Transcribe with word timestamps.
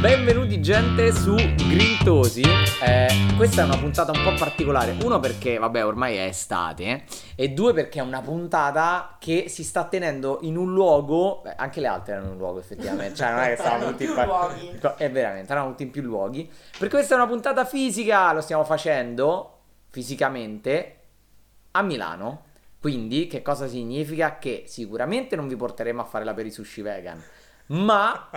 Benvenuti 0.00 0.62
gente 0.62 1.12
su 1.12 1.34
Grintosi. 1.34 2.40
Eh, 2.40 3.34
questa 3.36 3.60
è 3.60 3.64
una 3.66 3.76
puntata 3.76 4.12
un 4.12 4.22
po' 4.24 4.32
particolare. 4.32 4.96
Uno 5.02 5.20
perché, 5.20 5.58
vabbè, 5.58 5.84
ormai 5.84 6.16
è 6.16 6.22
estate. 6.22 7.04
E 7.34 7.50
due 7.50 7.74
perché 7.74 7.98
è 7.98 8.02
una 8.02 8.22
puntata 8.22 9.18
che 9.20 9.50
si 9.50 9.62
sta 9.62 9.84
tenendo 9.84 10.38
in 10.40 10.56
un 10.56 10.72
luogo. 10.72 11.42
beh, 11.42 11.54
anche 11.54 11.80
le 11.80 11.86
altre 11.86 12.12
erano 12.12 12.28
in 12.28 12.32
un 12.32 12.38
luogo, 12.38 12.60
effettivamente. 12.60 13.14
Cioè, 13.14 13.30
non 13.30 13.40
è 13.40 13.48
che 13.50 13.56
stavano 13.56 13.90
tutti 13.90 14.06
più 14.06 14.14
qua- 14.14 14.24
luoghi. 14.24 14.78
È 14.96 15.10
veramente, 15.10 15.52
erano 15.52 15.68
tutti 15.68 15.82
in 15.82 15.90
più 15.90 16.00
luoghi. 16.00 16.50
Perché 16.78 16.94
questa 16.96 17.14
è 17.14 17.18
una 17.18 17.26
puntata 17.26 17.66
fisica. 17.66 18.32
Lo 18.32 18.40
stiamo 18.40 18.64
facendo 18.64 19.58
fisicamente 19.90 20.96
a 21.72 21.82
Milano. 21.82 22.44
Quindi, 22.80 23.26
che 23.26 23.42
cosa 23.42 23.66
significa? 23.66 24.38
Che 24.38 24.64
sicuramente 24.66 25.36
non 25.36 25.46
vi 25.46 25.56
porteremo 25.56 26.00
a 26.00 26.04
fare 26.04 26.24
la 26.24 26.32
per 26.32 26.46
i 26.46 26.50
sushi 26.50 26.80
vegan. 26.80 27.22
Ma 27.70 28.28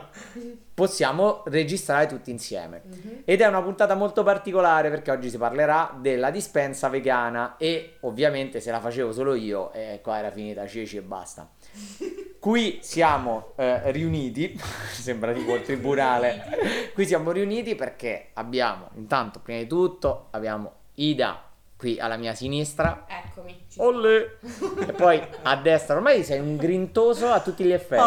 possiamo 0.73 1.43
registrare 1.45 2.07
tutti 2.07 2.31
insieme. 2.31 2.81
Mhm. 2.85 3.21
Ed 3.25 3.41
è 3.41 3.47
una 3.47 3.61
puntata 3.61 3.95
molto 3.95 4.23
particolare 4.23 4.89
perché 4.89 5.11
oggi 5.11 5.29
si 5.29 5.37
parlerà 5.37 5.95
della 5.99 6.31
dispensa 6.31 6.89
vegana 6.89 7.57
e 7.57 7.97
ovviamente 8.01 8.59
se 8.59 8.71
la 8.71 8.79
facevo 8.79 9.11
solo 9.11 9.33
io, 9.33 9.71
eh, 9.73 9.99
qua 10.01 10.17
era 10.17 10.31
finita 10.31 10.67
ceci 10.67 10.97
e 10.97 11.01
basta. 11.01 11.49
Qui 12.39 12.79
siamo 12.81 13.53
eh, 13.55 13.89
riuniti, 13.91 14.59
sembra 14.91 15.31
tipo 15.31 15.55
il 15.55 15.61
tribunale, 15.61 16.91
qui 16.93 17.05
siamo 17.05 17.31
riuniti 17.31 17.73
perché 17.73 18.31
abbiamo 18.33 18.89
intanto 18.95 19.39
prima 19.39 19.59
di 19.59 19.67
tutto 19.67 20.27
abbiamo 20.31 20.73
Ida 20.95 21.41
qui 21.77 21.99
alla 21.99 22.17
mia 22.17 22.33
sinistra, 22.33 23.05
Eccomi. 23.07 23.65
Olle! 23.77 24.39
e 24.87 24.93
poi 24.93 25.21
a 25.41 25.55
destra, 25.57 25.95
ormai 25.95 26.23
sei 26.23 26.39
un 26.39 26.55
grintoso 26.55 27.29
a 27.29 27.41
tutti 27.41 27.63
gli 27.63 27.73
effetti. 27.73 28.01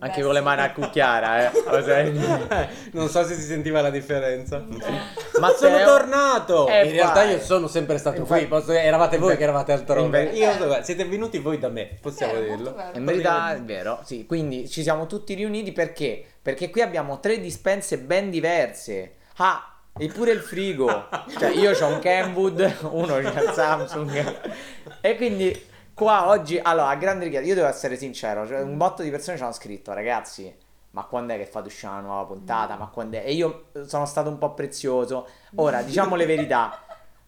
Anche 0.00 0.18
Beh, 0.20 0.22
con 0.24 0.32
le 0.32 0.40
mani 0.40 0.60
a 0.60 0.72
cucchiara, 0.72 1.50
eh. 1.50 1.50
Lo 1.68 1.82
sai? 1.82 2.12
Non 2.92 3.08
so 3.08 3.24
se 3.24 3.34
si 3.34 3.42
sentiva 3.42 3.80
la 3.80 3.90
differenza. 3.90 4.62
Matteo- 5.40 5.56
sono 5.56 5.84
tornato! 5.84 6.68
Eh, 6.68 6.84
in 6.86 6.92
realtà 6.92 7.24
vai. 7.24 7.30
io 7.32 7.40
sono 7.40 7.66
sempre 7.66 7.98
stato 7.98 8.20
Infatti- 8.20 8.40
qui. 8.46 8.48
posso- 8.48 8.70
eravate 8.72 9.16
voi 9.18 9.26
Inve- 9.30 9.36
che 9.38 9.42
eravate 9.42 9.72
altrove. 9.72 10.02
inve- 10.24 10.36
Io 10.38 10.82
siete 10.84 11.04
venuti 11.04 11.38
voi 11.38 11.58
da 11.58 11.68
me, 11.68 11.98
possiamo 12.00 12.34
Eh, 12.34 12.36
molto 12.36 12.54
dirlo. 12.56 12.76
In 12.94 13.04
verità 13.04 13.54
è 13.54 13.60
vero, 13.60 14.00
sì, 14.04 14.24
quindi 14.24 14.68
ci 14.68 14.82
siamo 14.82 15.06
tutti 15.06 15.34
riuniti 15.34 15.72
perché? 15.72 16.24
Perché 16.40 16.70
qui 16.70 16.80
abbiamo 16.80 17.18
tre 17.18 17.40
dispense 17.40 17.98
ben 17.98 18.30
diverse. 18.30 19.14
Ah, 19.38 19.78
eppure 19.98 20.30
il 20.30 20.40
frigo. 20.40 21.08
Cioè 21.38 21.50
io 21.50 21.72
ho 21.76 21.86
un 21.88 21.98
Kenwood, 21.98 22.76
uno 22.90 23.14
c'ha 23.20 23.40
il 23.42 23.50
Samsung. 23.52 24.40
E 25.00 25.16
quindi 25.16 25.66
qua 25.98 26.28
oggi, 26.28 26.58
allora, 26.62 26.88
a 26.88 26.94
grande 26.96 27.24
richiesta, 27.24 27.46
io 27.48 27.54
devo 27.56 27.66
essere 27.66 27.96
sincero, 27.96 28.46
cioè, 28.46 28.60
un 28.60 28.76
botto 28.76 29.02
di 29.02 29.10
persone 29.10 29.36
ci 29.36 29.42
hanno 29.42 29.52
scritto, 29.52 29.92
ragazzi, 29.92 30.56
ma 30.92 31.02
quando 31.04 31.34
è 31.34 31.36
che 31.36 31.44
fate 31.46 31.66
uscire 31.66 31.90
una 31.92 32.00
nuova 32.00 32.24
puntata? 32.24 32.76
Ma 32.76 32.86
quando 32.86 33.16
è? 33.18 33.22
E 33.24 33.32
io 33.32 33.64
eh, 33.72 33.86
sono 33.86 34.06
stato 34.06 34.28
un 34.28 34.38
po' 34.38 34.54
prezioso. 34.54 35.26
Ora, 35.56 35.82
diciamo 35.82 36.14
le 36.14 36.24
verità. 36.26 36.82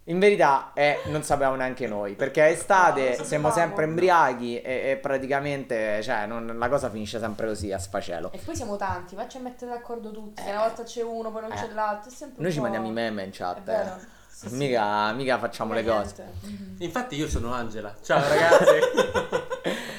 In 0.04 0.18
verità 0.18 0.70
eh, 0.74 0.98
non 1.06 1.22
sapevamo 1.22 1.56
neanche 1.56 1.86
noi, 1.86 2.14
perché 2.14 2.46
è 2.48 2.50
estate, 2.50 3.16
No, 3.18 3.24
siamo 3.24 3.50
sempre 3.50 3.84
embriaghi 3.84 4.60
e, 4.60 4.90
e 4.90 4.96
praticamente 4.96 6.02
cioè, 6.02 6.26
non- 6.26 6.56
la 6.58 6.68
cosa 6.68 6.88
finisce 6.90 7.20
sempre 7.20 7.46
così 7.46 7.70
a 7.70 7.78
sfacelo. 7.78 8.32
E 8.32 8.38
poi 8.38 8.56
siamo 8.56 8.76
tanti, 8.76 9.14
facci 9.14 9.36
a 9.36 9.40
mettere 9.40 9.70
d'accordo 9.70 10.10
tutti. 10.10 10.42
Se 10.42 10.50
una 10.50 10.60
volta 10.60 10.82
c'è 10.82 11.02
uno, 11.02 11.30
poi 11.30 11.42
non 11.42 11.50
c'è 11.50 11.66
Eh. 11.66 11.74
l'altro. 11.74 12.10
È 12.10 12.14
sempre 12.14 12.38
un 12.38 12.42
Noi 12.44 12.50
ci 12.52 12.56
po'- 12.58 12.62
mandiamo 12.64 12.86
i 12.88 12.92
meme 12.92 13.22
in 13.22 13.28
È 13.28 13.32
chat, 13.32 13.60
vero. 13.62 13.96
Eh. 14.30 14.32
Sì, 14.32 14.48
sì. 14.48 14.54
mica, 14.54 15.12
mica 15.12 15.38
facciamo 15.38 15.74
le 15.74 15.82
Mica 15.82 15.96
cose. 15.96 16.32
Mhm. 16.42 16.76
Infatti 16.78 17.16
io 17.16 17.28
sono 17.28 17.52
Angela. 17.52 17.94
Ciao 18.02 18.20
ragazzi. 18.26 18.78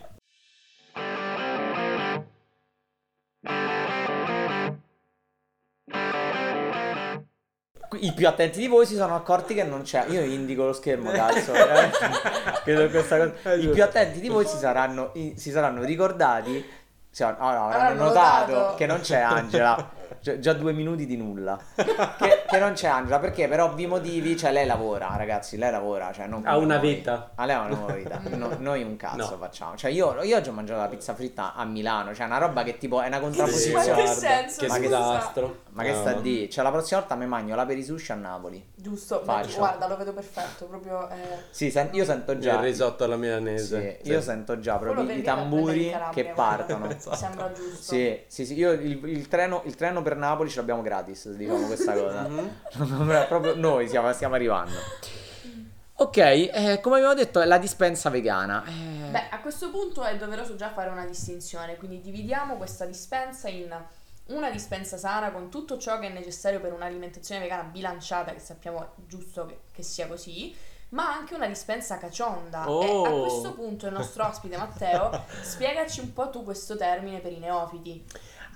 I 8.00 8.12
più 8.14 8.28
attenti 8.28 8.60
di 8.60 8.68
voi 8.68 8.86
si 8.86 8.96
sono 8.96 9.16
accorti 9.16 9.54
che 9.54 9.64
non 9.64 9.84
c'è. 9.84 10.06
Io 10.10 10.22
indico 10.22 10.66
lo 10.66 10.74
schermo, 10.74 11.10
cazzo. 11.12 11.54
Credo 12.64 12.90
questa 12.90 13.18
cosa. 13.18 13.34
È 13.44 13.54
I 13.54 13.70
più 13.70 13.84
attenti 13.84 14.20
di 14.20 14.28
voi 14.28 14.46
si 14.46 14.58
saranno, 14.58 15.14
si 15.36 15.52
saranno 15.52 15.84
ricordati. 15.84 16.66
Cioè, 17.12 17.36
no, 17.40 17.52
no, 17.52 17.66
avranno 17.68 17.74
Avranno 17.74 18.04
notato, 18.04 18.52
notato. 18.52 18.76
che 18.76 18.86
non 18.86 19.00
c'è 19.00 19.20
Angela. 19.20 19.90
Gi- 20.20 20.40
già 20.40 20.54
due 20.54 20.74
minuti 20.74 21.06
di 21.06 21.18
nulla. 21.18 21.58
Che, 21.76 22.44
che 22.48 22.58
non 22.60 22.74
c'è 22.74 22.88
Angela 22.88 23.20
perché 23.20 23.48
per 23.48 23.62
ovvi 23.62 23.86
motivi. 23.88 24.36
Cioè, 24.38 24.52
lei 24.52 24.66
lavora, 24.66 25.14
ragazzi. 25.18 25.58
Lei 25.58 25.72
lavora. 25.72 26.12
Cioè, 26.12 26.28
non 26.28 26.44
Ha 26.46 26.58
una 26.58 26.78
noi. 26.78 26.96
vita. 26.96 27.32
Ah, 27.36 27.46
lei 27.46 27.56
ha 27.56 27.62
una 27.62 27.76
nuova 27.76 27.94
vita. 27.94 28.20
No- 28.36 28.56
noi 28.60 28.84
un 28.84 28.96
cazzo 28.98 29.16
No. 29.32 29.38
facciamo. 29.38 29.76
Cioè, 29.76 29.92
io, 29.92 30.22
io 30.24 30.38
oggi 30.38 30.50
ho 30.50 30.54
mangiato 30.54 30.80
la 30.82 30.88
pizza 30.88 31.14
fritta 31.16 31.54
a 31.54 31.64
Milano. 31.66 32.14
Cioè, 32.14 32.26
una 32.26 32.38
roba 32.38 32.64
che 32.64 32.78
tipo 32.78 33.02
è 33.02 33.08
una 33.08 33.18
Ma 33.18 33.24
contrapposizione. 33.24 33.84
che 33.86 33.92
guarda, 33.94 34.12
senso? 34.14 34.60
Che 34.62 34.68
Ma 34.68 34.74
che- 34.76 34.80
disastro. 34.82 35.58
Ma 35.72 35.84
che 35.84 35.92
No. 35.92 36.00
sta 36.00 36.14
di? 36.14 36.50
Cioè, 36.50 36.64
la 36.64 36.72
prossima 36.72 37.00
volta 37.00 37.16
mi 37.16 37.26
mangio 37.28 37.56
la 37.56 37.66
per 37.66 37.78
i 37.78 37.84
sushi 37.84 38.12
a 38.12 38.16
Napoli. 38.16 38.66
Giusto, 38.76 39.22
Faccio. 39.24 39.58
guarda, 39.58 39.88
lo 39.88 39.98
vedo 39.98 40.14
perfetto. 40.14 40.66
Proprio. 40.66 41.08
eh, 41.10 41.16
Sì, 41.52 41.70
sen- 41.72 41.90
io 41.92 42.04
sento 42.06 42.32
Il 42.32 42.40
già. 42.40 42.60
risotto 42.60 43.04
alla 43.04 43.16
Sì, 43.16 43.22
milanese. 43.22 44.00
io 44.04 44.20
Sì. 44.20 44.26
sento 44.26 44.60
già 44.60 44.78
proprio 44.78 45.10
i 45.12 45.22
tamburi 45.22 45.90
Calabria, 45.92 46.10
che 46.24 46.32
partono. 46.34 46.88
Sembra 47.14 47.52
giusto. 47.52 47.94
Sì, 47.94 48.20
sì, 48.28 48.46
sì, 48.46 48.56
io 48.56 48.72
il, 48.72 49.00
il 49.06 49.28
treno, 49.28 49.62
il 49.66 49.76
treno 49.76 49.97
per 50.02 50.16
Napoli 50.16 50.50
ce 50.50 50.58
l'abbiamo 50.58 50.82
gratis, 50.82 51.30
diciamo 51.30 51.66
questa 51.68 51.94
cosa. 51.98 52.28
Mhm. 52.28 53.26
proprio 53.28 53.56
noi 53.56 53.88
stiamo, 53.88 54.12
stiamo 54.14 54.36
arrivando. 54.36 54.76
Ok, 56.00 56.18
eh, 56.18 56.80
come 56.82 56.98
abbiamo 56.98 57.16
detto 57.16 57.42
è 57.42 57.46
la 57.46 57.58
dispensa 57.58 58.10
vegana. 58.12 58.64
Eh, 58.66 59.10
Beh, 59.10 59.30
a 59.32 59.40
questo 59.40 59.72
punto 59.72 60.04
è 60.04 60.16
doveroso 60.16 60.56
già 60.56 60.72
fare 60.72 60.90
una 60.90 61.06
distinzione, 61.06 61.76
quindi 61.78 62.02
dividiamo 62.02 62.56
questa 62.56 62.86
dispensa 62.86 63.50
in 63.50 63.76
una 64.28 64.52
dispensa 64.52 64.98
sana 64.98 65.32
con 65.32 65.50
tutto 65.50 65.78
ciò 65.78 65.98
che 65.98 66.08
è 66.08 66.12
necessario 66.12 66.60
per 66.60 66.74
un'alimentazione 66.74 67.42
vegana 67.42 67.64
bilanciata, 67.64 68.32
che 68.32 68.40
sappiamo 68.40 68.90
giusto 69.08 69.46
che, 69.48 69.62
che 69.72 69.82
sia 69.82 70.08
così, 70.08 70.56
ma 70.90 71.12
anche 71.12 71.34
una 71.34 71.48
dispensa 71.48 71.98
cacionda. 71.98 72.70
Oh. 72.70 72.84
E 72.84 73.08
a 73.08 73.22
questo 73.22 73.54
punto 73.54 73.88
il 73.88 73.94
nostro 73.94 74.26
ospite 74.26 74.58
Matteo, 74.58 75.24
spiegaci 75.42 76.00
un 76.00 76.14
po' 76.14 76.30
tu 76.30 76.44
questo 76.44 76.78
termine 76.78 77.20
per 77.20 77.32
i 77.32 77.40
neofiti. 77.40 78.06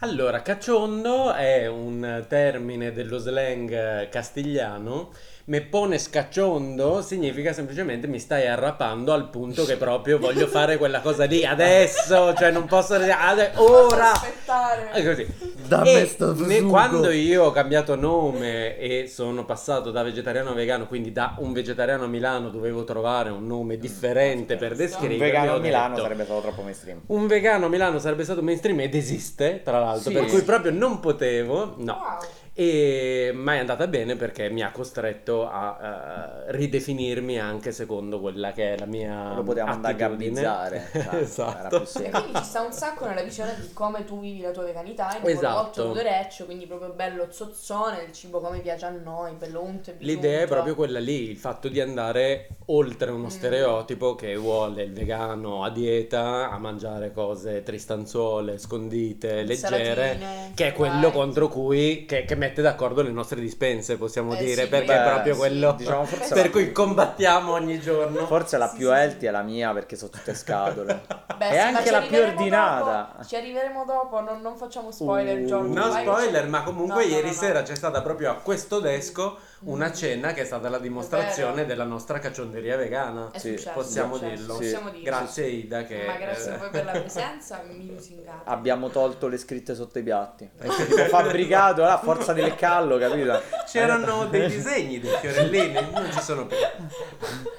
Allora, 0.03 0.41
cacciondo 0.41 1.31
è 1.31 1.67
un 1.67 2.25
termine 2.27 2.91
dello 2.91 3.19
slang 3.19 3.71
eh, 3.71 4.09
castigliano. 4.09 5.11
Me 5.45 5.61
pone 5.61 5.99
scacciondo 5.99 7.03
significa 7.03 7.53
semplicemente 7.53 8.07
mi 8.07 8.17
stai 8.17 8.47
arrapando 8.47 9.13
al 9.13 9.29
punto 9.29 9.63
che 9.63 9.77
proprio 9.77 10.17
voglio 10.17 10.47
fare 10.47 10.77
quella 10.77 11.01
cosa 11.01 11.25
lì 11.25 11.45
adesso, 11.45 12.33
cioè 12.33 12.49
non 12.49 12.65
posso 12.65 12.95
ade- 12.95 13.51
ora. 13.57 14.09
Posso 14.09 14.25
aspettare. 14.25 14.89
È 14.89 15.05
così. 15.05 15.27
Dammi 15.71 15.93
E 15.93 16.05
sto 16.05 16.35
ne- 16.35 16.61
quando 16.63 17.11
io 17.11 17.45
ho 17.45 17.51
cambiato 17.51 17.95
nome 17.95 18.77
e 18.77 19.07
sono 19.07 19.45
passato 19.45 19.89
da 19.89 20.03
vegetariano 20.03 20.49
a 20.49 20.53
vegano, 20.53 20.85
quindi 20.85 21.13
da 21.13 21.35
un 21.37 21.53
vegetariano 21.53 22.03
a 22.03 22.07
Milano 22.07 22.49
dovevo 22.49 22.83
trovare 22.83 23.29
un 23.29 23.47
nome 23.47 23.77
differente 23.77 24.57
per 24.57 24.71
un 24.71 24.77
descrivermi. 24.77 25.17
vegano 25.17 25.53
a 25.55 25.59
Milano 25.59 25.89
detto, 25.95 26.01
sarebbe 26.01 26.25
stato 26.25 26.41
troppo 26.41 26.61
mainstream. 26.63 26.99
un 27.05 27.25
vegano 27.27 27.67
a 27.67 27.69
Milano 27.69 27.99
sarebbe 27.99 28.25
stato 28.25 28.41
mainstream 28.43 28.81
ed 28.81 28.95
esiste, 28.95 29.61
tra 29.63 29.79
l'altro, 29.79 30.09
Sì. 30.11 30.17
per 30.17 30.25
cui 30.25 30.41
proprio 30.41 30.71
non 30.73 30.99
potevo, 30.99 31.75
no. 31.77 31.93
Wow. 31.93 32.17
E 32.61 33.31
ma 33.33 33.55
è 33.55 33.57
andata 33.57 33.87
bene 33.87 34.15
perché 34.15 34.49
mi 34.51 34.61
ha 34.61 34.69
costretto 34.71 35.49
a 35.49 36.45
eh, 36.47 36.51
ridefinirmi 36.51 37.39
anche 37.39 37.71
secondo 37.71 38.19
quella 38.19 38.51
che 38.51 38.75
è 38.75 38.77
la 38.77 38.85
mia 38.85 39.33
Lo 39.33 39.41
potevamo 39.41 39.71
andare 39.73 39.93
a 39.93 39.97
gabbizzare. 39.97 40.87
cioè, 40.93 41.15
esatto. 41.15 41.77
E 41.99 42.09
quindi 42.11 42.35
ci 42.35 42.43
sta 42.43 42.61
un 42.61 42.71
sacco 42.71 43.07
nella 43.07 43.23
visione 43.23 43.55
di 43.59 43.73
come 43.73 44.03
tu 44.05 44.19
vivi 44.19 44.41
la 44.41 44.51
tua 44.51 44.63
veganità 44.63 45.09
modo 45.15 45.27
Esatto. 45.27 45.61
molto 45.61 45.87
ludoreccio, 45.87 46.45
quindi 46.45 46.67
proprio 46.67 46.89
bello 46.93 47.27
zozzone, 47.31 48.03
il 48.03 48.11
cibo 48.11 48.39
come 48.39 48.59
piace 48.59 48.85
a 48.85 48.89
noi, 48.91 49.33
bello 49.33 49.63
unto 49.63 49.89
e 49.89 49.95
L'idea 49.99 50.41
è 50.41 50.47
proprio 50.47 50.75
quella 50.75 50.99
lì, 50.99 51.29
il 51.31 51.37
fatto 51.37 51.67
di 51.67 51.79
andare 51.79 52.49
oltre 52.65 53.09
uno 53.09 53.25
Mm. 53.25 53.29
stereotipo 53.29 54.13
che 54.15 54.35
vuole 54.35 54.83
il 54.83 54.93
vegano 54.93 55.63
a 55.63 55.69
dieta, 55.71 56.49
a 56.51 56.57
mangiare 56.59 57.11
cose 57.11 57.63
tristanzuole, 57.63 58.57
scondite, 58.59 59.43
leggere, 59.43 60.11
Insalatine, 60.11 60.51
che 60.53 60.67
è 60.67 60.73
quello 60.73 60.99
light. 60.99 61.13
contro 61.13 61.47
cui, 61.47 62.05
che, 62.05 62.23
che 62.25 62.35
mette 62.35 62.49
d'accordo 62.59 63.01
le 63.01 63.11
nostre 63.11 63.39
dispense, 63.39 63.95
possiamo 63.95 64.33
Eh 64.33 64.37
dire, 64.37 64.63
sì, 64.63 64.67
perché 64.67 64.85
beh, 64.87 64.99
è 64.99 65.03
proprio 65.03 65.33
sì, 65.33 65.39
quello 65.39 65.71
diciamo 65.77 66.05
forse 66.05 66.33
per 66.33 66.49
cui 66.49 66.71
combattiamo 66.73 67.53
ogni 67.53 67.79
giorno. 67.79 68.25
Forse 68.25 68.57
la 68.57 68.67
Sì, 68.67 68.75
più 68.75 68.87
sì, 68.87 68.93
healthy 68.93 69.25
è 69.27 69.31
la 69.31 69.41
mia 69.43 69.71
perché 69.71 69.95
sono 69.95 70.09
tutte 70.09 70.33
scatole. 70.33 71.05
Beh, 71.37 71.49
È 71.49 71.57
anche 71.57 71.89
la 71.91 72.01
più 72.01 72.21
ordinata. 72.21 73.13
dopo, 73.13 73.23
ci 73.23 73.35
arriveremo 73.35 73.85
dopo, 73.85 74.19
non, 74.21 74.41
non 74.41 74.55
facciamo 74.57 74.91
spoiler, 74.91 75.39
Uh, 75.39 75.45
Giorgio. 75.45 75.73
No 75.73 75.91
spoiler, 75.91 76.47
ma 76.47 76.63
comunque 76.63 77.03
No, 77.03 77.09
no, 77.09 77.15
ieri 77.15 77.27
no, 77.27 77.33
no. 77.33 77.39
sera 77.39 77.61
c'è 77.63 77.75
stata 77.75 78.01
proprio 78.01 78.31
a 78.31 78.35
questo 78.35 78.79
desco 78.79 79.37
una 79.63 79.91
cena 79.91 80.33
che 80.33 80.41
è 80.41 80.45
stata 80.45 80.69
la 80.69 80.79
dimostrazione 80.79 81.65
della 81.65 81.83
nostra 81.83 82.19
caccionderia 82.19 82.77
vegana. 82.77 83.29
È 83.31 83.37
Sì, 83.37 83.49
successo, 83.57 83.71
Possiamo 83.73 84.15
successo, 84.15 84.35
dirlo. 84.35 84.55
Possiamo 84.55 84.89
dirlo. 84.89 85.03
Grazie 85.05 85.47
Ida 85.47 85.83
che... 85.83 86.03
Ma 86.05 86.15
grazie 86.15 86.51
a 86.51 86.55
eh, 86.55 86.57
voi 86.57 86.69
per 86.69 86.85
la 86.85 86.91
presenza, 86.99 87.61
mi 87.67 87.87
lusingate. 87.87 88.49
Abbiamo 88.49 88.89
tolto 88.89 89.27
le 89.27 89.37
scritte 89.37 89.75
sotto 89.75 89.99
i 89.99 90.03
piatti. 90.03 90.49
tipo 90.57 91.05
fabbricato 91.05 91.83
a 91.85 91.97
forza 91.99 92.33
di 92.33 92.41
leccarlo, 92.41 92.97
capito? 92.97 93.39
C'erano 93.65 94.25
dei 94.25 94.47
disegni, 94.49 94.99
dei 94.99 95.11
fiorellini, 95.19 95.73
non 95.93 96.11
ci 96.11 96.19
sono 96.21 96.45
più. 96.47 96.57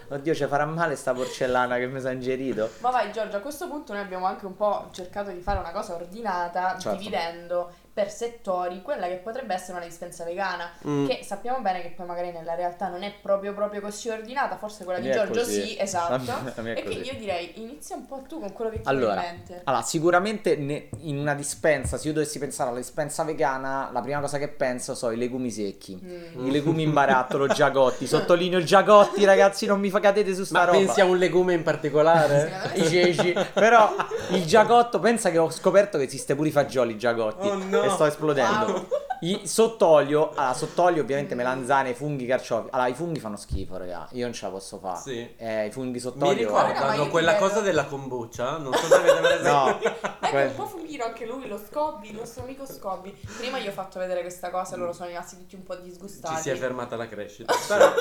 Oddio, 0.08 0.34
ci 0.34 0.46
farà 0.46 0.64
male 0.66 0.96
sta 0.96 1.12
porcellana 1.12 1.76
che 1.78 1.86
mi 1.86 2.00
sa 2.00 2.10
ingerito. 2.10 2.68
Ma 2.80 2.90
vai 2.90 3.10
Giorgio, 3.12 3.36
a 3.36 3.40
questo 3.40 3.68
punto 3.68 3.92
noi 3.92 4.02
abbiamo 4.02 4.26
anche 4.26 4.44
un 4.46 4.56
po' 4.56 4.88
cercato 4.92 5.30
di 5.30 5.40
fare 5.40 5.58
una 5.58 5.70
cosa 5.70 5.94
ordinata, 5.94 6.76
Certo. 6.78 6.98
dividendo 6.98 7.72
per 7.94 8.10
settori 8.10 8.80
quella 8.80 9.06
che 9.06 9.16
potrebbe 9.16 9.52
essere 9.54 9.76
una 9.76 9.84
dispensa 9.86 10.24
vegana, 10.24 10.70
Mm. 10.86 11.06
che 11.06 11.20
sappiamo 11.22 11.60
bene 11.60 11.82
che 11.82 11.92
poi 11.94 12.06
magari 12.06 12.32
nella 12.32 12.54
realtà 12.54 12.88
non 12.88 13.02
è 13.02 13.12
proprio 13.20 13.52
proprio 13.52 13.80
così 13.82 14.08
ordinata, 14.08 14.56
forse 14.56 14.84
quella 14.84 14.98
La 15.00 15.04
di 15.06 15.12
Giorgio 15.12 15.40
così. 15.40 15.62
sì, 15.66 15.76
esatto. 15.78 16.60
E 16.72 16.82
quindi 16.84 17.06
io 17.08 17.18
direi 17.18 17.52
inizia 17.60 17.96
un 17.96 18.06
po' 18.06 18.22
tu 18.26 18.40
con 18.40 18.52
quello 18.52 18.70
che 18.70 18.80
ti 18.80 18.88
Allora, 18.88 19.12
viene 19.14 19.28
in 19.28 19.34
mente. 19.36 19.60
allora, 19.64 19.82
sicuramente 19.82 20.56
ne- 20.56 20.88
in 21.00 21.18
una 21.18 21.34
dispensa, 21.34 21.98
se 21.98 22.08
io 22.08 22.14
dovessi 22.14 22.38
pensare 22.38 22.70
alla 22.70 22.78
dispensa 22.78 23.24
vegana, 23.24 23.90
la 23.92 24.00
prima 24.00 24.20
cosa 24.20 24.38
che 24.38 24.48
penso 24.48 24.94
sono 24.94 25.12
i 25.12 25.16
legumi 25.18 25.50
secchi. 25.50 25.98
Mm. 26.02 26.46
I 26.46 26.50
legumi 26.50 26.82
in 26.84 26.92
barattolo, 26.92 27.46
giagotti. 27.52 28.06
Sottolineo 28.06 28.62
giagotti, 28.62 29.24
ragazzi, 29.24 29.66
non 29.66 29.78
mi 29.80 29.90
fa 29.90 30.00
cadete 30.00 30.34
su 30.34 30.44
sta 30.44 30.60
Ma 30.60 30.64
roba. 30.64 30.78
pensi 30.78 31.00
a 31.00 31.04
un 31.04 31.18
legume 31.18 31.52
in 31.54 31.62
particolare? 31.62 32.70
I 32.74 32.86
ceci. 32.88 33.34
Però 33.52 33.94
il 34.30 34.44
giagotto, 34.46 34.98
pensa 34.98 35.30
che 35.30 35.38
ho 35.38 35.50
scoperto 35.50 35.98
che 35.98 36.04
esiste 36.04 36.34
pure 36.34 36.48
i 36.48 36.52
fagioli 36.52 36.96
giagotti. 36.96 37.46
Oh, 37.46 37.54
no. 37.56 37.80
E 37.86 37.90
sto 37.90 38.06
esplodendo. 38.06 38.72
Wow. 38.72 39.01
I 39.24 39.46
sottolio, 39.46 40.30
allora, 40.30 40.52
sottolio 40.52 41.02
ovviamente 41.02 41.36
melanzane, 41.36 41.94
funghi, 41.94 42.26
carciofi. 42.26 42.70
Allora, 42.72 42.88
i 42.88 42.94
funghi 42.94 43.20
fanno 43.20 43.36
schifo, 43.36 43.76
raga. 43.76 44.08
Io 44.12 44.24
non 44.24 44.32
ce 44.34 44.46
la 44.46 44.50
posso 44.50 44.78
fare. 44.78 44.98
Sì. 45.00 45.34
Eh, 45.36 45.66
i 45.66 45.70
funghi 45.70 45.92
Mi 45.92 45.98
sottolio. 46.00 46.50
Ma 46.50 46.66
ricordano 46.66 47.08
quella 47.08 47.36
cosa 47.36 47.60
della 47.60 47.84
kombucha, 47.84 48.56
non 48.58 48.72
so 48.74 48.84
se 48.86 48.94
avete 48.96 49.20
presente. 49.20 49.48
No. 49.48 49.78
Ecco 49.80 50.28
Que- 50.28 50.44
un 50.46 50.54
po' 50.56 50.66
funghino 50.66 51.04
anche 51.04 51.24
lui, 51.26 51.46
lo 51.46 51.56
Scobby, 51.58 52.08
il 52.10 52.16
nostro 52.16 52.42
amico 52.42 52.66
Scobby. 52.66 53.16
Prima 53.38 53.60
gli 53.60 53.68
ho 53.68 53.72
fatto 53.72 54.00
vedere 54.00 54.22
questa 54.22 54.50
cosa 54.50 54.74
e 54.74 54.78
loro 54.78 54.92
sono 54.92 55.08
rimasti 55.08 55.36
tutti 55.36 55.54
un 55.54 55.62
po' 55.62 55.76
disgustati. 55.76 56.34
Ci 56.36 56.40
si 56.42 56.50
è 56.50 56.56
fermata 56.56 56.96
la 56.96 57.06
crescita. 57.06 57.54
Però 57.68 57.92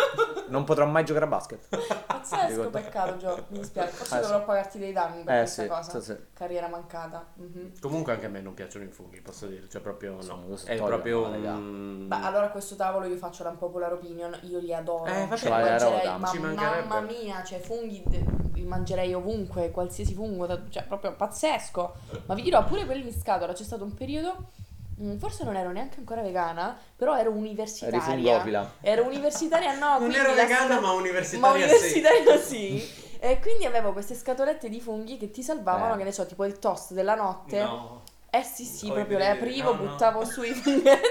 non 0.47 0.63
potrò 0.63 0.87
mai 0.87 1.05
giocare 1.05 1.25
a 1.25 1.27
basket. 1.27 1.67
Pazzesco, 2.05 2.69
peccato 2.71 3.17
Gio, 3.17 3.45
mi 3.49 3.59
dispiace. 3.59 3.91
Forse 3.91 4.17
Eh, 4.17 4.21
dovrò 4.21 4.39
sì. 4.39 4.45
pagarti 4.45 4.79
dei 4.79 4.91
danni 4.91 5.23
per 5.23 5.35
Eh 5.35 5.37
questa 5.39 5.61
sì, 5.61 5.67
cosa. 5.67 5.99
sì, 5.99 6.05
sì. 6.13 6.17
Carriera 6.33 6.67
mancata. 6.67 7.27
Mhm. 7.35 7.73
Comunque 7.79 8.13
anche 8.13 8.25
a 8.25 8.29
me 8.29 8.41
non 8.41 8.55
piacciono 8.55 8.85
i 8.85 8.89
funghi, 8.89 9.21
posso 9.21 9.45
dire, 9.45 9.67
cioè 9.69 9.81
proprio 9.81 10.19
Sono 10.21 10.41
no. 10.41 10.47
cose 10.47 10.63
È 10.63 10.77
togliere, 10.77 10.81
proprio 11.19 11.49
no, 11.51 11.57
un... 11.57 12.07
Beh, 12.07 12.15
allora 12.21 12.45
a 12.45 12.49
questo 12.49 12.75
tavolo 12.75 13.05
io 13.05 13.15
faccio 13.17 13.43
la 13.43 13.49
unpopular 13.49 13.93
opinion, 13.93 14.37
io 14.43 14.59
li 14.59 14.73
adoro. 14.73 15.05
Eh, 15.05 15.25
vabbè, 15.27 15.37
Cioè, 15.37 15.49
mangerei, 15.49 16.05
roba, 16.05 16.17
ma 16.17 16.27
ci 16.27 16.39
mancherebbe. 16.39 16.87
mamma 16.87 17.01
mia, 17.01 17.43
cioè 17.43 17.59
funghi 17.59 18.03
li 18.53 18.63
mangerei 18.63 19.13
ovunque, 19.13 19.71
qualsiasi 19.71 20.13
fungo, 20.13 20.45
da- 20.45 20.59
cioè 20.69 20.83
proprio 20.83 21.13
pazzesco. 21.13 21.93
Ma 22.25 22.33
vi 22.35 22.41
dirò, 22.41 22.63
pure 22.65 22.85
quelli 22.85 23.07
in 23.07 23.13
scatola, 23.13 23.53
c'è 23.53 23.63
stato 23.63 23.83
un 23.83 23.93
periodo, 23.93 24.35
mm, 25.01 25.17
forse 25.17 25.43
non 25.45 25.55
ero 25.55 25.71
neanche 25.71 25.99
ancora 25.99 26.21
vegana, 26.21 26.77
però 26.95 27.17
ero 27.17 27.31
universitaria. 27.31 28.71
Ero 28.81 29.05
universitaria, 29.05 29.77
no, 29.77 29.99
non 29.99 30.11
ero 30.13 30.33
vegana, 30.33 30.75
ma 30.75 30.87
ma 30.87 30.91
universitaria, 30.93 31.65
universitaria 31.65 32.37
sì. 32.43 33.09
E 33.23 33.39
quindi 33.39 33.65
avevo 33.65 33.93
queste 33.93 34.15
scatolette 34.15 34.67
di 34.67 34.81
funghi 34.81 35.17
che 35.17 35.29
ti 35.29 35.43
salvavano, 35.43 35.93
Eh. 35.93 35.97
che 35.97 36.03
ne 36.05 36.11
so, 36.11 36.25
tipo 36.25 36.43
il 36.43 36.57
toast 36.57 36.93
della 36.93 37.13
sì. 37.13 37.19
notte. 37.19 37.63
No. 37.63 38.00
Eh 38.33 38.43
sì 38.43 38.63
sì, 38.63 38.87
Ho 38.89 38.93
proprio 38.93 39.17
le 39.17 39.27
aprivo, 39.27 39.73
No, 39.75 39.81
no. 39.83 39.89
buttavo 39.89 40.23
su 40.23 40.41
i 40.43 40.53
funghetti. 40.53 41.05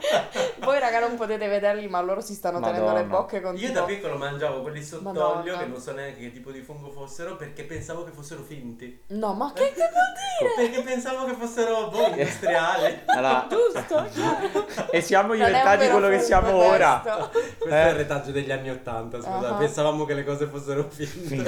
Voi 0.64 0.78
raga 0.78 1.00
non 1.00 1.16
potete 1.16 1.46
vederli, 1.46 1.86
ma 1.86 2.00
loro 2.00 2.22
si 2.22 2.32
stanno 2.32 2.60
tenendo 2.60 2.86
le 2.94 3.02
Madonna. 3.02 3.14
bocche 3.18 3.42
con 3.42 3.54
Io 3.58 3.66
tipo- 3.66 3.72
da 3.80 3.84
piccolo 3.84 4.16
mangiavo 4.16 4.62
quelli 4.62 4.82
sott'olio 4.82 5.12
Madonna. 5.12 5.58
che 5.58 5.66
non 5.66 5.78
so 5.78 5.92
neanche 5.92 6.20
che 6.20 6.32
tipo 6.32 6.50
di 6.50 6.62
fungo 6.62 6.90
fossero 6.90 7.36
perché 7.36 7.64
pensavo 7.64 8.04
che 8.04 8.10
fossero 8.12 8.42
finti. 8.42 9.02
No, 9.08 9.34
ma 9.34 9.52
che, 9.52 9.68
che 9.74 9.80
vuol 9.80 10.54
dire? 10.56 10.70
Perché 10.70 10.82
pensavo 10.82 11.26
che 11.26 11.34
fossero 11.34 11.88
boh, 11.90 12.06
industriali. 12.06 13.00
Allora, 13.04 13.46
Giusto? 13.50 14.06
chiaro. 14.10 14.66
e 14.90 15.00
siamo 15.02 15.28
Non 15.34 15.40
un 15.40 15.44
diventati 15.44 15.76
vero 15.78 15.92
quello 15.98 16.08
che 16.08 16.20
siamo 16.20 16.54
ora. 16.54 17.00
questo. 17.02 17.28
Questo 17.58 17.68
Eh. 17.68 17.82
è 17.84 17.88
il 17.90 17.94
retaggio 17.96 18.30
degli 18.30 18.50
anni 18.50 18.70
Ottanta, 18.70 19.18
scusa. 19.18 19.48
Ah. 19.50 19.54
Pensavamo 19.56 20.06
che 20.06 20.14
le 20.14 20.24
cose 20.24 20.46
fossero 20.46 20.88
finte. 20.88 21.44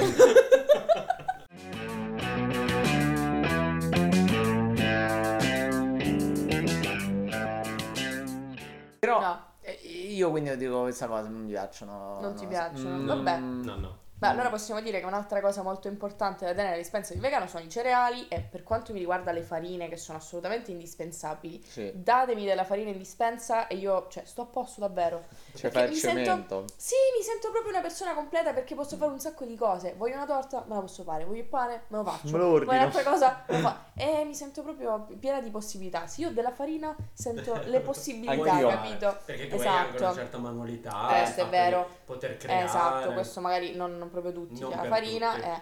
Però 9.05 9.19
No. 9.19 9.41
io 9.83 10.29
quindi 10.31 10.55
dico 10.57 10.81
questa 10.81 11.07
cosa 11.07 11.27
non 11.29 11.41
mi 11.41 11.49
piacciono. 11.49 12.19
Non 12.21 12.35
ti 12.35 12.45
piacciono? 12.47 12.97
Mm, 12.97 13.05
Vabbè. 13.07 13.37
No, 13.39 13.75
no. 13.75 13.97
Beh, 14.17 14.27
allora 14.27 14.49
possiamo 14.49 14.79
dire 14.81 14.99
che 15.01 15.05
un'altra 15.05 15.41
cosa 15.41 15.61
molto 15.61 15.89
importante 15.89 16.45
da 16.45 16.51
tenere 16.51 16.69
nella 16.69 16.81
dispensa 16.81 17.13
di 17.13 17.19
vegano 17.19 17.47
sono 17.47 17.63
i 17.65 17.69
cereali 17.69 18.27
e 18.29 18.39
per 18.39 18.63
quanto 18.63 18.93
mi 18.93 18.99
riguarda 18.99 19.31
le 19.33 19.41
farine 19.41 19.89
che 19.89 19.97
sono 19.97 20.17
assolutamente 20.17 20.71
indispensabili. 20.71 21.61
Sì, 21.67 21.91
Datemi 21.93 22.45
della 22.45 22.63
farina 22.63 22.91
in 22.91 22.97
dispensa 22.97 23.67
e 23.67 23.75
io, 23.75 24.07
cioè, 24.09 24.23
sto 24.25 24.43
a 24.43 24.45
posto 24.45 24.79
davvero. 24.79 25.25
c'è 25.53 25.69
Perché 25.69 25.77
fa 25.77 25.83
il 25.83 25.89
mi 25.89 25.95
sento- 25.97 26.19
cemento. 26.23 26.65
Sì, 26.77 26.95
mi 27.17 27.23
sento 27.23 27.51
proprio 27.51 27.71
una 27.73 27.81
persona 27.81 28.13
completa 28.13 28.53
perché 28.53 28.73
posso 28.73 28.95
fare 28.95 29.11
un 29.11 29.19
sacco 29.19 29.43
di 29.43 29.55
cose. 29.55 29.93
Voglio 29.97 30.15
una 30.15 30.25
torta, 30.25 30.63
me 30.65 30.75
la 30.75 30.81
posso 30.81 31.03
fare. 31.03 31.25
Voglio 31.25 31.39
il 31.41 31.47
pane, 31.47 31.83
me 31.89 31.97
lo 31.97 32.03
faccio. 32.05 32.31
Me 32.31 32.37
lo 32.37 32.45
ordino. 32.47 32.65
Voglio 32.71 32.79
un'altra 32.87 33.03
cosa, 33.03 33.43
me 33.47 33.55
lo 33.57 33.61
fa. 33.67 33.83
E 33.97 34.25
mi 34.25 34.35
sento 34.35 34.61
proprio 34.61 35.07
piena 35.19 35.39
di 35.39 35.49
possibilità. 35.49 36.05
Se 36.05 36.19
io 36.21 36.31
della 36.31 36.51
farina 36.51 36.93
sento 37.13 37.53
le 37.65 37.79
possibilità, 37.79 38.51
Anch'io. 38.51 38.67
capito? 38.67 39.17
Perché 39.25 39.47
tu 39.47 39.55
hai 39.55 39.67
anche 39.67 39.87
una 39.89 39.95
Esatto. 39.97 40.13
certa 40.15 40.37
manualità. 40.37 41.05
Questo 41.09 41.41
è 41.41 41.47
vero. 41.47 41.89
Poter 42.05 42.35
creare. 42.37 42.65
Esatto, 42.65 43.13
questo 43.13 43.39
magari 43.39 43.73
non, 43.75 44.04
non 44.05 44.09
proprio 44.11 44.31
tutti, 44.33 44.61
Non 44.61 44.69
la 44.71 44.77
per 44.77 44.89
farina 44.89 45.33
tutti. 45.35 45.45
è... 45.47 45.61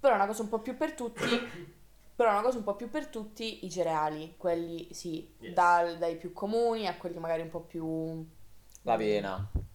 Però 0.00 0.12
è 0.12 0.16
una 0.16 0.26
cosa 0.26 0.42
un 0.42 0.48
po' 0.48 0.58
più 0.60 0.76
per 0.76 0.92
tutti, 0.94 1.22
però 2.16 2.30
una 2.30 2.42
cosa 2.42 2.58
un 2.58 2.64
po' 2.64 2.74
più 2.76 2.88
per 2.90 3.06
tutti 3.08 3.64
i 3.64 3.70
cereali, 3.70 4.34
quelli 4.36 4.88
sì, 4.92 5.32
Yes. 5.38 5.52
dal- 5.54 5.98
dai 5.98 6.16
più 6.16 6.32
comuni 6.32 6.86
a 6.86 6.96
quelli 6.96 7.18
magari 7.18 7.42
un 7.42 7.50
po' 7.50 7.60
più... 7.60 8.26
L'avena. 8.82 9.50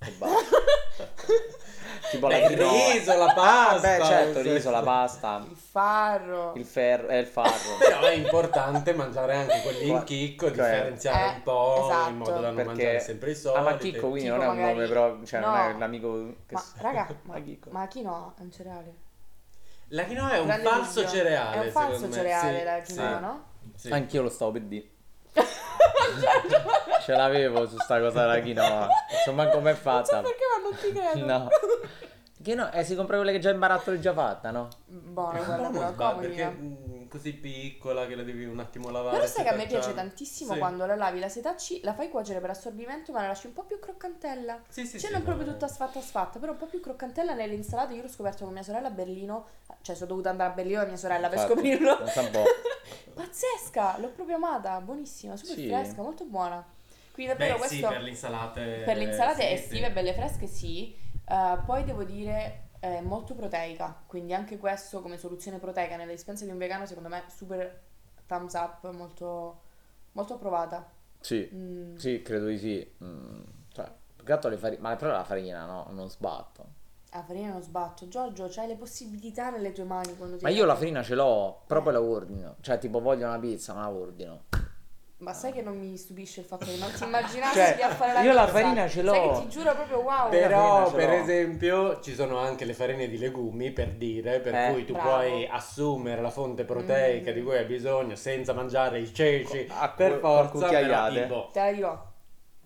E 0.00 0.10
basta. 0.12 0.56
tipo 2.10 2.26
la 2.28 2.34
Beh, 2.36 2.40
il 2.42 2.46
quinoa. 2.56 2.92
riso, 2.92 3.16
la 3.16 3.24
Ah, 3.26 3.34
pasta. 3.34 3.96
beh, 3.98 4.04
certo, 4.04 4.38
il 4.40 4.52
riso, 4.52 4.70
la 4.70 4.82
pasta, 4.82 5.44
Il 5.48 5.56
farro. 5.56 6.52
il 6.56 6.64
ferro, 6.64 7.08
è 7.08 7.16
il 7.16 7.26
farro. 7.26 7.76
Però 7.78 8.00
è 8.00 8.12
importante 8.14 8.92
mangiare 8.94 9.34
anche 9.34 9.60
quelli 9.62 9.88
in 9.88 10.02
chicco, 10.04 10.46
cioè- 10.46 10.54
differenziare 10.70 11.24
Eh, 11.32 11.34
un 11.36 11.42
po' 11.42 11.84
esatto. 11.88 12.08
in 12.10 12.16
modo 12.16 12.30
da 12.32 12.40
non 12.40 12.54
Perché- 12.54 12.64
mangiare 12.64 13.00
sempre 13.00 13.30
i 13.30 13.34
soliti. 13.34 13.60
Ah, 13.60 13.62
ma 13.64 13.76
Chicco 13.76 14.08
quindi 14.08 14.28
non 14.28 14.42
è 14.42 14.46
un 14.46 14.56
magari- 14.56 14.74
nome 14.74 14.88
proprio, 14.88 15.26
cioè 15.26 15.40
non 15.40 15.54
è 15.56 15.72
No. 15.72 15.78
l'amico 15.78 16.34
che 16.46 16.54
Ma 16.54 16.64
raga, 16.80 17.06
ma, 17.22 17.34
Ma 17.34 17.40
Chicco. 17.42 17.68
ma 17.70 17.88
quinoa 17.88 18.34
è 18.38 18.40
un 18.42 18.52
cereale. 18.52 18.94
La 19.92 20.04
quinoa 20.04 20.32
è 20.32 20.38
un 20.38 20.46
Grande 20.46 20.68
falso 20.68 21.00
dubbio. 21.02 21.14
cereale. 21.16 21.56
È 21.56 21.64
un 21.64 21.70
falso 21.70 21.92
secondo 21.94 22.16
me. 22.16 22.22
cereale 22.22 22.58
Sì, 22.58 22.64
la 22.64 22.80
quinoa, 22.82 23.16
sì, 23.16 23.20
no? 23.22 23.44
sì. 23.74 23.88
Anch'io 23.90 24.22
lo 24.22 24.28
stavo 24.28 24.50
per 24.52 24.62
dire. 24.62 24.86
Ce 27.00 27.12
l'avevo 27.14 27.66
su 27.66 27.76
sta 27.78 27.98
cosa 28.00 28.20
della 28.20 28.40
quinoa. 28.40 28.88
Insomma, 29.12 29.46
com'è 29.48 29.70
Non 29.72 29.74
so 29.74 29.80
fatta? 29.80 30.20
perché 30.20 30.44
ma 30.54 30.68
non 30.68 30.78
ti 30.78 30.92
credo. 30.92 31.26
No. 31.26 31.48
Che 32.42 32.54
no, 32.54 32.70
eh, 32.72 32.84
si 32.84 32.94
compra 32.94 33.16
quella 33.16 33.32
che 33.32 33.40
già 33.40 33.50
in 33.50 33.58
barattolo 33.58 33.96
è 33.96 34.00
già 34.00 34.12
fatta, 34.12 34.50
no? 34.50 34.68
Buona 34.86 35.38
Un 35.40 35.44
quella 35.44 35.68
però, 35.70 35.92
comodina. 35.92 36.20
perché 36.20 36.46
mm, 36.46 36.74
così 37.08 37.32
piccola 37.32 38.06
che 38.06 38.14
la 38.14 38.22
devi 38.22 38.44
un 38.44 38.58
attimo 38.60 38.90
lavare. 38.90 39.16
Però 39.16 39.28
sai 39.28 39.44
che 39.44 39.50
a 39.50 39.54
me 39.54 39.66
piace 39.66 39.94
tantissimo 39.94 40.52
Sì. 40.52 40.58
quando 40.58 40.86
la 40.86 40.94
lavi, 40.94 41.18
la 41.18 41.28
setacci, 41.28 41.80
la 41.82 41.94
fai 41.94 42.08
cuocere 42.10 42.40
per 42.40 42.50
assorbimento, 42.50 43.10
ma 43.12 43.22
la 43.22 43.28
lasci 43.28 43.46
un 43.46 43.54
po' 43.54 43.64
più 43.64 43.78
croccantella. 43.78 44.62
Sì, 44.68 44.86
sì, 44.86 44.98
cioè 45.00 45.08
sì, 45.08 45.12
non 45.14 45.22
proprio 45.24 45.46
no, 45.46 45.52
tutta 45.52 45.68
sfatta 45.68 46.00
sfatta, 46.00 46.38
però 46.38 46.52
un 46.52 46.58
po' 46.58 46.66
più 46.66 46.80
croccantella 46.80 47.34
nelle 47.34 47.54
insalate. 47.54 47.94
Io 47.94 48.02
l'ho 48.02 48.08
scoperto 48.08 48.44
con 48.44 48.52
mia 48.52 48.62
sorella 48.62 48.88
a 48.88 48.90
Berlino, 48.92 49.46
cioè 49.82 49.94
sono 49.94 50.08
dovuta 50.08 50.30
andare 50.30 50.50
a 50.50 50.54
Berlino 50.54 50.80
da 50.80 50.86
mia 50.86 50.96
sorella 50.96 51.28
per 51.28 51.38
Infatti, 51.38 51.52
scoprirlo. 51.54 51.98
Pazzesca, 53.14 53.98
l'ho 53.98 54.08
proprio 54.10 54.36
amata, 54.36 54.80
buonissima, 54.80 55.36
super 55.36 55.56
Sì. 55.56 55.66
fresca, 55.68 56.02
molto 56.02 56.24
buona. 56.24 56.64
Quindi 57.12 57.32
davvero 57.32 57.58
Beh, 57.58 57.62
sì, 57.66 57.68
questo 57.80 57.88
per 57.88 58.02
le 58.02 58.08
insalate. 58.10 58.82
per 58.84 58.96
le 58.96 59.04
insalate 59.04 59.42
sì, 59.42 59.52
estive, 59.54 59.86
sì. 59.86 59.92
belle 59.92 60.14
fresche, 60.14 60.46
sì. 60.46 60.96
Eh, 61.28 61.58
poi 61.66 61.84
devo 61.84 62.04
dire 62.04 62.67
è 62.80 63.00
molto 63.00 63.34
proteica, 63.34 64.02
quindi 64.06 64.34
anche 64.34 64.58
questo 64.58 65.00
come 65.02 65.16
soluzione 65.18 65.58
proteica 65.58 65.96
nella 65.96 66.12
dispensa 66.12 66.44
di 66.44 66.50
un 66.50 66.58
vegano, 66.58 66.86
secondo 66.86 67.08
me 67.08 67.24
super 67.28 67.82
thumbs 68.26 68.54
up, 68.54 68.90
molto 68.90 69.60
molto 70.12 70.34
approvata. 70.34 70.90
Sì, 71.20 71.48
Mm. 71.52 71.96
sì, 71.96 72.22
credo 72.22 72.46
di 72.46 72.58
sì. 72.58 72.94
Mm, 73.02 73.42
cioè, 73.72 73.90
più 74.16 74.24
che 74.24 74.32
altro 74.32 74.50
le 74.50 74.56
farine, 74.56 74.80
ma 74.80 74.96
però 74.96 75.12
la 75.12 75.24
farina 75.24 75.64
no, 75.66 75.86
non 75.90 76.08
sbatto. 76.08 76.76
La 77.12 77.22
farina 77.22 77.52
non 77.52 77.62
sbatto. 77.62 78.06
Giorgio, 78.08 78.48
c'hai 78.50 78.66
le 78.66 78.76
possibilità 78.76 79.50
nelle 79.50 79.72
tue 79.72 79.84
mani 79.84 80.16
quando 80.16 80.36
ti 80.36 80.44
Ma 80.44 80.50
io 80.50 80.64
la 80.64 80.74
farina 80.76 81.02
ce 81.02 81.14
l'ho, 81.14 81.62
però 81.66 81.82
poi 81.82 81.92
la 81.92 82.02
ordino. 82.02 82.56
Cioè, 82.60 82.78
tipo, 82.78 83.00
voglio 83.00 83.26
una 83.26 83.38
pizza, 83.38 83.74
ma 83.74 83.80
la 83.82 83.90
ordino. 83.90 84.44
Ma 85.20 85.32
sai 85.32 85.50
che 85.52 85.62
non 85.62 85.76
mi 85.76 85.96
stupisce 85.96 86.40
il 86.40 86.46
fatto 86.46 86.64
che 86.64 86.76
non 86.78 86.92
ti 86.92 87.02
immaginassi 87.04 87.54
Cioè, 87.54 87.74
di 87.74 87.82
a 87.82 87.88
fare 87.90 88.12
la 88.12 88.20
io 88.22 88.32
la 88.32 88.44
pizza? 88.44 88.58
farina 88.60 88.88
ce 88.88 89.02
l'ho. 89.02 89.12
Sai 89.12 89.28
che 89.30 89.40
ti 89.40 89.48
giuro 89.48 89.74
proprio 89.74 89.98
wow. 89.98 90.28
Però, 90.28 90.58
farina 90.58 90.86
ce 90.90 90.94
per 90.96 91.08
l'ho. 91.08 91.14
esempio, 91.22 92.00
ci 92.00 92.14
sono 92.14 92.38
anche 92.38 92.64
le 92.64 92.72
farine 92.74 93.08
di 93.08 93.18
legumi, 93.18 93.72
per 93.72 93.88
dire, 93.94 94.38
per 94.38 94.54
Eh. 94.54 94.72
cui 94.72 94.84
tu 94.84 94.92
Bravo. 94.92 95.08
puoi 95.08 95.48
assumere 95.50 96.20
la 96.22 96.30
fonte 96.30 96.64
proteica 96.64 97.30
Mm. 97.30 97.34
di 97.34 97.42
cui 97.42 97.56
hai 97.56 97.64
bisogno 97.64 98.14
senza 98.14 98.52
mangiare 98.52 99.00
i 99.00 99.12
ceci 99.12 99.66
A 99.76 99.88
per 99.90 100.12
cu- 100.12 100.20
forza, 100.20 100.50
con 100.52 100.60
cucchiaiate. 100.60 101.12
però 101.14 101.22
tipo 101.26 101.50
Te 101.52 101.60
la 101.60 101.72
dirò. 101.72 102.06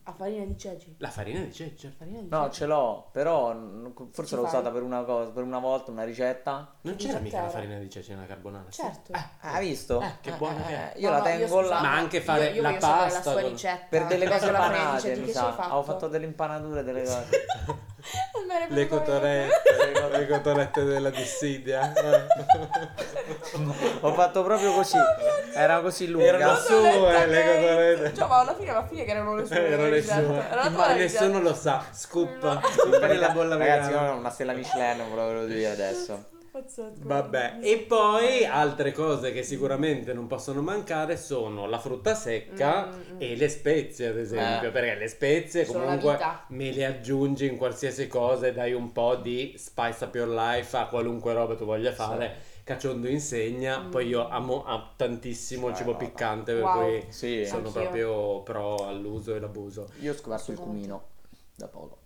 A 0.05 0.13
farina 0.13 0.45
di 0.45 0.59
ceci. 0.59 0.97
La 0.99 1.11
farina 1.11 1.41
di 1.41 1.53
cece. 1.53 1.95
Farina 1.97 2.21
di 2.21 2.29
No, 2.29 2.45
ceci. 2.47 2.57
ce 2.59 2.67
l'ho, 2.67 3.09
però 3.13 3.53
n- 3.53 3.93
forse 4.11 4.31
Ci 4.31 4.35
l'ho 4.35 4.43
fai? 4.49 4.51
usata 4.59 4.71
per 4.73 4.83
una 4.83 5.05
cosa, 5.05 5.31
per 5.31 5.45
una 5.45 5.61
volta, 5.61 5.93
una 5.93 6.03
ricetta. 6.03 6.75
Non 6.81 6.99
Ci 6.99 7.07
c'era 7.07 7.21
mica 7.21 7.43
la 7.43 7.49
farina 7.49 7.79
di 7.79 7.89
cece 7.89 8.15
nella 8.15 8.27
carbonara? 8.27 8.65
sì? 8.69 8.81
Certo. 8.83 9.13
Eh, 9.13 9.21
Hai 9.43 9.69
visto? 9.69 10.01
Eh, 10.01 10.13
che 10.21 10.33
buona 10.33 10.61
che 10.65 10.75
è. 10.75 10.93
Io 10.99 11.09
No, 11.09 11.13
la 11.15 11.19
no, 11.19 11.25
tengo 11.25 11.61
là. 11.61 11.81
Ma 11.81 11.93
anche 11.95 12.21
fare 12.21 12.47
io, 12.49 12.55
io 12.55 12.63
la 12.63 12.69
voglio 12.71 12.81
sapere 12.81 13.03
pasta 13.11 13.17
la 13.19 13.23
sua 13.33 13.41
con- 13.43 13.51
ricetta. 13.51 13.87
Per 13.89 14.07
delle 14.07 14.29
cose 14.29 14.51
la 14.51 14.59
farina 14.59 14.79
di 14.79 14.85
panate, 14.87 15.01
ceci, 15.03 15.21
mi 15.21 15.27
che 15.27 15.33
sa. 15.33 15.41
ci 15.41 15.47
hai 15.47 15.53
fatto? 15.53 15.75
Ho 15.75 15.83
fatto 15.85 16.09
delle 16.09 16.27
impanature, 16.27 16.83
delle 16.83 17.03
cose. 17.05 17.29
Le 18.69 18.89
cotonette, 18.89 19.63
le 20.11 20.27
cotonette 20.27 20.85
della 20.85 21.11
dissidia. 21.11 21.93
Ho 24.01 24.13
fatto 24.13 24.43
proprio 24.43 24.73
così. 24.73 24.99
Era 25.55 25.81
così 25.81 26.09
lunga. 26.09 26.27
Erano 26.27 26.57
sue 26.57 27.27
le 27.27 27.45
cotonette. 27.45 28.15
Cioè, 28.15 28.29
ma 28.29 28.41
alla 28.41 28.55
fine 28.55 28.73
va 28.73 28.79
a 28.79 28.87
finire 28.87 29.05
che 29.05 29.11
erano 29.13 29.35
le 29.37 29.47
sue. 29.47 29.67
Erano 29.67 29.89
le 29.89 29.91
ricette. 29.91 30.25
sue. 30.25 30.45
La 30.55 30.71
Ma 30.71 30.93
nessuno 30.95 31.41
lo 31.41 31.55
sa. 31.55 31.85
Scoop. 31.93 32.43
No. 32.43 32.61
Scoop 32.71 33.01
nella 33.05 33.31
bolla 33.31 33.57
Ragazzi, 33.57 33.93
una 33.93 34.31
stella 34.31 34.53
Michelin, 34.53 34.97
non 34.97 35.11
ve 35.11 35.17
lo 35.17 35.25
volevo 35.25 35.45
dire 35.45 35.71
adesso. 35.71 36.32
Pazzesco. 36.53 37.01
Vabbè, 37.05 37.61
e 37.63 37.79
poi 37.79 38.45
altre 38.45 38.93
cose 38.93 39.33
che 39.33 39.43
sicuramente 39.43 40.13
non 40.13 40.27
possono 40.27 40.61
mancare 40.61 41.17
sono 41.17 41.67
la 41.67 41.79
frutta 41.79 42.15
secca 42.15 42.89
Mm, 42.89 42.91
mm, 42.93 43.15
mm. 43.15 43.21
e 43.21 43.37
le 43.37 43.49
spezie, 43.49 44.09
ad 44.09 44.19
esempio, 44.19 44.69
Eh. 44.69 44.71
perché 44.71 44.95
le 44.97 45.09
spezie 45.09 45.65
Sono 45.65 45.85
comunque 45.85 46.19
me 46.49 46.71
le 46.73 46.85
aggiungi 46.85 47.47
in 47.47 47.57
qualsiasi 47.57 48.07
cosa 48.07 48.49
e 48.49 48.53
dai 48.53 48.75
un 48.75 48.93
po' 48.93 49.17
di 49.17 49.55
spice 49.57 50.05
up 50.05 50.15
your 50.15 50.29
life 50.29 50.77
a 50.77 50.89
qualunque 50.89 51.33
roba 51.33 51.55
tu 51.55 51.65
voglia 51.65 51.93
fare. 51.93 52.51
Cacciondo 52.65 53.09
insegna, 53.09 53.79
Mm. 53.81 53.91
poi 53.91 54.07
io 54.09 54.29
amo 54.29 54.63
ah, 54.67 54.93
tantissimo 54.95 55.69
il 55.69 55.75
cibo 55.75 55.93
no, 55.93 55.99
no. 55.99 56.05
piccante, 56.07 56.53
per 56.53 56.63
Wow. 56.63 56.79
cui 56.83 57.05
Sì. 57.09 57.47
sono 57.47 57.67
Anch'io. 57.69 57.73
proprio 57.81 58.43
pro 58.43 58.87
all'uso 58.87 59.35
e 59.35 59.41
l'abuso. 59.41 59.89
Io 60.01 60.13
ho 60.13 60.15
scoperto 60.15 60.53
il 60.53 60.59
cumino 60.59 61.03
da 61.57 61.67
poco. 61.67 61.97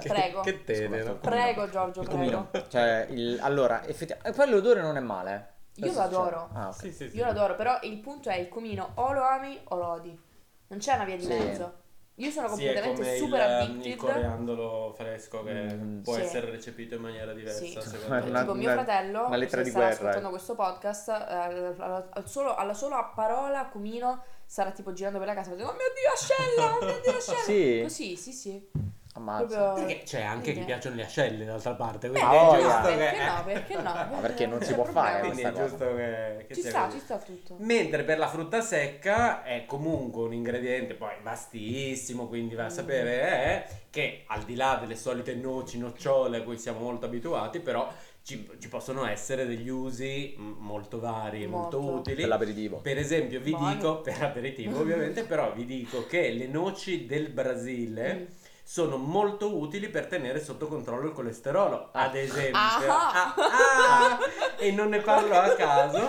Che- 0.00 0.08
Prego. 0.08 0.40
Che 0.40 0.64
tenero. 0.64 1.16
Prego, 1.16 1.68
Giorgio, 1.68 2.02
Il 2.02 2.08
prego. 2.08 2.48
Cioè, 2.68 3.06
il- 3.10 3.38
allora, 3.40 3.84
effettivamente... 3.84 4.28
E 4.30 4.32
poi 4.32 4.50
l'odore 4.50 4.80
non 4.80 4.96
è 4.96 5.00
male. 5.00 5.52
Io 5.76 5.92
lo 5.92 6.00
adoro. 6.00 6.50
Ah, 6.52 6.68
ok. 6.68 6.74
Sì, 6.74 6.92
sì, 6.92 7.08
sì. 7.10 7.16
Io 7.16 7.24
lo 7.24 7.30
adoro, 7.30 7.54
però 7.56 7.78
il 7.82 7.98
punto 7.98 8.28
è 8.30 8.36
il 8.36 8.48
cumino 8.48 8.92
o 8.94 9.12
lo 9.12 9.22
ami 9.24 9.58
o 9.64 9.76
lo 9.76 9.86
odi. 9.88 10.20
Non 10.68 10.78
c'è 10.78 10.94
una 10.94 11.04
via 11.04 11.16
di 11.16 11.22
Sì. 11.24 11.28
mezzo. 11.28 11.82
Io 12.18 12.30
sono 12.30 12.46
Sì, 12.54 12.64
è 12.64 12.74
completamente 12.80 13.02
come 13.02 13.16
super 13.16 13.38
il, 13.40 13.44
addicted. 13.56 13.86
il 13.86 13.96
coriandolo 13.96 14.92
fresco 14.96 15.42
che 15.42 15.52
Mm, 15.52 16.02
può 16.02 16.14
sì. 16.14 16.20
essere 16.20 16.48
recepito 16.48 16.94
in 16.94 17.00
maniera 17.00 17.32
diversa 17.32 17.64
Sì. 17.64 17.72
secondo 17.72 18.06
Una- 18.06 18.20
me. 18.30 18.38
tipo 18.38 18.54
mio 18.54 18.70
fratello, 18.70 19.26
una 19.26 19.34
lettera 19.36 19.62
di 19.62 19.70
starà 19.70 19.86
guerra, 19.86 19.98
ascoltando 19.98 20.28
eh. 20.28 20.30
questo 20.30 20.54
podcast, 20.54 21.08
eh, 21.08 21.12
alla, 21.12 22.08
al 22.12 22.28
solo- 22.28 22.54
alla 22.54 22.74
sola 22.74 23.02
parola 23.16 23.66
cumino 23.66 24.22
sarà 24.46 24.70
tipo 24.70 24.92
girando 24.92 25.18
per 25.18 25.26
la 25.26 25.34
casa 25.34 25.50
facendo 25.50 25.72
Oh 25.72 25.74
mio 25.74 25.90
Dio, 25.92 26.12
ascella! 26.12 26.76
Oh 26.76 26.84
mio 26.84 27.00
Dio, 27.02 27.16
ascella! 27.16 27.38
Sì? 27.40 27.80
Così, 27.82 28.16
sì, 28.16 28.32
sì. 28.32 28.70
Ammazza. 29.16 29.56
Proprio... 29.74 29.86
Perché 29.86 30.02
c'è 30.02 30.22
anche 30.22 30.52
chi 30.52 30.60
piacciono 30.64 30.96
le 30.96 31.04
ascelle 31.04 31.44
d'altra 31.44 31.74
parte, 31.74 32.08
quindi 32.08 32.26
Ah, 32.28 32.56
è 32.56 32.60
giusto 32.60 32.80
perché 32.82 33.16
che... 33.16 33.24
no? 33.24 33.44
Perché 33.44 33.74
no? 33.76 33.82
Ma 33.82 34.18
perché 34.20 34.46
non 34.46 34.60
si 34.62 34.74
può 34.74 34.84
fare 34.84 35.20
Quindi 35.20 35.42
è 35.42 35.52
giusto 35.52 35.94
che, 35.94 36.44
che 36.48 36.54
Ci 36.54 36.62
sta, 36.62 36.84
così. 36.86 36.98
ci 36.98 37.04
sta 37.04 37.18
tutto. 37.18 37.54
Mentre 37.58 38.02
per 38.02 38.18
la 38.18 38.26
frutta 38.26 38.60
secca 38.60 39.44
è 39.44 39.66
comunque 39.66 40.24
un 40.24 40.32
ingrediente 40.32 40.94
poi 40.94 41.12
vastissimo, 41.22 42.26
quindi 42.26 42.54
va 42.56 42.62
a 42.64 42.66
Mm. 42.66 42.70
sapere 42.70 43.20
è 43.20 43.66
che 43.90 44.24
al 44.26 44.42
di 44.42 44.56
là 44.56 44.78
delle 44.80 44.96
solite 44.96 45.34
noci, 45.34 45.78
nocciole 45.78 46.38
a 46.38 46.42
cui 46.42 46.58
siamo 46.58 46.80
molto 46.80 47.06
abituati, 47.06 47.60
però 47.60 47.88
ci, 48.22 48.48
ci 48.58 48.68
possono 48.68 49.06
essere 49.06 49.46
degli 49.46 49.68
usi 49.68 50.34
mm, 50.36 50.52
molto 50.58 50.98
vari, 50.98 51.46
molto, 51.46 51.78
Molto. 51.78 51.98
utili. 52.00 52.16
Per 52.22 52.26
l'aperitivo. 52.28 52.76
Per 52.78 52.98
esempio, 52.98 53.38
vi 53.40 53.50
Buoni. 53.52 53.76
dico, 53.76 54.00
per 54.00 54.22
aperitivo 54.24 54.80
ovviamente, 54.80 55.22
però 55.26 55.52
vi 55.52 55.64
dico 55.66 56.04
che 56.06 56.30
le 56.30 56.46
noci 56.48 57.06
del 57.06 57.28
Brasile 57.28 58.14
Mm. 58.14 58.24
Sono 58.66 58.96
molto 58.96 59.56
utili 59.58 59.88
per 59.88 60.06
tenere 60.06 60.42
sotto 60.42 60.66
controllo 60.66 61.06
il 61.08 61.12
colesterolo, 61.12 61.90
Ah. 61.92 62.04
ad 62.04 62.16
esempio. 62.16 62.58
Ah. 62.58 62.80
Ah, 62.86 63.34
ah, 63.36 64.18
e 64.58 64.70
non 64.72 64.88
ne 64.88 65.00
parlo 65.00 65.34
a 65.38 65.50
caso. 65.54 66.08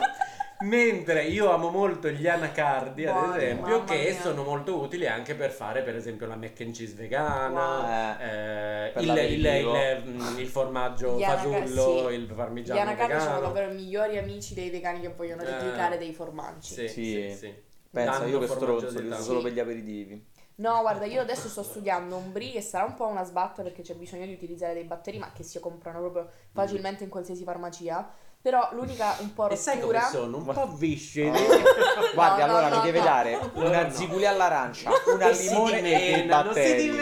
Mentre 0.61 1.25
io 1.25 1.51
amo 1.51 1.69
molto 1.69 2.07
gli 2.07 2.25
anacardi, 2.29 3.05
ad 3.05 3.13
Buoni, 3.13 3.35
esempio, 3.43 3.83
che 3.83 3.95
mia. 4.09 4.21
sono 4.21 4.43
molto 4.43 4.77
utili 4.79 5.05
anche 5.05 5.35
per 5.35 5.51
fare, 5.51 5.81
per 5.83 5.97
esempio, 5.97 6.27
la 6.27 6.37
mac 6.37 6.59
and 6.61 6.73
cheese 6.73 6.93
vegana, 6.95 7.49
Wow. 7.81 8.19
eh, 8.21 8.93
il, 9.01 9.09
il, 9.33 9.45
il- 9.45 10.03
mm, 10.07 10.37
il 10.39 10.47
formaggio 10.47 11.17
Gli 11.17 11.23
anaca- 11.23 11.41
fasullo, 11.59 12.07
sì. 12.07 12.13
il 12.15 12.23
Gli 12.25 12.31
parmigiano 12.33 12.79
anacardi 12.79 13.11
sono 13.19 13.23
vegano. 13.35 13.41
davvero 13.41 13.71
i 13.71 13.75
migliori 13.75 14.17
amici 14.17 14.53
dei 14.53 14.69
vegani 14.69 15.01
che 15.01 15.09
vogliono 15.09 15.41
Eh. 15.41 15.45
replicare 15.45 15.97
dei 15.97 16.13
formaggi. 16.13 16.73
Sì, 16.73 16.87
sì, 16.87 17.03
Sì. 17.31 17.35
sì. 17.37 17.53
Pensa, 17.91 18.11
Danno 18.19 18.29
io 18.29 18.39
li 18.39 18.45
uso 18.45 18.57
tanto. 18.57 19.21
solo 19.21 19.41
per 19.41 19.51
gli 19.51 19.59
aperitivi. 19.59 20.25
No, 20.57 20.79
guarda, 20.81 21.05
io 21.05 21.21
adesso 21.21 21.49
sto 21.49 21.63
studiando 21.63 22.15
un 22.15 22.31
brie 22.31 22.51
che 22.51 22.61
sarà 22.61 22.85
un 22.85 22.95
po' 22.95 23.07
una 23.07 23.23
sbatta 23.25 23.61
perché 23.61 23.81
c'è 23.81 23.93
bisogno 23.95 24.25
di 24.25 24.33
utilizzare 24.33 24.73
dei 24.73 24.85
batteri, 24.85 25.17
ma 25.19 25.31
che 25.33 25.43
si 25.43 25.59
comprano 25.59 25.99
proprio 25.99 26.29
facilmente 26.53 27.03
in 27.03 27.09
qualsiasi 27.09 27.43
farmacia. 27.43 28.09
Però 28.41 28.69
l'unica 28.73 29.15
un 29.21 29.33
po' 29.33 29.49
E 29.49 29.55
sai 29.55 29.79
come 29.79 29.93
rottura. 29.93 30.11
sono? 30.11 30.37
Un 30.37 30.45
po' 30.45 30.67
viscidi. 30.67 31.31
Guardi, 32.13 32.39
No, 32.41 32.45
allora 32.45 32.69
no, 32.69 32.77
mi 32.77 32.83
deve 32.83 32.99
no. 32.99 33.03
dare 33.03 33.39
una 33.55 33.83
no. 33.83 33.89
ziguli 33.89 34.25
all'arancia, 34.27 34.91
una 35.13 35.25
E 35.25 35.29
al 35.31 35.35
limone 35.35 35.79
e 35.79 35.81
dei 36.13 36.23
batteri. 36.27 36.97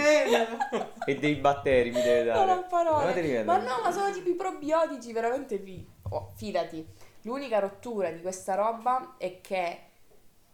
E 1.05 1.15
dei 1.19 1.35
batteri 1.35 1.91
mi 1.91 2.01
deve 2.01 2.31
Non 2.31 2.45
dare. 2.45 2.59
ho 2.59 2.65
parole. 2.69 3.43
Ma 3.43 3.57
no, 3.57 3.81
ma 3.83 3.91
sono 3.91 4.09
tipo 4.13 4.29
i 4.29 4.35
probiotici, 4.35 5.11
veramente 5.11 5.59
fi- 5.59 5.85
oh, 6.09 6.31
fidati. 6.35 6.87
L'unica 7.23 7.59
rottura 7.59 8.09
di 8.09 8.21
questa 8.21 8.55
roba 8.55 9.15
è 9.17 9.41
che 9.41 9.79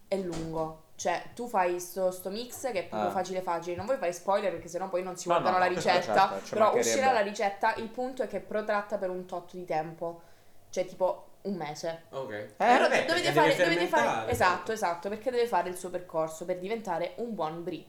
è 0.08 0.16
lungo. 0.16 0.79
Cioè, 1.00 1.30
tu 1.34 1.48
fai 1.48 1.80
sto, 1.80 2.10
sto 2.10 2.28
mix 2.28 2.70
che 2.72 2.80
è 2.80 2.84
proprio 2.84 3.08
Ah. 3.08 3.12
facile 3.12 3.40
facile. 3.40 3.74
Non 3.74 3.86
vuoi 3.86 3.96
fare 3.96 4.12
spoiler 4.12 4.50
perché 4.52 4.68
sennò 4.68 4.90
poi 4.90 5.02
non 5.02 5.16
si 5.16 5.28
No, 5.28 5.34
guardano 5.40 5.56
no, 5.56 5.64
la 5.64 5.70
no, 5.70 5.74
ricetta. 5.76 6.28
certo, 6.28 6.48
però 6.50 6.76
uscirà 6.76 7.10
la 7.12 7.20
ricetta. 7.22 7.74
Il 7.76 7.88
punto 7.88 8.22
è 8.22 8.26
che 8.26 8.36
è 8.36 8.40
protratta 8.40 8.98
per 8.98 9.08
un 9.08 9.24
tot 9.24 9.52
di 9.54 9.64
tempo. 9.64 10.20
Cioè, 10.68 10.84
tipo 10.84 11.28
un 11.42 11.54
mese. 11.54 12.02
Ok. 12.10 12.30
Eh, 12.32 12.52
Però 12.54 12.80
vabbè, 12.82 13.06
dovete 13.06 13.32
fare, 13.32 13.56
dovete 13.56 13.86
fare- 13.86 14.30
esatto, 14.30 14.72
esatto, 14.72 15.08
perché 15.08 15.30
deve 15.30 15.46
fare 15.46 15.70
il 15.70 15.76
suo 15.78 15.88
percorso 15.88 16.44
per 16.44 16.58
diventare 16.58 17.14
un 17.16 17.34
buon 17.34 17.64
brie. 17.64 17.82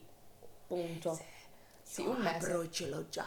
Punto. 0.66 1.18
Sì, 1.82 2.00
un 2.06 2.16
mese. 2.16 2.70
ce 2.70 2.88
l'ho 2.88 3.06
già. 3.10 3.26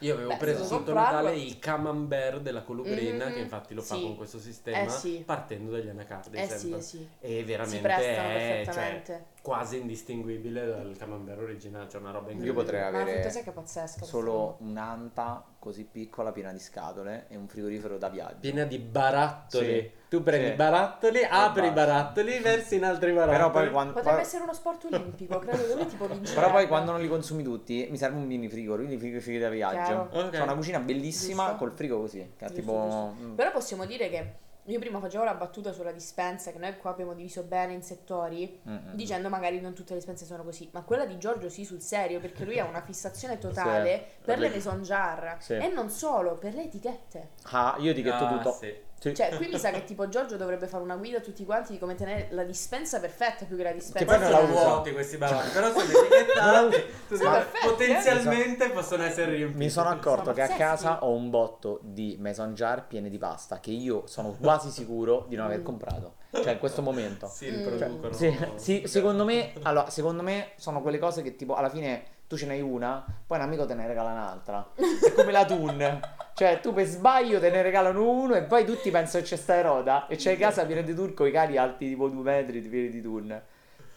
Io 0.00 0.14
avevo 0.14 0.30
Beh, 0.30 0.36
preso 0.36 0.64
sotto 0.64 0.92
comprarlo- 0.92 1.28
Natale 1.28 1.36
il 1.38 1.58
camembert 1.58 2.40
della 2.40 2.62
Colubrina, 2.62 3.26
Mhm, 3.28 3.32
che 3.32 3.38
infatti 3.40 3.72
lo 3.74 3.82
fa 3.82 3.94
sì. 3.94 4.02
con 4.02 4.16
questo 4.16 4.38
sistema, 4.38 4.84
Eh 4.84 4.98
sì. 4.98 5.22
partendo 5.24 5.70
dagli 5.70 5.88
anacardi 5.88 6.36
Eh 6.36 6.44
sì, 6.44 6.58
sempre. 6.58 6.78
eh 6.78 6.82
sì. 6.82 7.08
E 7.20 7.44
veramente 7.44 7.88
è 7.88 8.68
cioè, 8.70 9.24
quasi 9.40 9.78
indistinguibile 9.78 10.66
dal 10.66 10.96
camembert 10.98 11.40
originale, 11.40 11.86
c'è 11.86 11.98
una 11.98 12.10
roba 12.10 12.26
Io 12.28 12.32
incredibile. 12.34 12.62
potrei 12.64 12.80
Ma 12.82 12.90
la 12.90 13.02
avere 13.02 13.52
pazzesca. 13.52 14.04
Solo 14.04 14.56
un'anta 14.60 15.44
così 15.58 15.84
piccola 15.84 16.32
piena 16.32 16.52
di 16.52 16.58
scatole 16.58 17.26
e 17.28 17.36
un 17.36 17.48
frigorifero 17.48 17.96
da 17.96 18.08
viaggio. 18.08 18.40
Piena 18.40 18.64
di 18.64 18.78
barattoli. 18.78 19.92
Tu 20.16 20.22
prendi 20.22 20.46
Sì. 20.46 20.52
i 20.52 20.56
barattoli, 20.56 21.26
apri 21.28 21.66
i 21.66 21.70
barattoli, 21.70 22.38
versi 22.38 22.76
in 22.76 22.84
altri 22.84 23.12
barattoli. 23.12 23.36
Però 23.36 23.50
poi 23.50 23.70
quando, 23.70 23.92
Potrebbe 23.94 24.16
poi- 24.16 24.24
essere 24.24 24.42
uno 24.44 24.52
sport 24.54 24.84
olimpico, 24.84 25.38
credo 25.38 25.66
che 25.66 25.74
lui 25.74 25.86
tipo 25.86 26.06
vincerebbe. 26.06 26.40
però 26.40 26.52
poi 26.52 26.66
quando 26.68 26.92
non 26.92 27.00
li 27.00 27.08
consumi 27.08 27.42
tutti 27.42 27.86
mi 27.90 27.96
serve 27.96 28.16
un 28.18 28.24
mini 28.26 28.48
frigo, 28.48 28.74
quindi 28.76 28.96
frigo, 28.96 29.20
frigo 29.20 29.40
da 29.40 29.48
viaggio. 29.48 29.76
Chiaro. 30.08 30.08
Ok. 30.12 30.30
C'è 30.30 30.40
una 30.40 30.54
cucina 30.54 30.78
bellissima 30.80 31.42
Giusto. 31.44 31.58
col 31.58 31.72
frigo 31.72 31.98
così, 32.00 32.18
che 32.36 32.46
Giusto, 32.46 32.54
tipo... 32.60 32.72
giusto. 32.82 33.14
mm, 33.20 33.34
Però 33.34 33.50
possiamo 33.50 33.84
dire 33.86 34.08
che 34.10 34.32
io 34.66 34.78
prima 34.78 34.98
facevo 34.98 35.24
la 35.24 35.34
battuta 35.34 35.72
sulla 35.72 35.92
dispensa, 35.92 36.50
che 36.50 36.58
noi 36.58 36.74
qua 36.78 36.90
abbiamo 36.90 37.12
diviso 37.12 37.42
bene 37.42 37.74
in 37.74 37.82
settori, 37.82 38.60
mm, 38.66 38.72
mm. 38.72 38.92
dicendo 38.94 39.28
magari 39.28 39.60
non 39.60 39.74
tutte 39.74 39.90
le 39.92 39.96
dispense 39.98 40.24
sono 40.24 40.42
così, 40.42 40.68
ma 40.72 40.80
quella 40.82 41.04
di 41.04 41.18
Giorgio 41.18 41.50
sì 41.50 41.64
sul 41.66 41.80
serio, 41.82 42.18
perché 42.20 42.44
lui 42.44 42.58
ha 42.58 42.64
una 42.64 42.80
fissazione 42.80 43.36
totale 43.38 44.06
Sì, 44.20 44.24
per 44.24 44.38
le 44.38 44.46
le- 44.48 44.54
maison 44.54 44.80
jar 44.82 45.36
Sì. 45.40 45.52
e 45.54 45.68
non 45.68 45.90
solo, 45.90 46.36
per 46.36 46.54
le 46.54 46.62
etichette. 46.64 47.30
Ah, 47.50 47.76
io 47.78 47.90
etichetto 47.90 48.24
Ah, 48.24 48.32
tutto. 48.38 48.52
sì. 48.52 48.74
Sì. 49.04 49.14
Cioè, 49.14 49.36
qui 49.36 49.48
mi 49.48 49.58
sa 49.58 49.70
che 49.70 49.84
tipo 49.84 50.08
Giorgio 50.08 50.38
dovrebbe 50.38 50.66
fare 50.66 50.82
una 50.82 50.96
guida 50.96 51.18
a 51.18 51.20
tutti 51.20 51.44
quanti 51.44 51.72
di 51.72 51.78
come 51.78 51.94
tenere 51.94 52.28
la 52.30 52.42
dispensa 52.42 53.00
perfetta 53.00 53.44
più 53.44 53.54
che 53.58 53.62
la 53.62 53.72
dispensa. 53.72 53.98
Che 53.98 54.04
poi 54.06 54.18
non 54.18 54.30
la 54.30 54.38
sono 54.38 54.52
vuoti 54.52 54.92
questi 54.92 55.18
barattoli, 55.18 55.50
però 55.50 55.68
sono 55.72 55.82
etichettati. 55.92 56.84
Sono 57.18 57.30
perfetti, 57.30 57.66
eh. 57.66 57.68
potenzialmente 57.68 58.70
possono 58.70 59.02
essere 59.02 59.32
riempiti. 59.32 59.58
Mi 59.58 59.68
sono 59.68 59.90
accorto 59.90 60.32
che 60.32 60.40
a 60.40 60.46
pazzeschi. 60.46 60.58
casa 60.58 61.04
ho 61.04 61.12
un 61.12 61.28
botto 61.28 61.80
di 61.82 62.16
mason 62.18 62.54
jar 62.54 62.86
piene 62.86 63.10
di 63.10 63.18
pasta 63.18 63.60
che 63.60 63.72
io 63.72 64.06
sono 64.06 64.34
quasi 64.40 64.70
sicuro 64.70 65.26
di 65.28 65.36
non 65.36 65.44
aver 65.46 65.58
Mm. 65.60 65.64
comprato. 65.64 66.14
Cioè, 66.32 66.52
in 66.52 66.58
questo 66.58 66.80
momento. 66.80 67.28
Si 67.28 67.46
Mm. 67.50 67.54
riproducono. 67.68 68.12
Sì, 68.14 68.34
sì, 68.56 68.82
secondo 68.86 69.24
me, 69.26 69.52
allora, 69.64 69.90
secondo 69.90 70.22
me 70.22 70.52
sono 70.56 70.80
quelle 70.80 70.98
cose 70.98 71.20
che 71.20 71.36
tipo 71.36 71.54
alla 71.56 71.68
fine 71.68 72.04
tu 72.26 72.38
ce 72.38 72.46
n'hai 72.46 72.62
una, 72.62 73.04
poi 73.26 73.36
un 73.36 73.44
amico 73.44 73.66
te 73.66 73.74
ne 73.74 73.86
regala 73.86 74.12
un'altra. 74.12 74.66
È 74.74 75.12
come 75.12 75.30
la 75.30 75.44
Tun. 75.44 76.00
Cioè, 76.34 76.58
tu 76.60 76.72
per 76.72 76.86
sbaglio 76.86 77.38
te 77.38 77.48
ne 77.48 77.62
regalano 77.62 78.10
uno 78.10 78.34
e 78.34 78.42
poi 78.42 78.64
tutti 78.64 78.90
pensano 78.90 79.22
che 79.22 79.30
c'è 79.30 79.36
sta 79.36 79.54
eroda 79.54 80.08
e 80.08 80.16
c'hai 80.16 80.36
casa 80.36 80.66
piena 80.66 80.80
di 80.80 80.92
turco 80.92 81.24
i 81.26 81.30
cari 81.30 81.56
alti 81.56 81.88
tipo 81.88 82.08
due 82.08 82.22
metri 82.22 82.60
pieni 82.60 82.90
di 82.90 83.00
Tun. 83.00 83.40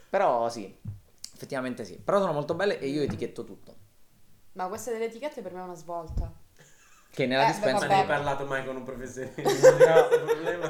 Però 0.10 0.48
sì, 0.48 0.72
effettivamente 1.34 1.84
sì. 1.84 1.98
Però 1.98 2.20
sono 2.20 2.34
molto 2.34 2.54
belle 2.54 2.80
e 2.80 2.88
io 2.88 3.02
etichetto 3.02 3.44
tutto. 3.44 3.76
Ma 4.54 4.68
questa 4.68 4.92
delle 4.92 5.06
etichette 5.06 5.42
per 5.42 5.52
me 5.52 5.62
è 5.62 5.64
una 5.64 5.74
svolta. 5.74 6.32
Che 7.18 7.26
nella 7.26 7.46
Eh, 7.46 7.48
dispensa... 7.48 7.88
beh, 7.88 7.94
Non 7.94 8.00
hai 8.02 8.06
parlato 8.06 8.46
mai 8.46 8.64
con 8.64 8.76
un 8.76 8.84
professionista? 8.84 10.08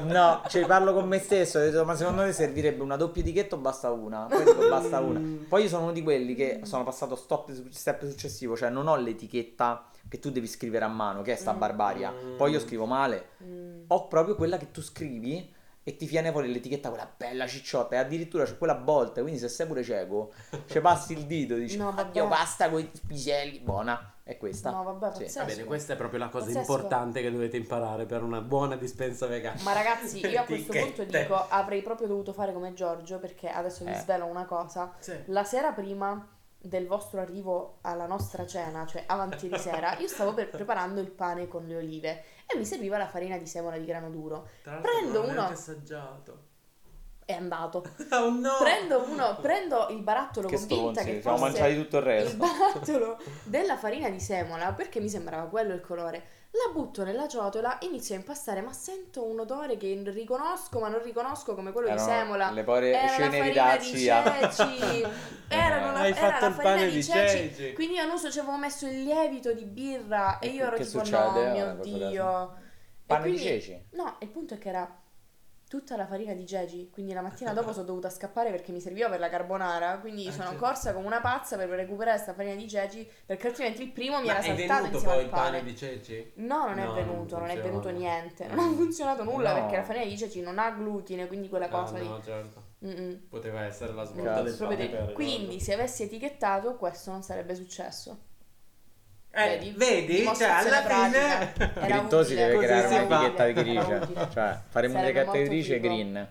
No, 0.04 0.42
cioè 0.48 0.64
parlo 0.64 0.94
con 0.94 1.06
me 1.06 1.18
stesso, 1.18 1.58
ho 1.58 1.60
detto 1.60 1.84
ma 1.84 1.94
secondo 1.94 2.22
me 2.22 2.32
servirebbe 2.32 2.82
una 2.82 2.96
doppia 2.96 3.20
etichetta 3.20 3.56
o 3.56 3.58
basta 3.58 3.90
una? 3.90 4.20
Poi 4.30 4.44
dico 4.44 4.66
basta 4.66 4.98
una. 5.00 5.20
Poi 5.46 5.64
io 5.64 5.68
sono 5.68 5.82
uno 5.82 5.92
di 5.92 6.02
quelli 6.02 6.34
che 6.34 6.60
sono 6.62 6.84
passato 6.84 7.16
stop, 7.16 7.50
step 7.68 8.08
successivo, 8.08 8.56
cioè 8.56 8.70
non 8.70 8.86
ho 8.88 8.96
l'etichetta 8.96 9.90
che 10.08 10.18
tu 10.20 10.30
devi 10.30 10.46
scrivere 10.46 10.86
a 10.86 10.88
mano, 10.88 11.20
che 11.20 11.32
è 11.32 11.36
sta 11.36 11.52
Mm. 11.52 11.58
barbaria. 11.58 12.14
Poi 12.38 12.50
io 12.52 12.60
scrivo 12.60 12.86
male. 12.86 13.26
Mm. 13.44 13.82
Ho 13.88 14.08
proprio 14.08 14.34
quella 14.34 14.56
che 14.56 14.70
tu 14.70 14.80
scrivi 14.80 15.54
e 15.82 15.96
ti 15.96 16.06
viene 16.06 16.30
fuori 16.32 16.50
l'etichetta 16.50 16.88
quella 16.88 17.10
bella 17.14 17.46
cicciotta 17.46 17.94
e 17.96 17.98
addirittura 17.98 18.44
c'è 18.44 18.56
quella 18.56 18.74
a 18.78 18.80
volte, 18.82 19.20
quindi 19.20 19.38
se 19.38 19.48
sei 19.48 19.66
pure 19.66 19.82
cieco, 19.82 20.32
ci 20.66 20.80
passi 20.80 21.12
il 21.12 21.24
dito, 21.24 21.54
dici 21.56 21.76
No. 21.76 21.94
"Oddio, 21.94 22.26
pasta 22.28 22.70
con 22.70 22.80
i 22.80 22.90
piselli, 23.06 23.58
buona, 23.60 24.14
è 24.28 24.36
questa". 24.36 24.70
No, 24.70 24.82
vabbè, 24.82 25.06
Sì. 25.14 25.22
pazzesco. 25.22 25.38
Va 25.40 25.44
bene, 25.46 25.64
questa 25.64 25.92
è 25.94 25.96
proprio 25.96 26.18
la 26.20 26.28
cosa 26.28 26.44
Pazzesco. 26.46 26.60
importante 26.72 27.22
che 27.22 27.30
dovete 27.30 27.56
imparare 27.56 28.04
per 28.04 28.22
una 28.22 28.40
buona 28.42 28.76
dispensa 28.76 29.26
vegana. 29.26 29.60
Ma 29.62 29.72
ragazzi, 29.72 30.18
io 30.26 30.40
a 30.40 30.44
questo 30.44 30.72
punto 30.72 31.04
dico 31.04 31.34
avrei 31.48 31.82
proprio 31.82 32.06
dovuto 32.08 32.32
fare 32.32 32.52
come 32.52 32.74
Giorgio 32.74 33.18
perché 33.18 33.48
adesso 33.48 33.84
vi 33.84 33.90
Eh. 33.90 33.94
svelo 33.98 34.26
una 34.26 34.44
cosa. 34.44 34.92
Sì. 34.98 35.16
La 35.26 35.44
sera 35.44 35.72
prima 35.72 36.28
del 36.60 36.86
vostro 36.86 37.20
arrivo 37.20 37.78
alla 37.82 38.06
nostra 38.06 38.44
cena, 38.44 38.84
cioè 38.84 39.04
avanti 39.06 39.48
di 39.48 39.56
sera, 39.58 39.96
io 39.98 40.08
stavo 40.08 40.34
per- 40.34 40.50
preparando 40.50 41.00
il 41.00 41.10
pane 41.10 41.46
con 41.48 41.64
le 41.66 41.76
olive 41.76 42.24
e 42.46 42.56
mi 42.58 42.64
serviva 42.66 42.98
la 42.98 43.06
farina 43.06 43.38
di 43.38 43.46
semola 43.46 43.78
di 43.78 43.84
grano 43.84 44.10
duro. 44.10 44.48
Tra 44.62 44.72
l'altro 44.72 44.90
Prendo 44.90 45.22
uno- 45.28 45.42
assaggiato. 45.46 46.46
È 47.28 47.34
andato. 47.34 47.84
Oh 48.10 48.30
no! 48.30 48.56
Prendo 48.58 49.04
uno, 49.06 49.36
prendo 49.38 49.88
il 49.90 50.00
barattolo 50.00 50.48
Che 50.48 50.54
convinta 50.56 51.02
stronzi, 51.02 51.04
che 51.04 51.20
fosse 51.20 51.40
mangiati 51.42 51.74
tutto 51.76 51.98
il 51.98 52.02
il 52.04 52.08
resto. 52.08 52.36
barattolo 52.38 53.18
della 53.44 53.76
farina 53.76 54.08
di 54.08 54.18
semola 54.18 54.72
perché 54.72 54.98
mi 54.98 55.10
sembrava 55.10 55.46
quello 55.48 55.74
il 55.74 55.82
colore. 55.82 56.22
La 56.52 56.72
butto 56.72 57.04
nella 57.04 57.28
ciotola, 57.28 57.76
inizio 57.82 58.14
a 58.14 58.18
impastare, 58.18 58.62
ma 58.62 58.72
sento 58.72 59.26
un 59.26 59.40
odore 59.40 59.76
che 59.76 60.02
riconosco, 60.06 60.78
ma 60.80 60.88
non 60.88 61.02
riconosco 61.02 61.54
come 61.54 61.70
quello 61.72 61.88
Erano 61.88 62.02
di 62.06 62.10
semola. 62.10 62.50
le 62.50 62.64
povere 62.64 62.92
Era 62.92 63.02
la 63.04 63.08
scene 63.30 63.42
di 63.42 63.52
razzia. 63.52 64.50
ceci. 64.50 65.06
Erano 65.48 65.92
la, 65.92 65.98
Hai 65.98 66.10
era 66.12 66.16
fatto 66.30 66.40
la 66.44 66.46
il 66.48 66.54
farina 66.54 66.74
pane 66.74 66.86
di 66.88 66.94
di 66.94 67.04
ceci. 67.04 67.54
ceci. 67.54 67.72
Quindi 67.74 67.94
io 67.96 68.06
non 68.06 68.16
so, 68.18 68.30
ci 68.30 68.38
avevo 68.38 68.56
messo 68.56 68.86
il 68.86 69.02
lievito 69.02 69.52
di 69.52 69.64
birra 69.66 70.38
e 70.38 70.46
io 70.48 70.64
ero 70.64 70.76
Che 70.76 70.84
tipo 70.86 70.98
succede 71.04 71.18
no, 71.18 71.38
ora 71.40 71.50
mio 71.52 71.74
Dio. 71.82 72.54
Pane 73.04 73.24
di 73.24 73.30
quindi- 73.32 73.46
ceci? 73.46 73.84
No, 73.90 74.16
il 74.20 74.28
punto 74.28 74.54
è 74.54 74.58
che 74.58 74.68
era 74.70 75.00
tutta 75.68 75.96
la 75.96 76.06
farina 76.06 76.32
di 76.34 76.46
ceci, 76.46 76.88
quindi 76.90 77.12
la 77.12 77.20
mattina 77.20 77.52
dopo 77.54 77.72
sono 77.72 77.84
dovuta 77.84 78.10
scappare 78.10 78.50
perché 78.50 78.72
mi 78.72 78.80
serviva 78.80 79.08
per 79.08 79.20
la 79.20 79.28
carbonara, 79.28 79.98
quindi 79.98 80.26
Eh, 80.26 80.32
sono 80.32 80.48
certo. 80.48 80.64
corsa 80.64 80.92
come 80.94 81.06
una 81.06 81.20
pazza 81.20 81.56
per 81.56 81.68
recuperare 81.68 82.16
questa 82.16 82.34
farina 82.34 82.54
di 82.54 82.68
ceci 82.68 83.08
perché 83.26 83.48
altrimenti 83.48 83.82
il 83.82 83.92
primo 83.92 84.20
mi 84.20 84.26
Ma 84.26 84.32
era 84.32 84.40
è 84.40 84.42
saltato 84.56 84.82
venuto 84.82 84.86
insieme 84.94 85.14
poi 85.14 85.22
al 85.22 85.24
il 85.24 85.30
pane. 85.30 85.50
pane 85.58 85.64
di 85.70 85.76
ceci? 85.76 86.32
No, 86.36 86.66
non 86.66 86.78
è 86.78 86.84
No, 86.84 86.92
venuto, 86.94 87.38
non 87.38 87.46
non, 87.46 87.56
è 87.56 87.60
venuto 87.60 87.90
niente, 87.90 88.46
non 88.46 88.56
Mm. 88.56 88.72
ha 88.72 88.74
funzionato 88.76 89.24
nulla 89.24 89.48
No. 89.50 89.54
perché 89.60 89.76
la 89.76 89.84
farina 89.84 90.04
di 90.04 90.16
ceci 90.18 90.40
non 90.40 90.58
ha 90.58 90.70
glutine, 90.70 91.26
quindi 91.26 91.48
quella 91.48 91.68
cosa 91.68 91.96
Ah, 91.96 92.00
lì. 92.00 92.08
no, 92.08 92.22
certo. 92.22 92.62
Mm-mm. 92.84 93.26
Poteva 93.28 93.62
essere 93.64 93.92
la 93.92 94.04
svolta 94.04 94.42
del 94.42 94.54
pane 94.56 95.12
Quindi 95.12 95.60
se 95.60 95.74
avessi 95.74 96.04
etichettato 96.04 96.76
questo 96.76 97.10
non 97.10 97.22
sarebbe 97.22 97.54
successo. 97.54 98.26
Eh, 99.44 99.72
vedi? 99.76 100.06
Cioè, 100.06 100.16
Dimostrazione 100.18 100.76
alla 100.76 100.86
pratica. 100.86 101.52
fine... 101.72 101.86
Grintosi 101.86 102.32
utile. 102.32 102.46
deve 102.46 102.54
Così 102.54 102.66
creare 102.66 102.86
un'etichetta 103.04 103.48
Era 103.48 103.62
grigia. 103.62 104.28
Cioè, 104.32 104.58
faremo 104.68 104.98
un'etichetta 104.98 105.38
grigia 105.38 105.76
green. 105.78 106.28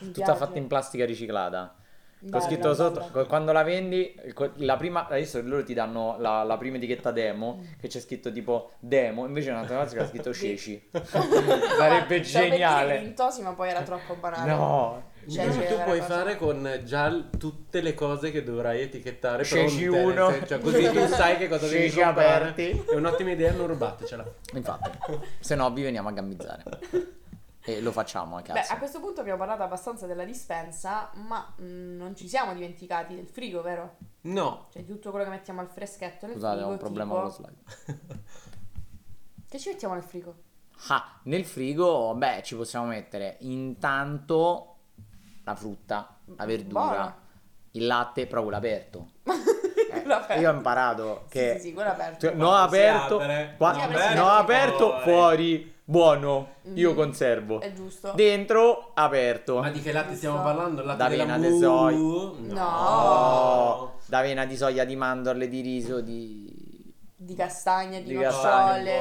Mi 0.00 0.06
Tutta 0.12 0.24
piace. 0.24 0.38
fatta 0.38 0.58
in 0.58 0.66
plastica 0.66 1.04
riciclata. 1.04 1.74
Con 2.20 2.28
Bella, 2.28 2.42
scritto 2.44 2.74
sotto, 2.74 3.00
bella. 3.00 3.12
co- 3.12 3.26
quando 3.26 3.50
la 3.52 3.62
vendi, 3.62 4.14
la 4.56 4.76
prima, 4.76 5.06
adesso 5.06 5.40
loro 5.42 5.64
ti 5.64 5.72
danno 5.72 6.16
la, 6.18 6.42
la 6.42 6.58
prima 6.58 6.76
etichetta 6.76 7.12
demo, 7.12 7.64
che 7.80 7.88
c'è 7.88 7.98
scritto 7.98 8.30
tipo 8.30 8.72
demo, 8.78 9.24
invece 9.24 9.48
un'altra 9.50 9.78
cosa 9.78 9.96
c'è 9.96 10.06
scritto 10.06 10.34
ceci. 10.34 10.90
Sarebbe 10.92 11.64
stavo 11.64 12.06
per 12.06 12.06
dire 12.06 12.22
geniale. 12.22 12.98
Grintosi, 12.98 13.40
ma 13.40 13.54
poi 13.54 13.70
era 13.70 13.80
troppo 13.80 14.16
banale. 14.16 14.50
No, 14.50 15.09
Cioè, 15.28 15.48
c'è 15.48 15.66
tu 15.68 15.82
puoi 15.84 15.98
cosa- 16.00 16.14
fare 16.14 16.36
con 16.36 16.80
già 16.84 17.12
tutte 17.38 17.80
le 17.80 17.94
cose 17.94 18.30
che 18.30 18.42
dovrai 18.42 18.80
etichettare 18.82 19.44
Ceci 19.44 19.86
pronte, 19.86 20.00
uno. 20.20 20.30
senso, 20.30 20.46
cioè, 20.46 20.60
così 20.60 20.90
tu 20.90 21.06
sai 21.06 21.36
che 21.36 21.48
cosa 21.48 21.66
devi 21.66 21.82
Ceci 21.90 22.00
comprare. 22.02 22.48
aperti. 22.48 22.84
È 22.90 22.94
un'ottima 22.94 23.30
idea, 23.30 23.52
non 23.52 23.66
rubatecela. 23.68 24.24
infatti, 24.54 24.90
se 25.40 25.54
no 25.54 25.70
vi 25.72 25.82
veniamo 25.82 26.08
a 26.08 26.12
gambizzare. 26.12 26.62
E 27.62 27.80
lo 27.82 27.92
facciamo 27.92 28.36
a 28.36 28.40
Beh, 28.40 28.52
cazzo. 28.54 28.72
a 28.72 28.78
questo 28.78 29.00
punto 29.00 29.20
abbiamo 29.20 29.38
parlato 29.38 29.62
abbastanza 29.62 30.06
della 30.06 30.24
dispensa, 30.24 31.10
ma 31.26 31.54
mm, 31.60 31.96
non 31.98 32.16
ci 32.16 32.26
siamo 32.26 32.54
dimenticati 32.54 33.14
del 33.14 33.26
frigo, 33.26 33.60
vero? 33.60 33.96
No. 34.22 34.68
Cioè 34.72 34.82
di 34.82 34.88
tutto 34.90 35.10
quello 35.10 35.26
che 35.26 35.30
mettiamo 35.30 35.60
al 35.60 35.68
freschetto 35.68 36.24
nel 36.26 36.36
Scusate, 36.36 36.54
ho 36.54 36.58
frigo. 36.58 36.70
un 36.72 36.78
problema 36.78 37.10
tipo... 37.12 37.20
con 37.20 37.24
lo 37.24 37.30
slide. 37.30 38.00
Che 39.48 39.58
ci 39.58 39.68
mettiamo 39.68 39.94
nel 39.94 40.02
frigo? 40.02 40.34
Ah, 40.88 41.20
nel 41.24 41.44
frigo, 41.44 42.14
beh, 42.14 42.40
ci 42.42 42.56
possiamo 42.56 42.86
mettere 42.86 43.36
intanto 43.40 44.69
la 45.50 45.54
frutta, 45.56 46.16
la 46.36 46.44
verdura, 46.46 46.80
Buono. 46.86 47.14
il 47.72 47.86
latte, 47.86 48.26
però 48.26 48.42
quello 48.42 48.56
aperto. 48.56 49.08
Eh, 49.92 50.12
aperto. 50.12 50.40
io 50.40 50.50
ho 50.50 50.54
imparato 50.54 51.24
che 51.28 51.54
Sì, 51.54 51.58
sì, 51.60 51.66
sì, 51.68 51.74
quello 51.74 51.90
aperto. 51.90 52.26
Cioè, 52.26 52.34
no 52.36 52.54
aperto, 52.54 53.16
qua- 53.56 53.72
Io 53.74 53.86
no 54.14 54.28
avrei 54.28 54.38
aperto, 54.38 54.88
fuori. 55.00 55.02
fuori, 55.02 55.74
buono, 55.84 56.48
io 56.74 56.92
Mm. 56.92 56.96
conservo. 56.96 57.60
È 57.60 57.72
giusto. 57.72 58.12
Dentro, 58.14 58.92
aperto. 58.94 59.58
Ma 59.58 59.70
di 59.70 59.80
che 59.82 59.90
latte 59.92 60.14
stiamo 60.14 60.40
parlando? 60.42 60.84
Latte 60.84 60.98
D'avena, 60.98 61.38
di 61.38 61.58
soia. 61.58 61.96
No. 61.96 62.64
Oh, 62.64 63.92
d'avena, 64.06 64.44
di 64.46 64.56
soia, 64.56 64.84
di 64.84 64.94
mandorle, 64.96 65.48
di 65.48 65.60
riso, 65.60 66.00
di... 66.00 66.94
Di 67.16 67.34
castagna, 67.34 67.98
di, 67.98 68.04
Di 68.04 68.14
nocciole. 68.14 68.98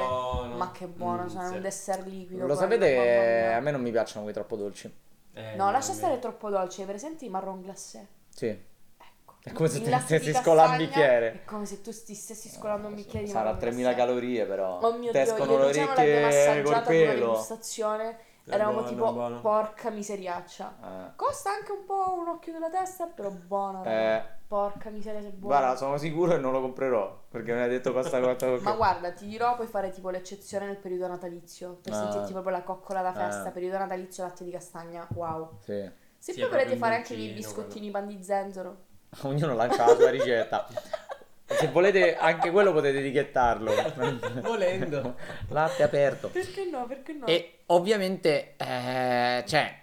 Ma 0.58 0.72
che 0.72 0.88
buono, 0.88 1.24
Mm, 1.24 1.28
sono 1.28 1.48
sì. 1.50 1.54
un 1.54 1.62
dessert 1.62 2.06
liquido. 2.08 2.46
Lo 2.48 2.56
sapete 2.56 2.88
che 2.92 3.54
a 3.54 3.60
me 3.60 3.70
non 3.72 3.82
mi 3.82 3.92
piacciono 3.92 4.24
quelli 4.24 4.34
troppo 4.38 4.56
dolci. 4.56 4.92
Eh, 5.40 5.56
No, 5.56 5.72
lascia 5.72 5.94
stare 5.94 6.20
troppo 6.20 6.50
dolce, 6.50 6.82
hai 6.82 6.88
presente 6.88 7.26
i 7.26 7.30
marron 7.30 7.62
glacé? 7.62 8.06
Sì. 8.30 8.48
Ecco. 8.48 9.36
È 9.44 9.52
come 9.54 9.70
se 9.70 9.90
latte 9.90 10.20
stessi 10.20 10.34
scolando 10.34 10.72
un 10.74 10.78
bicchiere. 10.78 11.32
È 11.32 11.46
come 11.46 11.66
se 11.66 11.82
tu 11.82 11.92
stessi 11.92 12.50
scolando 12.50 12.88
un 12.88 12.96
bicchiere 12.96 13.26
di 13.26 13.32
Sarà 13.32 13.46
marron 13.46 13.60
3000 13.60 13.94
glacé. 13.94 14.06
calorie 14.08 14.46
però. 14.46 14.80
Oh 14.80 14.98
mio 14.98 15.12
Te 15.12 15.24
Dio, 15.24 15.36
io 15.36 15.58
Luciano 15.68 15.94
l'abbiamo 15.96 16.28
assaggiato 16.28 16.84
con 16.84 16.96
una 16.96 17.14
degustazione. 17.14 18.18
Eravamo 18.54 18.78
buono, 18.82 18.90
tipo, 18.90 19.14
buono. 19.14 19.40
porca 19.42 19.90
miseriaccia. 19.90 20.76
Eh. 20.84 21.16
Costa 21.16 21.52
anche 21.52 21.72
un 21.72 21.86
po' 21.86 22.16
un 22.20 22.28
occhio 22.30 22.52
della 22.54 22.70
testa, 22.70 23.06
però 23.08 23.30
buono. 23.30 23.84
Eh, 23.86 24.38
Porca 24.48 24.90
miseria, 24.90 25.22
se 25.22 25.30
buono. 25.30 25.58
guarda, 25.60 25.76
sono 25.78 25.98
sicuro 25.98 26.32
che 26.32 26.38
non 26.40 26.52
lo 26.52 26.62
comprerò 26.62 27.26
perché 27.30 27.54
mi 27.54 27.62
hai 27.62 27.70
detto 27.70 27.94
costa 27.94 28.20
quanto 28.22 28.58
Ma 28.62 28.72
guarda, 28.74 29.12
ti 29.12 29.28
dirò, 29.28 29.56
puoi 29.56 29.68
fare 29.68 29.92
tipo 29.92 30.10
l'eccezione 30.10 30.66
nel 30.66 30.78
periodo 30.78 31.08
natalizio. 31.08 31.80
Per 31.84 31.94
Ah. 31.94 31.96
sentirti 31.96 32.32
proprio 32.32 32.54
la 32.54 32.64
coccola 32.64 33.02
da 33.04 33.14
festa. 33.14 33.50
Ah. 33.50 33.52
Periodo 33.52 33.78
natalizio, 33.78 34.24
latte 34.24 34.44
di 34.44 34.52
castagna. 34.52 35.08
Wow. 35.14 35.58
Sì. 35.60 35.90
Se 36.18 36.34
Sì, 36.34 36.40
poi 36.42 36.50
volete 36.50 36.76
fare 36.78 36.96
anche 36.96 37.14
i 37.14 37.32
biscottini 37.34 37.92
pan 37.92 38.08
di 38.08 38.24
zenzero. 38.24 38.86
Ognuno 39.24 39.54
lancia 39.54 39.86
la 39.86 39.96
sua 39.96 40.10
ricetta. 40.10 40.66
Se 41.50 41.68
volete 41.70 42.16
anche 42.16 42.52
quello 42.52 42.72
potete 42.74 43.00
etichettarlo. 43.00 43.72
Volendo. 44.42 45.16
Latte 45.50 45.84
aperto. 45.84 46.30
Perché 46.30 46.66
no? 46.72 46.86
Perché 46.86 47.14
no? 47.14 47.26
E 47.26 47.60
ovviamente, 47.68 48.54
eh, 48.58 49.44
cioè, 49.48 49.76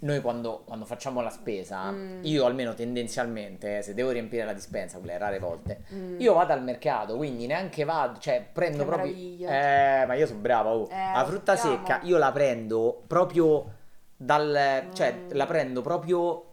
noi 0.00 0.20
quando, 0.20 0.62
quando 0.64 0.84
facciamo 0.84 1.20
la 1.20 1.30
spesa, 1.30 1.90
Mm. 1.90 2.20
io 2.24 2.44
almeno 2.44 2.74
tendenzialmente, 2.74 3.78
eh, 3.78 3.82
se 3.82 3.94
devo 3.94 4.10
riempire 4.10 4.44
la 4.44 4.52
dispensa, 4.52 4.98
quelle 4.98 5.18
rare 5.18 5.38
volte, 5.38 5.82
Mm. 5.92 6.20
io 6.20 6.34
vado 6.34 6.52
al 6.52 6.62
mercato, 6.62 7.16
quindi 7.16 7.46
neanche 7.46 7.84
vado, 7.84 8.18
cioè 8.20 8.44
prendo 8.52 8.78
Che 8.78 8.84
proprio... 8.84 9.12
Eh, 9.14 10.04
ma 10.06 10.14
io 10.14 10.26
sono 10.26 10.38
brava, 10.40 10.70
oh. 10.70 10.88
Eh, 10.90 11.12
la 11.14 11.24
frutta 11.24 11.56
sappiamo. 11.56 11.84
secca 11.86 12.00
io 12.06 12.18
la 12.18 12.32
prendo 12.32 13.02
proprio 13.06 13.72
dal... 14.16 14.88
cioè 14.92 15.12
Mm. 15.12 15.28
la 15.32 15.46
prendo 15.46 15.82
proprio 15.82 16.44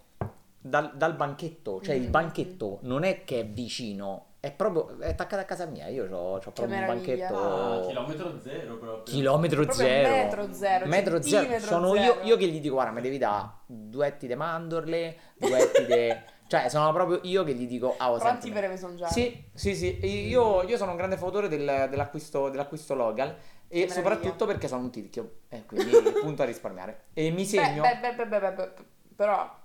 dal, 0.60 0.92
dal 0.96 1.14
banchetto, 1.16 1.82
cioè 1.82 1.96
il 1.96 2.08
Mm. 2.08 2.12
banchetto 2.12 2.80
non 2.82 3.04
è 3.04 3.24
che 3.24 3.40
è 3.42 3.46
vicino, 3.46 4.26
è 4.42 4.52
proprio 4.52 5.00
è 5.00 5.10
attaccata 5.10 5.42
a 5.42 5.46
casa 5.46 5.66
mia, 5.66 5.88
io 5.88 6.06
ho, 6.10 6.38
proprio 6.40 6.66
un 6.66 6.72
meraviglia. 6.72 7.28
banchetto... 7.28 7.84
Ah, 7.84 7.86
chilometro 7.88 8.40
zero 8.40 8.78
proprio. 8.78 9.04
Chilometro 9.04 9.64
Proprio 9.64 9.86
zero. 9.86 10.16
metro 10.16 10.54
zero, 10.54 10.86
Metro 10.88 11.22
zero. 11.22 11.60
Sono 11.60 11.94
zero. 11.94 12.04
io, 12.22 12.22
io 12.24 12.38
che 12.38 12.48
gli 12.48 12.62
dico, 12.62 12.76
guarda, 12.76 12.92
mi 12.92 13.02
devi 13.02 13.18
dare 13.18 13.50
duetti 13.66 14.28
di 14.28 14.36
mandorle, 14.36 15.16
duetti 15.36 15.86
di... 15.86 16.16
cioè, 16.48 16.70
sono 16.70 16.94
proprio 16.94 17.20
io 17.24 17.44
che 17.44 17.54
gli 17.54 17.68
dico, 17.68 17.96
ah, 17.98 18.12
oh, 18.14 18.18
Pronti 18.18 18.50
per 18.52 18.64
evesongiare. 18.64 19.12
Sì, 19.12 19.44
sì, 19.54 19.76
sì. 19.76 20.00
Io, 20.06 20.64
io 20.64 20.78
sono 20.78 20.92
un 20.92 20.98
grande 20.98 21.18
fautore 21.18 21.50
del- 21.50 21.88
dell'acquisto, 21.90 22.50
dell'acquisto 22.50 22.96
local 22.96 23.36
e 23.68 23.86
Che 23.86 23.92
soprattutto 23.92 24.46
perché 24.46 24.68
sono 24.70 24.84
un 24.84 24.90
tirchio 24.90 25.32
e 25.50 25.66
quindi 25.66 25.92
punto 26.22 26.44
a 26.44 26.46
risparmiare. 26.46 27.08
E 27.14 27.30
mi 27.30 27.44
Beh, 27.44 27.46
segno... 27.46 27.82
beh, 27.82 27.98
beh, 28.00 28.16
beh, 28.16 28.26
beh, 28.26 28.40
beh, 28.40 28.52
beh, 28.54 28.72
però 29.18 29.59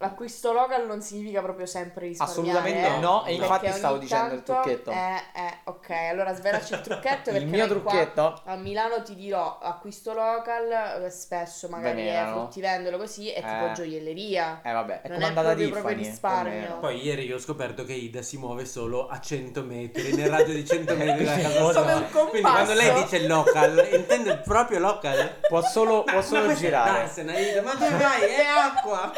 L'acquisto 0.00 0.52
local 0.52 0.86
non 0.86 1.02
significa 1.02 1.42
proprio 1.42 1.66
sempre 1.66 2.06
risparmiare. 2.06 2.50
Assolutamente 2.60 2.86
eh, 2.96 3.00
no, 3.00 3.24
e 3.26 3.32
infatti 3.34 3.72
stavo 3.72 3.98
dicendo 3.98 4.34
il 4.34 4.44
trucchetto. 4.44 4.92
Eh, 4.92 4.94
eh, 5.34 5.58
ok, 5.64 5.90
allora 6.10 6.32
svelaci 6.34 6.74
il 6.74 6.82
trucchetto 6.82 7.22
perché 7.32 7.38
Il 7.38 7.46
mio 7.48 7.66
trucchetto? 7.66 8.40
a 8.44 8.54
Milano 8.54 9.02
ti 9.02 9.16
dirò 9.16 9.58
acquisto 9.60 10.12
local, 10.14 11.02
eh, 11.02 11.10
spesso 11.10 11.68
magari 11.68 12.02
è 12.02 12.12
Venivano. 12.12 12.36
fruttivendolo 12.42 12.96
così, 12.96 13.28
è 13.30 13.42
tipo 13.42 13.66
Eh. 13.66 13.72
gioielleria. 13.72 14.60
Eh 14.62 14.70
vabbè, 14.72 15.00
è 15.02 15.08
Non 15.08 15.16
come 15.16 15.24
è 15.24 15.28
andata 15.30 15.46
proprio- 15.48 15.70
proprio 15.70 15.96
Tiffany. 15.96 16.10
risparmio. 16.10 16.78
Poi 16.78 17.02
ieri 17.04 17.24
io 17.26 17.34
ho 17.34 17.40
scoperto 17.40 17.84
che 17.84 17.92
Ida 17.94 18.22
si 18.22 18.36
muove 18.38 18.66
solo 18.66 19.08
a 19.08 19.18
100 19.18 19.64
metri, 19.64 20.14
nel 20.14 20.30
raggio 20.30 20.52
di 20.52 20.64
100 20.64 20.94
metri 20.94 21.24
da 21.24 21.34
casa 21.34 21.58
Come 21.58 21.72
sua. 21.72 21.80
un 21.80 21.86
compasso. 22.10 22.26
Quindi 22.28 22.48
quando 22.48 22.72
lei 22.74 23.02
dice 23.02 23.26
local, 23.26 23.88
intende 23.94 24.36
proprio 24.36 24.78
local? 24.78 25.38
Può 25.48 25.60
solo, 25.60 26.04
può 26.04 26.22
solo 26.22 26.50
è 26.50 26.54
girare. 26.54 27.10
Ida, 27.16 27.62
ma 27.62 27.74
dove 27.74 27.96
vai? 27.96 28.22
È 28.22 28.44
acqua! 28.44 29.12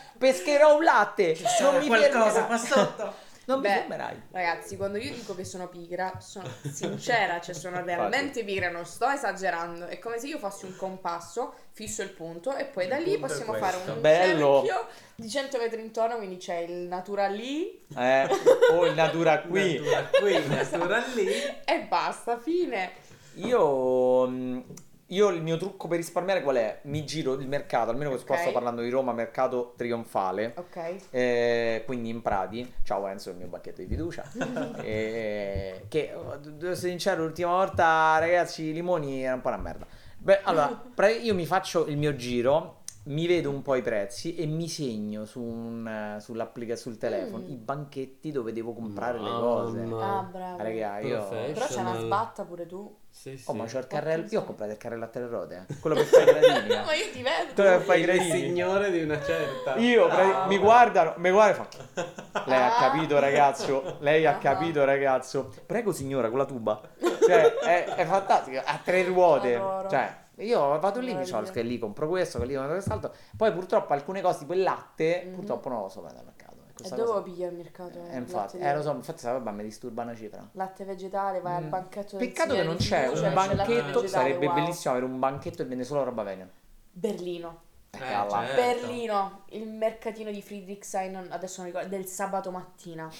Pescherò 0.20 0.76
un 0.76 0.84
latte. 0.84 1.34
Non 1.62 1.78
mi 1.78 1.86
qualcosa 1.86 2.44
qua 2.44 2.58
sotto. 2.58 3.28
Non 3.50 3.62
Beh, 3.62 3.68
mi 3.68 3.74
fermerai. 3.74 4.22
Ragazzi, 4.30 4.76
quando 4.76 4.98
io 4.98 5.12
dico 5.12 5.34
che 5.34 5.44
sono 5.44 5.66
pigra, 5.66 6.20
sono 6.20 6.48
sincera, 6.70 7.40
cioè 7.40 7.52
sono 7.52 7.82
realmente 7.82 8.44
pigra, 8.44 8.70
non 8.70 8.84
sto 8.84 9.08
esagerando. 9.08 9.86
È 9.86 9.98
come 9.98 10.20
se 10.20 10.28
io 10.28 10.38
fossi 10.38 10.66
un 10.66 10.76
compasso, 10.76 11.54
fisso 11.72 12.02
il 12.02 12.10
punto 12.10 12.54
e 12.54 12.66
poi 12.66 12.86
da 12.86 12.98
Il 12.98 13.04
lì 13.04 13.18
punto 13.18 13.26
è 13.26 13.28
possiamo 13.28 13.54
fare 13.54 13.76
un 13.90 14.00
Bello. 14.00 14.62
cerchio 14.64 14.86
di 15.16 15.28
100 15.28 15.58
metri 15.58 15.80
intorno, 15.80 16.16
quindi 16.18 16.36
c'è 16.36 16.58
il 16.58 16.86
natura 16.86 17.26
lì 17.26 17.84
Eh, 17.96 18.28
o 18.70 18.86
il 18.86 18.94
natura 18.94 19.40
qui. 19.48 19.80
Natura 19.80 20.20
qui, 20.20 20.46
natura 20.46 21.04
lì. 21.14 21.28
e 21.64 21.80
basta, 21.88 22.38
fine. 22.38 22.92
Io, 23.36 24.26
mh, 24.28 24.64
io 25.10 25.28
il 25.30 25.42
mio 25.42 25.56
trucco 25.56 25.88
per 25.88 25.98
risparmiare 25.98 26.42
qual 26.42 26.56
è? 26.56 26.80
Mi 26.82 27.04
giro 27.04 27.34
il 27.34 27.48
mercato, 27.48 27.90
almeno 27.90 28.10
che 28.14 28.24
qua 28.24 28.36
sto 28.36 28.52
parlando 28.52 28.82
di 28.82 28.90
Roma, 28.90 29.12
mercato 29.12 29.74
trionfale. 29.76 30.54
Ok. 30.56 30.94
eh, 31.10 31.82
quindi 31.84 32.10
in 32.10 32.22
Prati, 32.22 32.74
ciao 32.84 33.06
Enzo, 33.06 33.30
il 33.30 33.36
mio 33.36 33.48
banchetto 33.48 33.80
di 33.80 33.88
fiducia. 33.88 34.24
eh, 34.82 35.84
che 35.88 36.12
oh, 36.14 36.36
devo 36.36 36.72
essere 36.72 36.90
sincero, 36.90 37.24
l'ultima 37.24 37.50
volta, 37.50 38.18
ragazzi, 38.18 38.64
i 38.64 38.72
limoni 38.72 39.24
era 39.24 39.34
un 39.34 39.40
po' 39.40 39.48
una 39.48 39.56
merda. 39.56 39.86
Beh, 40.16 40.40
allora, 40.42 40.80
io 41.20 41.34
mi 41.34 41.46
faccio 41.46 41.86
il 41.86 41.96
mio 41.96 42.14
giro, 42.14 42.79
mi 43.04 43.26
vedo 43.26 43.48
un 43.50 43.62
po' 43.62 43.74
i 43.76 43.82
prezzi 43.82 44.34
e 44.36 44.44
mi 44.46 44.68
segno 44.68 45.24
su 45.24 45.40
un, 45.42 46.16
sull'applica 46.20 46.76
sul 46.76 46.98
telefono 46.98 47.44
Mm. 47.44 47.50
i 47.50 47.56
banchetti 47.56 48.30
dove 48.30 48.52
devo 48.52 48.74
comprare 48.74 49.18
le 49.18 49.28
Mamma. 49.30 49.40
cose. 49.40 49.80
Ah, 50.00 50.28
bravo. 50.30 50.62
Raga, 50.62 50.98
io... 51.00 51.26
Però 51.28 51.66
c'è 51.66 51.80
una 51.80 51.98
sbatta 51.98 52.44
pure 52.44 52.66
tu. 52.66 52.94
Sì, 53.12 53.36
sì. 53.36 53.50
Oh, 53.50 53.54
ma 53.54 53.64
c'ho 53.64 53.78
il 53.78 53.86
carrello. 53.88 54.26
Io 54.30 54.40
ho 54.40 54.44
comprato 54.44 54.70
il 54.70 54.76
carrello 54.78 55.04
a 55.04 55.08
tre 55.08 55.26
ruote. 55.26 55.66
eh. 55.68 55.78
Quello 55.80 55.96
che 55.96 56.04
fa 56.04 56.20
i 56.20 56.24
gradini. 56.26 56.74
eh. 56.74 56.82
Ma 56.84 56.94
io 56.94 57.10
ti 57.12 57.22
vedo. 57.22 57.52
Quello 57.54 57.78
che 57.78 57.84
fa 57.84 57.94
i 57.94 58.00
il 58.00 58.04
gradini. 58.06 58.30
signore 58.40 58.90
di 58.92 59.02
una 59.02 59.20
certa. 59.22 59.76
Io 59.76 60.06
prati- 60.06 60.48
mi 60.48 60.58
guardano, 60.58 61.14
mi 61.16 61.30
guarda 61.30 61.50
e 61.50 61.64
fa. 61.64 62.42
Lei 62.46 62.58
ha 62.60 62.76
Ah. 62.76 62.80
capito, 62.90 63.18
ragazzo. 63.18 63.96
Lei 64.00 64.26
ha 64.26 64.36
Ah. 64.36 64.38
capito, 64.38 64.84
ragazzo. 64.84 65.52
Prego, 65.66 65.90
signora, 65.92 66.28
con 66.28 66.38
la 66.38 66.44
tuba. 66.44 66.80
Cioè, 67.00 67.54
è, 67.56 67.84
è 67.96 68.04
fantastico. 68.04 68.60
Ha 68.64 68.80
tre 68.84 69.02
ruote. 69.04 69.54
Adoro. 69.56 69.88
Cioè, 69.88 70.14
io 70.40 70.78
vado 70.78 71.00
lì, 71.00 71.14
mi 71.14 71.24
so 71.24 71.40
che 71.42 71.62
lì 71.62 71.78
compro 71.78 72.08
questo, 72.08 72.38
che 72.38 72.46
lì 72.46 72.54
compro 72.54 72.72
quest'altro. 72.74 73.12
Poi, 73.36 73.52
purtroppo, 73.52 73.92
alcune 73.92 74.20
cose, 74.20 74.40
tipo 74.40 74.52
il 74.54 74.62
latte, 74.62 75.24
Mhm. 75.26 75.34
purtroppo 75.34 75.68
non 75.68 75.82
lo 75.82 75.88
so 75.88 76.00
prendere 76.00 76.26
al 76.26 76.32
mercato. 76.34 76.48
E 76.60 76.70
E 76.70 76.72
questa 76.74 76.94
dove 76.96 77.08
cosa- 77.08 77.18
lo 77.18 77.24
pigli 77.24 77.44
al 77.44 77.54
mercato? 77.54 77.98
Eh, 78.04 78.14
eh? 78.14 78.16
infatti, 78.18 78.58
eh, 78.58 78.74
lo 78.74 78.82
so, 78.82 78.90
infatti, 78.92 79.18
sa, 79.18 79.32
vabbè, 79.32 79.50
mi 79.50 79.62
disturba 79.64 80.02
una 80.02 80.14
cifra. 80.14 80.48
Latte 80.52 80.84
vegetale, 80.84 81.40
vai 81.40 81.56
al 81.56 81.64
Mm. 81.64 81.68
banchetto 81.68 82.16
del 82.16 82.26
Peccato 82.28 82.54
che 82.54 82.62
non 82.62 82.76
c'è 82.76 83.06
un 83.08 83.14
c'è 83.14 83.20
latte 83.20 83.34
banchetto. 83.34 84.00
vegetale, 84.00 84.08
Sarebbe 84.08 84.46
wow. 84.46 84.54
bellissimo 84.54 84.94
avere 84.94 85.10
un 85.12 85.18
banchetto 85.18 85.62
e 85.62 85.64
vende 85.66 85.84
solo 85.84 86.04
roba 86.04 86.22
vegana. 86.22 86.50
Berlino. 86.92 87.60
Eh, 87.90 87.98
Calla. 87.98 88.30
certo. 88.46 88.54
Berlino, 88.54 89.42
il 89.50 89.66
mercatino 89.68 90.30
di 90.30 90.40
Friedrichshain, 90.40 91.26
adesso 91.30 91.60
non 91.62 91.70
ricordo, 91.70 91.88
del 91.88 92.06
sabato 92.06 92.50
mattina. 92.50 93.10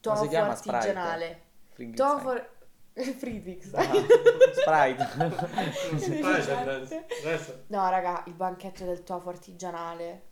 Tofu 0.00 0.26
chiama? 0.28 0.54
Sprite? 0.54 0.76
artigianale. 0.76 1.40
Tofu 1.94 2.28
Friedrichshain. 3.18 3.90
Ah, 3.90 4.52
Sprite. 4.52 5.08
Non 5.16 5.98
si 5.98 6.20
fa, 6.20 6.28
adesso. 6.60 7.04
adesso. 7.24 7.62
No, 7.68 7.88
raga, 7.88 8.22
il 8.26 8.34
banchetto 8.34 8.84
del 8.84 9.02
tofu 9.04 9.28
artigianale. 9.28 10.22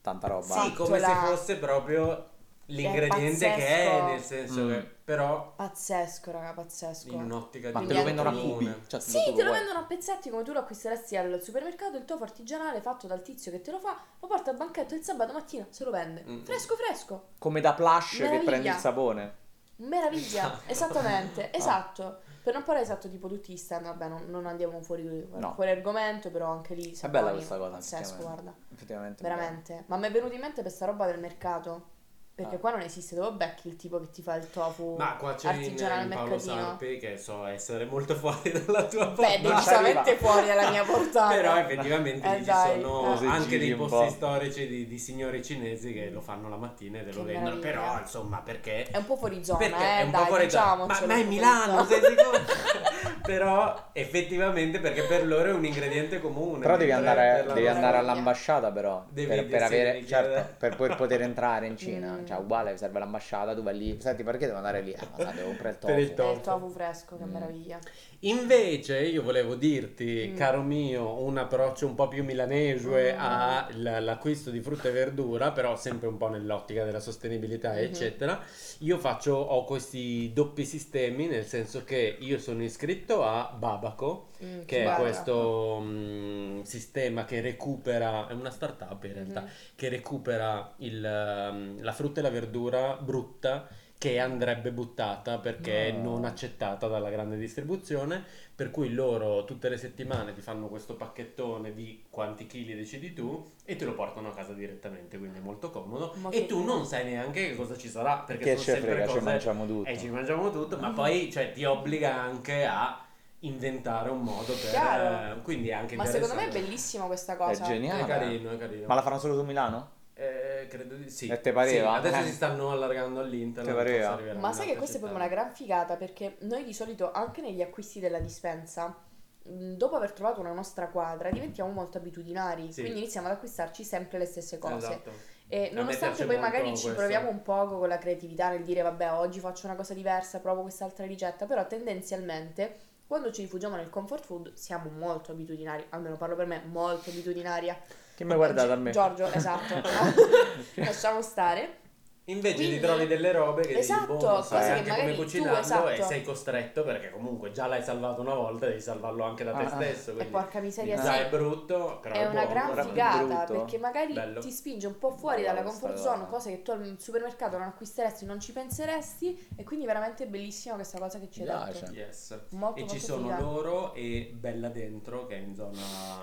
Tanta 0.00 0.26
roba. 0.28 0.62
Sì, 0.62 0.72
come 0.74 0.98
se 1.00 1.14
fosse 1.24 1.56
proprio 1.56 2.30
l'ingrediente 2.66 3.54
che 3.54 3.66
è, 3.66 4.02
nel 4.02 4.20
senso 4.20 4.60
Mm. 4.60 4.68
che 4.70 4.96
però 5.08 5.54
Pazzesco, 5.56 6.30
raga, 6.30 6.52
pazzesco. 6.52 7.08
in 7.14 7.22
un'ottica 7.22 7.70
Ma 7.72 7.80
di 7.80 7.86
te 7.86 7.94
lo 7.94 8.02
vendono 8.04 8.28
a 8.28 8.32
cubi. 8.32 8.74
Cioè, 8.86 9.00
Sì, 9.00 9.18
te 9.34 9.42
lo 9.42 9.48
vuoi. 9.48 9.58
vendono 9.58 9.78
a 9.78 9.82
pezzetti 9.84 10.28
come 10.28 10.42
tu 10.42 10.52
lo 10.52 10.58
acquisteresti 10.58 11.16
al 11.16 11.40
supermercato, 11.42 11.96
il 11.96 12.04
tofu 12.04 12.22
artigianale 12.24 12.82
fatto 12.82 13.06
dal 13.06 13.22
tizio 13.22 13.50
che 13.50 13.62
te 13.62 13.70
lo 13.70 13.78
fa, 13.78 13.98
lo 14.20 14.26
porta 14.28 14.50
al 14.50 14.56
banchetto 14.58 14.94
il 14.94 15.02
sabato 15.02 15.32
mattina, 15.32 15.66
se 15.70 15.84
lo 15.84 15.90
vende. 15.90 16.24
Mm. 16.28 16.42
Fresco 16.44 16.76
fresco. 16.76 17.28
Come 17.38 17.62
da 17.62 17.72
plush 17.72 18.16
che 18.16 18.22
Meraviglia. 18.24 18.44
prendi 18.44 18.68
il 18.68 18.74
sapone. 18.74 19.34
Meraviglia, 19.78 20.60
esattamente, 20.66 21.52
esatto. 21.52 22.20
Per 22.42 22.52
non 22.54 22.62
parlare 22.64 22.84
esatto 22.86 23.08
tipo 23.08 23.28
tutti 23.28 23.52
gli 23.52 23.56
stand, 23.56 23.84
vabbè, 23.84 24.08
non, 24.08 24.24
non 24.28 24.46
andiamo 24.46 24.80
fuori, 24.80 25.28
No. 25.34 25.52
fuori 25.54 25.70
argomento, 25.70 26.30
però 26.30 26.50
anche 26.50 26.74
lì 26.74 26.90
È 26.98 27.08
bella 27.08 27.32
questa 27.32 27.58
cosa. 27.58 27.72
Pazzesco, 27.72 28.22
guarda. 28.22 28.54
Effettivamente. 28.72 29.22
Veramente. 29.22 29.84
Ma 29.86 29.96
mi 29.98 30.06
è 30.06 30.10
venuto 30.10 30.34
in 30.34 30.40
mente 30.40 30.62
questa 30.62 30.86
roba 30.86 31.06
del 31.06 31.18
mercato. 31.20 31.96
Perché 32.38 32.54
Ah. 32.54 32.58
qua 32.60 32.70
non 32.70 32.82
esiste, 32.82 33.16
dove 33.16 33.32
becchi 33.32 33.66
il 33.66 33.74
tipo 33.74 33.98
che 33.98 34.10
ti 34.12 34.22
fa 34.22 34.36
il 34.36 34.48
tofu 34.48 34.94
Ma 34.96 35.16
qua 35.18 35.34
c'è 35.34 35.52
in, 35.54 35.58
artigianale 35.58 36.04
in 36.04 36.12
al 36.12 36.16
Paolo 36.18 36.30
mercatino? 36.36 36.54
Sarpi 36.62 36.96
che 36.98 37.18
so 37.18 37.44
essere 37.46 37.84
molto 37.86 38.14
fuori 38.14 38.52
dalla 38.64 38.84
tua 38.84 39.06
Beh, 39.06 39.12
portata. 39.14 39.32
ci 39.34 39.42
decisamente 39.42 40.16
fuori 40.18 40.46
dalla 40.46 40.70
mia 40.70 40.84
portata. 40.86 41.34
Però 41.34 41.56
effettivamente 41.56 42.28
Eh, 42.28 42.32
lì 42.34 42.38
ci 42.38 42.44
dai, 42.44 42.80
sono 42.80 43.20
eh. 43.20 43.26
Anche 43.26 43.58
dei 43.58 43.74
posti 43.74 43.96
po'. 43.96 44.08
storici 44.10 44.68
di, 44.68 44.86
di 44.86 44.98
signori 45.00 45.42
cinesi 45.42 45.92
che 45.92 46.10
lo 46.10 46.20
fanno 46.20 46.48
la 46.48 46.56
mattina 46.56 47.00
e 47.00 47.06
te 47.06 47.12
lo 47.12 47.24
Che 47.24 47.32
vendono. 47.32 47.56
meraviglia. 47.56 47.80
Però 47.88 47.98
insomma 47.98 48.38
perché... 48.44 48.84
È 48.84 48.96
un 48.98 49.06
po' 49.06 49.16
fuori 49.16 49.44
zona, 49.44 49.58
Perché 49.58 49.82
eh, 49.82 49.98
è 49.98 50.02
un 50.04 50.10
dai, 50.12 50.20
po' 50.20 50.26
fuori 50.28 50.50
zona. 50.50 50.62
diciamocelo, 50.86 51.06
Ma, 51.08 51.14
ma 51.14 51.20
è 51.20 51.24
Milano, 51.24 51.84
sei 51.86 52.00
sicuro? 52.04 52.38
però 53.28 53.88
effettivamente 53.92 54.78
perché 54.78 55.02
per 55.02 55.26
loro 55.26 55.48
è 55.50 55.52
un 55.52 55.64
ingrediente 55.64 56.20
comune. 56.20 56.60
Però 56.60 56.76
devi 56.76 56.92
andare, 56.92 57.44
devi 57.52 57.66
andare 57.66 57.96
all'ambasciata 57.96 58.70
però 58.70 59.04
Devi- 59.08 59.26
per, 59.28 59.46
per 59.46 59.62
avere 59.64 60.06
certo, 60.06 60.54
per 60.56 60.76
poi 60.76 60.94
poter 60.94 61.22
entrare 61.22 61.66
in 61.66 61.76
Cina 61.76 62.16
Mm. 62.18 62.24
Cioè 62.28 62.38
uguale 62.38 62.76
serve 62.76 62.98
l'ambasciata 62.98 63.54
tu 63.54 63.62
vai 63.62 63.76
lì 63.78 64.00
senti 64.00 64.22
perché 64.22 64.44
devo 64.46 64.58
andare 64.58 64.80
lì 64.82 64.94
ah, 64.94 65.32
devo 65.32 65.48
comprare 65.48 65.70
il 65.70 65.78
tofu 65.80 65.92
Per 65.94 65.98
il 66.02 66.10
Eh, 66.10 66.14
tofu. 66.14 66.32
il 66.36 66.40
tofu 66.40 66.68
fresco, 66.68 67.16
che 67.16 67.24
Mm. 67.24 67.30
meraviglia. 67.32 67.78
Invece 68.22 68.98
io 69.06 69.22
volevo 69.22 69.54
dirti, 69.54 70.30
Mm. 70.32 70.36
caro 70.36 70.62
mio, 70.62 71.22
un 71.22 71.38
approccio 71.38 71.86
un 71.86 71.94
po' 71.94 72.08
più 72.08 72.24
milanese 72.24 73.14
Mm. 73.14 73.86
all'acquisto 73.86 74.50
di 74.50 74.60
frutta 74.60 74.88
e 74.88 74.90
verdura, 74.90 75.52
però 75.52 75.76
sempre 75.76 76.08
un 76.08 76.16
po' 76.16 76.26
nell'ottica 76.28 76.84
della 76.84 76.98
sostenibilità, 76.98 77.74
Mhm. 77.74 77.78
eccetera. 77.78 78.42
Io 78.78 78.98
faccio, 78.98 79.34
ho 79.36 79.62
questi 79.62 80.32
doppi 80.34 80.64
sistemi, 80.64 81.28
nel 81.28 81.44
senso 81.44 81.84
che 81.84 82.16
io 82.18 82.40
sono 82.40 82.64
iscritto 82.64 83.22
a 83.24 83.54
Babaco, 83.56 84.30
Mm, 84.42 84.62
che 84.66 84.84
è 84.84 84.94
questo 84.94 85.80
mm, 85.82 86.60
sistema 86.62 87.24
che 87.24 87.40
recupera, 87.40 88.26
è 88.28 88.32
una 88.34 88.50
startup 88.50 89.02
in 89.04 89.12
realtà, 89.14 89.40
Mhm. 89.42 89.48
che 89.76 89.88
recupera 89.88 90.74
il, 90.78 91.48
um, 91.52 91.82
la 91.82 91.92
frutta 91.92 92.18
e 92.20 92.22
la 92.24 92.30
verdura 92.30 92.96
brutta 93.00 93.68
che 93.98 94.20
andrebbe 94.20 94.70
buttata 94.70 95.38
perché 95.38 95.90
No. 95.92 96.02
non 96.14 96.24
accettata 96.24 96.86
dalla 96.86 97.10
grande 97.10 97.36
distribuzione, 97.36 98.24
per 98.54 98.70
cui 98.70 98.92
loro 98.92 99.44
tutte 99.44 99.68
le 99.68 99.76
settimane 99.76 100.32
ti 100.32 100.40
fanno 100.40 100.68
questo 100.68 100.94
pacchettone 100.94 101.74
di 101.74 102.04
quanti 102.08 102.46
chili 102.46 102.76
decidi 102.76 103.12
tu 103.12 103.50
e 103.64 103.74
te 103.74 103.84
lo 103.84 103.94
portano 103.94 104.28
a 104.28 104.32
casa 104.32 104.52
direttamente, 104.52 105.18
quindi 105.18 105.38
è 105.38 105.40
molto 105.42 105.70
comodo 105.70 106.14
Ma 106.18 106.30
e 106.30 106.46
tu 106.46 106.62
non 106.62 106.86
sai 106.86 107.04
neanche 107.06 107.48
che 107.50 107.56
cosa 107.56 107.76
ci 107.76 107.88
sarà 107.88 108.18
perché 108.18 108.52
sono 108.56 108.62
sempre 108.62 108.90
frega 108.92 109.06
ci 109.06 109.12
cose 109.14 109.24
mangiamo 109.24 109.66
tutto 109.66 109.88
e 109.88 109.98
ci 109.98 110.08
mangiamo 110.08 110.50
tutto, 110.52 110.78
ma 110.78 110.90
poi 110.92 111.30
cioè, 111.32 111.50
ti 111.52 111.64
obbliga 111.64 112.14
anche 112.14 112.64
a 112.64 113.04
inventare 113.40 114.10
un 114.10 114.20
modo 114.20 114.52
per 114.52 114.70
Chiaro. 114.70 115.38
eh, 115.38 115.42
quindi 115.42 115.68
è 115.68 115.72
anche 115.72 115.96
Ma 115.96 116.04
secondo 116.04 116.34
me 116.34 116.48
è 116.48 116.52
bellissima 116.52 117.04
questa 117.06 117.34
è 117.34 117.36
cosa. 117.36 117.64
geniale 117.64 118.02
È 118.02 118.06
carino, 118.06 118.50
è 118.50 118.58
carino. 118.58 118.86
ma 118.86 118.94
la 118.94 119.02
faranno 119.02 119.20
solo 119.20 119.34
su 119.34 119.42
Milano? 119.44 119.96
Eh, 120.20 120.66
credo 120.68 120.96
di 120.96 121.08
sì. 121.10 121.28
E 121.28 121.40
te 121.40 121.52
pareva? 121.52 121.92
Sì, 121.92 121.98
adesso 122.06 122.22
Eh. 122.22 122.26
si 122.26 122.32
stanno 122.32 122.72
allargando 122.72 123.20
all'interno. 123.20 123.70
Te 123.70 123.76
pareva? 123.76 124.18
Ma 124.34 124.52
sai 124.52 124.66
che 124.66 124.76
questa 124.76 124.96
è 124.96 124.98
proprio 124.98 125.20
una 125.20 125.28
gran 125.28 125.54
figata 125.54 125.94
perché 125.96 126.36
noi 126.40 126.64
di 126.64 126.74
solito 126.74 127.12
anche 127.12 127.40
negli 127.40 127.62
acquisti 127.62 128.00
della 128.00 128.18
dispensa, 128.18 128.96
mh, 129.44 129.74
dopo 129.74 129.94
aver 129.94 130.10
trovato 130.10 130.40
una 130.40 130.52
nostra 130.52 130.88
quadra, 130.88 131.30
diventiamo 131.30 131.70
molto 131.70 131.98
abitudinari, 131.98 132.72
Sì. 132.72 132.80
quindi 132.80 132.98
iniziamo 132.98 133.28
ad 133.28 133.34
acquistarci 133.34 133.84
sempre 133.84 134.18
le 134.18 134.24
stesse 134.24 134.58
cose. 134.58 134.86
Esatto. 134.86 135.10
E 135.46 135.70
nonostante 135.72 136.26
poi 136.26 136.36
magari 136.38 136.66
ci 136.76 136.82
questo. 136.82 136.94
proviamo 136.94 137.30
un 137.30 137.40
poco 137.42 137.78
con 137.78 137.86
la 137.88 137.96
creatività 137.98 138.48
nel 138.50 138.64
dire 138.64 138.82
vabbè 138.82 139.12
oggi 139.12 139.38
faccio 139.38 139.66
una 139.66 139.76
cosa 139.76 139.94
diversa, 139.94 140.40
provo 140.40 140.62
quest'altra 140.62 141.06
ricetta, 141.06 141.46
però 141.46 141.64
tendenzialmente 141.66 142.76
quando 143.06 143.30
ci 143.30 143.42
rifugiamo 143.42 143.76
nel 143.76 143.88
comfort 143.88 144.24
food 144.24 144.52
siamo 144.54 144.90
molto 144.90 145.30
abitudinari, 145.30 145.86
almeno 145.90 146.16
parlo 146.16 146.34
per 146.34 146.46
me, 146.46 146.60
molto 146.66 147.08
abitudinaria. 147.10 147.78
Che 148.18 148.24
mi 148.24 148.32
hai 148.32 148.36
guardato 148.36 148.72
a 148.72 148.76
me? 148.76 148.90
Giorgio, 148.90 149.26
esatto. 149.26 149.74
Lasciamo 150.74 151.22
stare. 151.22 151.76
Invece 152.24 152.56
Quindi- 152.56 152.74
ti 152.74 152.80
trovi 152.82 153.06
delle 153.06 153.30
robe 153.32 153.62
che 153.62 153.78
Esatto, 153.78 154.12
dici, 154.16 154.24
boh, 154.26 154.30
non 154.32 154.36
cose 154.40 154.48
sai 154.48 154.64
che 154.66 154.70
anche 154.72 154.90
magari 154.90 155.00
come 155.02 155.14
tu, 155.14 155.22
cucinarlo 155.22 155.88
e 155.88 155.92
esatto. 155.94 156.08
sei 156.08 156.22
costretto 156.22 156.82
perché 156.84 157.10
comunque 157.10 157.52
già 157.52 157.66
l'hai 157.68 157.82
salvato 157.82 158.20
una 158.20 158.34
volta, 158.34 158.66
devi 158.66 158.80
salvarlo 158.82 159.22
anche 159.24 159.44
da 159.44 159.52
te 159.52 159.62
Ah, 159.62 159.68
stesso. 159.70 160.10
E 160.10 160.14
quindi 160.14 160.32
porca 160.32 160.60
miseria, 160.60 160.96
già 160.96 161.12
sì. 161.14 161.18
è 161.20 161.28
brutto, 161.30 161.98
però 162.02 162.14
È 162.16 162.26
una 162.26 162.44
buono, 162.44 162.72
gran 162.74 162.86
figata 162.86 163.44
perché 163.44 163.78
magari 163.78 164.12
Bello. 164.12 164.40
ti 164.40 164.50
spinge 164.50 164.86
un 164.88 164.98
po' 164.98 165.10
fuori 165.12 165.40
Bella 165.42 165.54
dalla 165.54 165.62
comfort 165.70 165.96
zone, 165.96 166.26
cose 166.28 166.50
che 166.50 166.60
tu 166.62 166.70
al 166.72 166.96
supermercato 166.98 167.56
non 167.56 167.68
acquisteresti, 167.68 168.26
non 168.26 168.40
ci 168.40 168.52
penseresti 168.52 169.48
e 169.56 169.64
quindi 169.64 169.86
veramente 169.86 170.26
bellissima 170.26 170.74
questa 170.74 170.98
cosa 170.98 171.18
che 171.20 171.30
ci 171.30 171.40
hai 171.40 171.46
piace. 171.46 171.86
Yes. 171.94 172.38
Molto, 172.50 172.78
e 172.78 172.82
ci 172.82 172.96
molto 172.96 173.06
sono 173.06 173.22
figa. 173.22 173.40
loro 173.40 173.94
e 173.94 174.32
Bella 174.34 174.68
Dentro 174.68 175.24
che 175.24 175.34
è 175.34 175.38
in 175.38 175.54
zona 175.54 175.78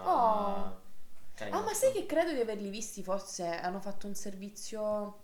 Oh. 0.05 0.83
Ah, 1.49 1.61
ma 1.63 1.73
sai 1.73 1.91
che 1.91 2.05
credo 2.05 2.33
di 2.33 2.39
averli 2.39 2.69
visti 2.69 3.03
forse 3.03 3.45
hanno 3.47 3.79
fatto 3.79 4.07
un 4.07 4.15
servizio 4.15 5.23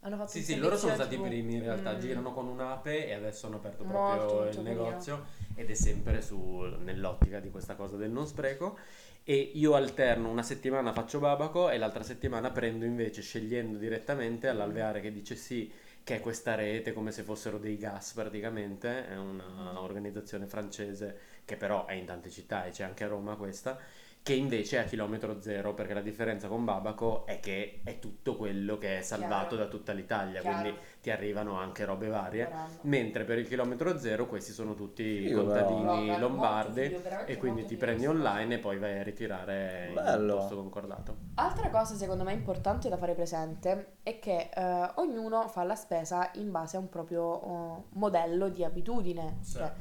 hanno 0.00 0.16
fatto 0.16 0.32
Sì, 0.32 0.38
un 0.38 0.44
sì, 0.44 0.58
loro 0.58 0.76
sono 0.78 0.94
stati 0.94 1.14
i 1.14 1.18
TV. 1.18 1.22
primi 1.28 1.54
in 1.54 1.62
realtà, 1.62 1.96
Mm. 1.96 2.00
girano 2.00 2.32
con 2.32 2.46
un'ape 2.48 3.06
e 3.06 3.12
adesso 3.12 3.46
hanno 3.46 3.56
aperto 3.56 3.84
Molto, 3.84 3.86
proprio 3.86 4.42
molto 4.42 4.48
il 4.48 4.64
carino. 4.64 4.64
negozio 4.64 5.24
ed 5.54 5.70
è 5.70 5.74
sempre 5.74 6.22
su, 6.22 6.38
nell'ottica 6.80 7.40
di 7.40 7.50
questa 7.50 7.74
cosa 7.76 7.96
del 7.96 8.10
non 8.10 8.26
spreco 8.26 8.76
e 9.22 9.34
io 9.54 9.74
alterno 9.74 10.28
una 10.30 10.42
settimana 10.42 10.92
faccio 10.92 11.18
Babaco 11.20 11.70
e 11.70 11.78
l'altra 11.78 12.02
settimana 12.02 12.50
prendo 12.50 12.84
invece 12.84 13.22
scegliendo 13.22 13.78
direttamente 13.78 14.48
all'alveare 14.48 15.00
che 15.00 15.12
dice 15.12 15.36
sì 15.36 15.70
che 16.02 16.16
è 16.16 16.20
questa 16.20 16.54
rete 16.54 16.92
come 16.92 17.12
se 17.12 17.22
fossero 17.22 17.58
dei 17.58 17.78
gas 17.78 18.12
praticamente, 18.12 19.06
è 19.08 19.16
una 19.16 19.80
organizzazione 19.80 20.46
francese 20.46 21.18
che 21.44 21.56
però 21.56 21.86
è 21.86 21.94
in 21.94 22.04
tante 22.06 22.28
città 22.30 22.64
e 22.66 22.70
c'è 22.70 22.84
anche 22.84 23.04
a 23.04 23.08
Roma 23.08 23.36
questa 23.36 23.78
che 24.24 24.32
invece 24.32 24.78
è 24.78 24.80
a 24.80 24.84
chilometro 24.84 25.42
zero 25.42 25.74
perché 25.74 25.92
la 25.92 26.00
differenza 26.00 26.48
con 26.48 26.64
Babaco 26.64 27.26
è 27.26 27.40
che 27.40 27.82
è 27.84 27.98
tutto 27.98 28.36
quello 28.36 28.78
che 28.78 28.96
è 28.96 29.02
salvato 29.02 29.48
Chiaro. 29.48 29.64
da 29.64 29.68
tutta 29.68 29.92
l'Italia 29.92 30.40
Chiaro. 30.40 30.60
quindi 30.60 30.78
ti 31.02 31.10
arrivano 31.10 31.58
anche 31.58 31.84
robe 31.84 32.08
varie 32.08 32.44
Saranno. 32.44 32.68
mentre 32.84 33.24
per 33.24 33.36
il 33.36 33.46
chilometro 33.46 33.98
zero 33.98 34.26
questi 34.26 34.52
sono 34.52 34.74
tutti 34.74 35.24
però. 35.28 35.42
contadini 35.42 36.06
molto 36.06 36.18
lombardi 36.20 36.88
veramente 36.88 37.32
e 37.32 37.36
quindi 37.36 37.66
ti 37.66 37.76
prendi 37.76 38.06
online 38.06 38.54
e 38.54 38.58
poi 38.60 38.78
vai 38.78 38.98
a 38.98 39.02
ritirare 39.02 39.90
Bello. 39.92 40.32
un 40.32 40.38
posto 40.40 40.56
concordato 40.56 41.16
Altra 41.34 41.68
cosa 41.68 41.94
secondo 41.94 42.24
me 42.24 42.32
importante 42.32 42.88
da 42.88 42.96
fare 42.96 43.12
presente 43.12 43.96
è 44.02 44.18
che 44.18 44.48
eh, 44.54 44.90
ognuno 44.94 45.48
fa 45.48 45.64
la 45.64 45.74
spesa 45.74 46.30
in 46.36 46.50
base 46.50 46.78
a 46.78 46.80
un 46.80 46.88
proprio 46.88 47.42
eh, 47.42 47.82
modello 47.90 48.48
di 48.48 48.64
abitudine. 48.64 49.36
Sì. 49.42 49.58
Cioè, 49.58 49.72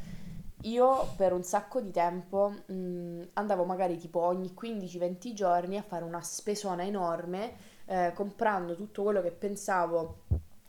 io 0.64 1.14
per 1.16 1.34
un 1.34 1.44
sacco 1.44 1.82
di 1.82 1.92
tempo 1.92 2.54
mh, 2.66 3.30
andavo 3.34 3.66
magari 3.66 3.98
tipo 3.98 4.20
ogni 4.20 4.54
15-20 4.54 5.34
giorni 5.34 5.78
a 5.78 5.82
fare 5.82 6.04
una 6.04 6.22
spesona 6.22 6.84
enorme 6.84 7.54
eh, 7.86 8.12
comprando 8.14 8.76
tutto 8.76 9.04
quello 9.04 9.22
che 9.22 9.32
pensavo 9.32 10.22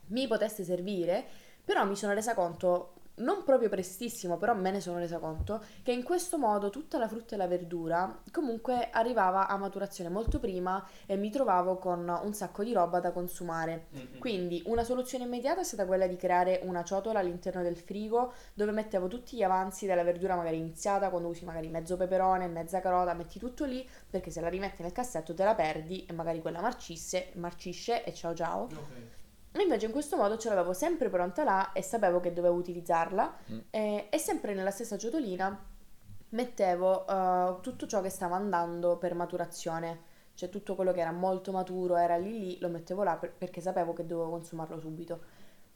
mi 0.09 0.26
potesse 0.26 0.64
servire, 0.64 1.24
però 1.64 1.85
mi 1.87 1.96
sono 1.96 2.12
resa 2.12 2.35
conto, 2.35 2.93
non 3.16 3.44
proprio 3.44 3.68
prestissimo, 3.68 4.37
però 4.37 4.55
me 4.55 4.70
ne 4.70 4.81
sono 4.81 4.98
resa 4.98 5.18
conto, 5.18 5.62
che 5.83 5.92
in 5.92 6.03
questo 6.03 6.38
modo 6.38 6.70
tutta 6.70 6.98
la 6.98 7.09
frutta 7.09 7.35
e 7.35 7.38
la 7.38 7.46
verdura 7.46 8.20
comunque 8.31 8.90
arrivava 8.90 9.46
a 9.46 9.57
maturazione 9.57 10.11
molto 10.11 10.40
prima 10.40 10.85
e 11.07 11.16
mi 11.16 11.31
trovavo 11.31 11.77
con 11.77 12.09
un 12.22 12.33
sacco 12.35 12.64
di 12.64 12.72
roba 12.72 13.00
da 13.00 13.12
consumare. 13.12 13.87
Quindi 14.18 14.62
una 14.66 14.85
soluzione 14.85 15.24
immediata 15.24 15.61
è 15.61 15.64
stata 15.64 15.87
quella 15.87 16.07
di 16.07 16.16
creare 16.16 16.61
una 16.64 16.83
ciotola 16.83 17.20
all'interno 17.20 17.62
del 17.62 17.77
frigo 17.77 18.33
dove 18.55 18.72
mettevo 18.72 19.07
tutti 19.09 19.37
gli 19.37 19.42
avanzi 19.42 19.87
della 19.87 20.03
verdura 20.03 20.35
magari 20.37 20.59
iniziata, 20.59 21.11
quando 21.11 21.29
usi 21.29 21.44
magari 21.44 21.68
mezzo 21.68 21.96
peperone, 21.96 22.48
mezza 22.48 22.81
carota, 22.81 23.14
metti 23.14 23.38
tutto 23.38 23.64
lì 23.64 23.88
perché 24.09 24.31
se 24.31 24.40
la 24.40 24.48
rimetti 24.48 24.83
nel 24.83 24.92
cassetto 24.92 25.35
te 25.35 25.44
la 25.44 25.55
perdi 25.55 26.05
e 26.07 26.12
magari 26.12 26.40
quella 26.40 26.61
marcisse, 26.61 27.31
marcisce 27.35 28.05
e 28.05 28.12
ciao 28.12 28.35
ciao. 28.35 28.68
E 28.68 29.23
Invece 29.62 29.86
in 29.86 29.92
questo 29.92 30.16
modo 30.16 30.36
ce 30.36 30.48
l'avevo 30.48 30.72
sempre 30.72 31.08
pronta 31.08 31.44
là 31.44 31.72
e 31.72 31.82
sapevo 31.82 32.20
che 32.20 32.32
dovevo 32.32 32.54
utilizzarla 32.56 33.36
Mm. 33.52 33.58
e, 33.70 34.06
e 34.10 34.18
sempre 34.18 34.54
nella 34.54 34.70
stessa 34.70 34.98
ciotolina 34.98 35.56
mettevo 36.30 37.06
eh, 37.06 37.56
tutto 37.60 37.86
ciò 37.86 38.00
che 38.00 38.08
stava 38.10 38.36
andando 38.36 38.96
per 38.98 39.14
maturazione. 39.14 40.12
Cioè 40.34 40.48
tutto 40.48 40.74
quello 40.74 40.92
che 40.92 41.00
era 41.00 41.12
molto 41.12 41.52
maturo 41.52 41.94
era 41.96 42.16
lì 42.16 42.38
lì, 42.40 42.58
lo 42.58 42.68
mettevo 42.68 43.04
là 43.04 43.16
per- 43.16 43.32
perché 43.32 43.60
sapevo 43.60 43.92
che 43.92 44.04
dovevo 44.04 44.30
consumarlo 44.30 44.80
subito. 44.80 45.20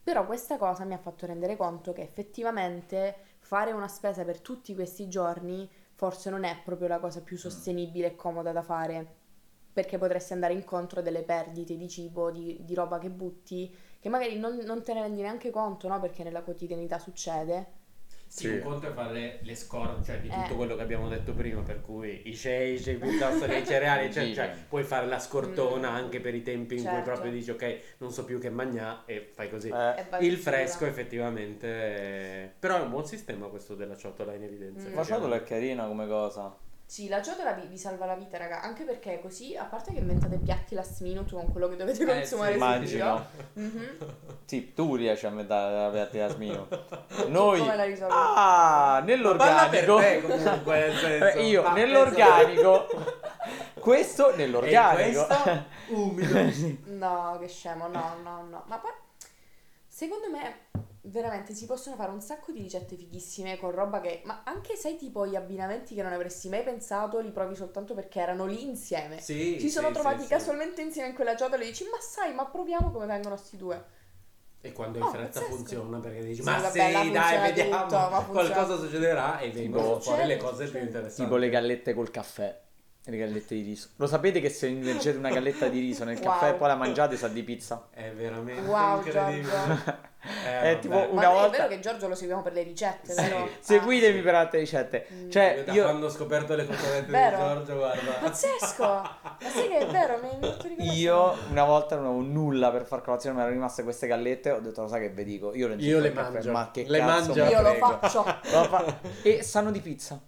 Però 0.03 0.27
questa 0.27 0.57
cosa 0.57 0.85
mi 0.85 0.95
ha 0.95 0.99
fatto 0.99 1.27
rendere 1.27 1.57
conto 1.57 1.93
che 1.93 2.03
effettivamente 2.03 3.15
fare 3.39 3.71
una 3.73 3.87
spesa 3.89 4.25
per 4.25 4.41
tutti 4.41 4.75
questi 4.75 5.07
giorni 5.09 5.69
forse 5.95 6.31
non 6.31 6.43
è 6.45 6.57
proprio 6.65 6.89
la 6.89 6.99
cosa 6.99 7.21
più 7.21 7.37
sostenibile 7.37 8.09
e 8.09 8.17
comoda 8.17 8.51
da 8.53 8.63
fare, 8.63 9.15
perché 9.79 9.97
potresti 9.97 10.33
andare 10.33 10.55
incontro 10.55 10.99
a 10.99 11.03
delle 11.05 11.23
perdite 11.23 11.77
di 11.77 11.89
cibo, 11.89 12.33
di, 12.33 12.57
di 12.63 12.75
roba 12.75 12.99
che 12.99 13.11
butti, 13.11 13.73
che 14.01 14.09
magari 14.09 14.37
non, 14.37 14.57
non 14.65 14.83
te 14.83 14.93
ne 14.93 15.03
rendi 15.03 15.21
neanche 15.23 15.51
conto, 15.51 15.87
no? 15.87 16.01
Perché 16.01 16.25
nella 16.25 16.43
quotidianità 16.43 16.99
succede. 16.99 17.77
Sì, 18.27 18.49
Sì. 18.49 18.49
un 18.49 18.61
conto 18.61 18.89
è 18.89 18.93
fare 18.93 19.39
le 19.41 19.55
scorte, 19.55 20.05
cioè 20.05 20.21
di 20.21 20.29
tutto 20.29 20.53
Eh. 20.53 20.57
quello 20.57 20.75
che 20.75 20.83
abbiamo 20.83 21.09
detto 21.09 21.33
prima, 21.33 21.63
per 21.63 21.81
cui 21.81 22.29
i 22.29 22.35
shake 22.35 22.95
piuttosto 23.01 23.47
che 23.47 23.59
i 23.59 23.65
cereali, 23.65 24.13
cioè, 24.13 24.33
cioè, 24.35 24.53
puoi 24.69 24.83
fare 24.83 25.07
la 25.07 25.21
scortona 25.21 25.93
Mm. 25.93 25.95
anche 25.95 26.21
per 26.21 26.35
i 26.35 26.43
tempi 26.43 26.75
in 26.75 26.83
cui 26.83 26.91
Certo. 26.91 27.11
proprio 27.13 27.31
dici 27.31 27.51
ok, 27.53 27.81
non 27.99 28.11
so 28.11 28.25
più 28.25 28.41
che 28.41 28.51
mangià 28.51 29.05
e 29.07 29.31
fai 29.33 29.49
così. 29.49 29.69
Eh, 29.69 30.07
Il 30.27 30.39
fresco 30.39 30.87
effettivamente, 30.87 31.69
è- 31.69 32.51
però 32.59 32.79
è 32.79 32.81
un 32.81 32.91
buon 32.91 33.07
sistema 33.07 33.47
questo 33.47 33.77
della 33.77 33.97
ciotola 33.97 34.35
in 34.35 34.43
evidenza. 34.43 34.89
Mm. 34.89 34.95
La 34.97 35.05
ciotola 35.05 35.37
è 35.37 35.43
carina 35.45 35.87
come 35.87 36.09
cosa. 36.09 36.67
Sì, 36.91 37.07
la 37.09 37.21
ciotola 37.21 37.53
vi, 37.53 37.67
vi 37.67 37.77
salva 37.77 38.07
la 38.07 38.15
vita, 38.15 38.39
raga, 38.39 38.63
anche 38.63 38.85
perché 38.85 39.21
così, 39.21 39.55
a 39.55 39.65
parte 39.65 39.93
che 39.93 39.99
inventate 39.99 40.39
piatti 40.39 40.75
last 40.75 41.03
minute 41.03 41.35
con 41.35 41.53
quello 41.53 41.69
che 41.69 41.77
dovete 41.77 42.03
Eh, 42.03 42.07
consumare 42.07 42.53
sì, 42.53 42.57
immagino. 42.57 43.27
Mhm. 43.53 43.97
Sì, 44.47 44.73
tu 44.73 44.95
riesci 44.95 45.27
a 45.27 45.31
la 45.85 45.91
piatti 45.93 46.17
Yasmino. 46.17 46.67
Noi 47.27 47.59
Come 47.59 47.77
la 47.77 47.85
risolvi? 47.85 48.15
Ah, 48.15 49.03
Parla 49.05 49.69
per 49.69 49.87
nell'organico. 49.87 49.99
te 49.99 50.23
comunque, 50.23 50.79
nel 50.79 50.97
senso. 50.97 51.39
Eh, 51.39 51.47
io 51.47 51.63
Ma 51.63 51.73
nell'organico. 51.75 52.87
questo 53.81 54.35
nell'organico. 54.35 55.29
E 55.29 55.35
questo 55.35 55.65
umido. 55.89 56.51
No, 56.85 57.37
che 57.39 57.49
scemo, 57.49 57.87
no, 57.89 58.15
no, 58.23 58.47
no. 58.49 58.63
Ma 58.67 58.79
poi, 58.79 58.93
secondo 59.87 60.31
me, 60.31 60.57
veramente 61.03 61.55
si 61.55 61.67
possono 61.67 61.97
fare 61.97 62.11
un 62.11 62.21
sacco 62.21 62.53
di 62.53 62.61
ricette 62.61 62.97
fighissime 62.97 63.59
con 63.59 63.71
roba 63.71 64.01
che... 64.01 64.23
Ma 64.25 64.43
anche 64.45 64.77
sai 64.77 64.97
tipo 64.97 65.27
gli 65.27 65.37
abbinamenti 65.37 65.95
che 65.95 66.03
non 66.03 66.13
avresti 66.13 66.49
mai 66.49 66.63
pensato, 66.63 67.21
li 67.21 67.31
provi 67.31 67.55
soltanto 67.55 67.95
perché 67.95 68.21
erano 68.21 68.45
lì 68.47 68.65
insieme. 68.65 69.21
Sì, 69.21 69.57
si 69.61 69.71
sono 69.71 69.89
sì, 69.89 69.93
trovati 69.95 70.19
sì, 70.19 70.23
sì. 70.25 70.29
casualmente 70.29 70.83
insieme 70.83 71.09
in 71.09 71.15
quella 71.15 71.37
ciotola 71.37 71.63
e 71.63 71.67
dici, 71.67 71.85
ma 71.85 71.99
sai, 72.01 72.35
ma 72.35 72.47
proviamo 72.47 72.91
come 72.91 73.07
vengono 73.07 73.37
sti 73.37 73.57
due. 73.57 73.85
E 74.61 74.73
quando 74.73 74.99
Oh, 74.99 75.05
in 75.05 75.09
fretta 75.11 75.39
pazzesco. 75.41 75.55
funziona 75.57 75.99
perché 76.01 76.21
dici 76.25 76.43
Sì, 76.43 76.43
ma 76.43 76.59
vabbè, 76.59 76.71
sì, 76.71 77.11
dai, 77.13 77.41
vediamo, 77.53 77.87
tutto, 77.87 78.25
qualcosa 78.33 78.77
succederà 78.77 79.39
e 79.39 79.51
vengono 79.53 79.83
Tipo- 79.85 80.01
fuori 80.01 80.27
le 80.27 80.33
Succede, 80.35 80.43
cose 80.43 80.57
più 80.57 80.67
succede. 80.67 80.85
interessanti. 80.87 81.23
Tipo 81.23 81.37
le 81.37 81.49
gallette 81.49 81.95
col 81.95 82.11
caffè. 82.11 82.61
Le 83.11 83.17
gallette 83.17 83.55
di 83.55 83.63
riso. 83.63 83.89
Lo 83.97 84.07
sapete 84.07 84.39
che 84.39 84.51
se 84.51 84.67
immergete 84.67 85.17
una 85.17 85.31
galletta 85.31 85.67
di 85.69 85.81
riso 85.81 86.05
nel 86.05 86.19
caffè 86.21 86.47
Wow. 86.49 86.55
e 86.55 86.59
poi 86.59 86.69
la 86.69 86.75
mangiate 86.77 87.17
sa 87.17 87.29
di 87.29 87.43
pizza? 87.43 87.89
È 87.91 88.11
veramente 88.11 88.69
Wow, 88.69 88.97
incredibile. 88.99 90.07
Eh, 90.21 90.51
È 90.51 90.63
vabbè. 90.73 90.79
tipo 90.81 90.95
Ma 90.95 91.07
Una 91.11 91.23
è 91.23 91.33
volta- 91.33 91.49
vero 91.57 91.69
che 91.69 91.79
Giorgio 91.79 92.09
lo 92.09 92.15
seguiamo 92.17 92.43
per 92.43 92.53
le 92.53 92.65
ricette, 92.65 93.13
Sì. 93.15 93.23
vero? 93.23 93.49
Seguitemi 93.61 94.19
Ah, 94.19 94.23
per 94.23 94.35
altre 94.35 94.59
ricette. 94.59 95.07
Mm. 95.15 95.31
Cioè, 95.31 95.55
Io 95.59 95.65
da 95.65 95.73
io, 95.73 95.83
quando 95.85 96.07
ho 96.07 96.11
scoperto 96.11 96.55
le 96.57 96.67
cotolette 96.67 97.07
di? 97.07 97.37
Giorgio, 97.37 97.77
guarda. 97.77 98.11
Pazzesco! 98.21 98.85
Ma 98.85 99.37
sai 99.39 99.69
che 99.69 99.79
è 99.79 99.87
vero? 99.87 100.19
Mi 100.21 100.29
hai 100.29 100.39
fatto 100.41 100.67
ricordare 100.69 100.99
io 100.99 101.37
una 101.51 101.65
volta 101.65 101.95
non 101.95 102.07
avevo 102.07 102.21
nulla 102.21 102.71
per 102.73 102.85
far 102.85 103.01
colazione, 103.03 103.37
mi 103.37 103.41
erano 103.43 103.55
rimaste 103.57 103.85
queste 103.85 104.07
gallette. 104.09 104.51
Ho 104.51 104.59
detto, 104.61 104.83
lo 104.83 104.89
sai 104.89 105.01
che 105.03 105.11
vi 105.11 105.25
dico? 105.25 105.55
Io 105.55 105.69
le, 105.69 105.77
Io 105.77 106.01
le 106.01 106.09
il 106.09 106.15
caffè, 106.15 106.31
mangio. 106.33 106.51
Ma 106.51 106.71
che 106.73 106.85
Le 106.89 106.99
cazzo 106.99 107.35
mangio. 107.35 107.45
Io 107.45 107.63
lo 107.63 107.75
faccio. 107.75 108.25
Lo 108.25 108.65
fa- 108.65 108.99
E 109.23 109.43
sanno 109.45 109.71
di 109.71 109.81
pizza. 109.81 110.21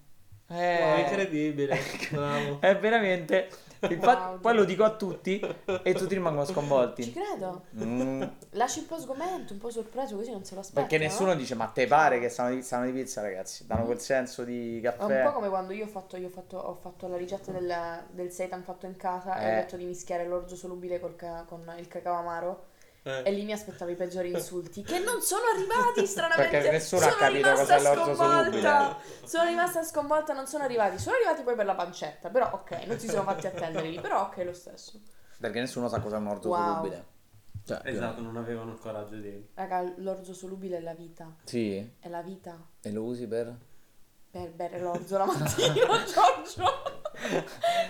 È 0.52 0.96
Eh, 0.96 1.00
incredibile. 1.02 1.78
Bravo. 2.10 2.60
è 2.60 2.76
veramente. 2.76 3.48
Infatti, 3.82 4.22
Wow. 4.24 4.40
poi 4.40 4.54
lo 4.56 4.64
dico 4.64 4.84
a 4.84 4.90
tutti 4.94 5.40
e 5.40 5.94
tutti 5.94 6.12
rimangono 6.12 6.44
Ci 6.44 6.52
sconvolti. 6.52 7.12
credo. 7.12 7.62
Mm, 7.82 8.22
Lasci 8.50 8.80
un 8.80 8.86
po' 8.86 8.98
sgomento, 8.98 9.54
un 9.54 9.58
po' 9.58 9.70
sorpreso, 9.70 10.16
così 10.16 10.30
non 10.32 10.44
se 10.44 10.54
lo 10.54 10.60
aspetta. 10.60 10.80
perché 10.80 10.98
nessuno 10.98 11.34
dice, 11.34 11.54
ma 11.54 11.66
te 11.66 11.86
pare 11.86 12.18
che 12.20 12.28
sanno 12.28 12.54
di, 12.56 12.62
sanno 12.62 12.84
di 12.86 12.92
pizza, 12.92 13.22
ragazzi? 13.22 13.64
Danno 13.66 13.84
quel 13.86 13.98
senso 14.00 14.42
di 14.44 14.80
È 14.82 14.88
un 14.88 14.94
caffè. 14.98 15.22
po' 15.22 15.32
come 15.32 15.48
quando 15.48 15.72
io 15.72 15.84
ho 15.84 15.88
fatto, 15.88 16.16
io 16.18 16.26
ho 16.26 16.30
fatto, 16.30 16.58
ho 16.58 16.74
fatto 16.74 17.06
la 17.08 17.16
ricetta 17.16 17.52
del, 17.52 17.74
del 18.10 18.30
seitan 18.30 18.62
fatto 18.64 18.84
in 18.84 18.96
casa 18.96 19.38
e 19.40 19.44
Eh. 19.46 19.52
ho 19.52 19.54
detto 19.60 19.76
di 19.76 19.84
mischiare 19.84 20.26
l'orzo 20.26 20.56
solubile 20.56 21.00
col 21.00 21.16
ca- 21.16 21.44
con 21.48 21.62
il 21.78 21.88
cacao 21.88 22.16
amaro. 22.16 22.64
Eh. 23.02 23.22
E 23.24 23.30
lì 23.32 23.44
mi 23.44 23.52
aspettavo 23.52 23.90
i 23.90 23.94
peggiori 23.94 24.30
insulti, 24.30 24.82
che 24.82 24.98
non 24.98 25.22
sono 25.22 25.42
arrivati 25.54 26.04
stranamente. 26.08 26.50
Perché 26.50 26.70
nessuno 26.70 27.06
ha 27.06 27.08
Sono 27.10 27.16
capito 27.20 27.48
rimasta 27.50 27.76
cos'è 27.76 27.94
l'orzo 27.94 28.14
sconvolta. 28.14 28.96
Sono 29.24 29.44
rimasta 29.48 29.82
sconvolta, 29.84 30.32
non 30.34 30.46
sono 30.46 30.64
arrivati. 30.64 30.98
Sono 30.98 31.16
arrivati 31.16 31.42
poi 31.42 31.54
per 31.54 31.64
la 31.66 31.74
pancetta, 31.74 32.28
però 32.28 32.50
ok, 32.52 32.70
non 32.86 32.98
si 32.98 33.08
sono 33.08 33.22
fatti 33.22 33.46
attendere 33.46 33.88
lì, 33.88 33.98
però 34.00 34.22
ok 34.26 34.36
lo 34.44 34.52
stesso. 34.52 35.00
Perché 35.38 35.60
nessuno 35.60 35.88
sa 35.88 36.00
cos'è 36.00 36.16
un 36.16 36.26
orzo 36.26 36.48
Wow. 36.48 36.74
solubile. 36.74 37.04
Cioè, 37.64 37.80
Esatto, 37.84 38.20
non 38.20 38.36
avevano 38.36 38.72
il 38.72 38.78
coraggio 38.78 39.14
di... 39.16 39.48
Raga, 39.54 39.82
l'orzo 39.96 40.34
solubile 40.34 40.78
è 40.78 40.80
la 40.80 40.94
vita. 40.94 41.34
Sì, 41.44 41.76
È 42.00 42.08
la 42.08 42.22
vita. 42.22 42.58
e 42.82 42.90
lo 42.92 43.04
usi 43.04 43.26
per? 43.26 43.54
Per 44.30 44.50
bere 44.50 44.78
l'orzo 44.80 45.16
la 45.18 45.24
mattina, 45.26 45.74
Giorgio. 46.04 46.82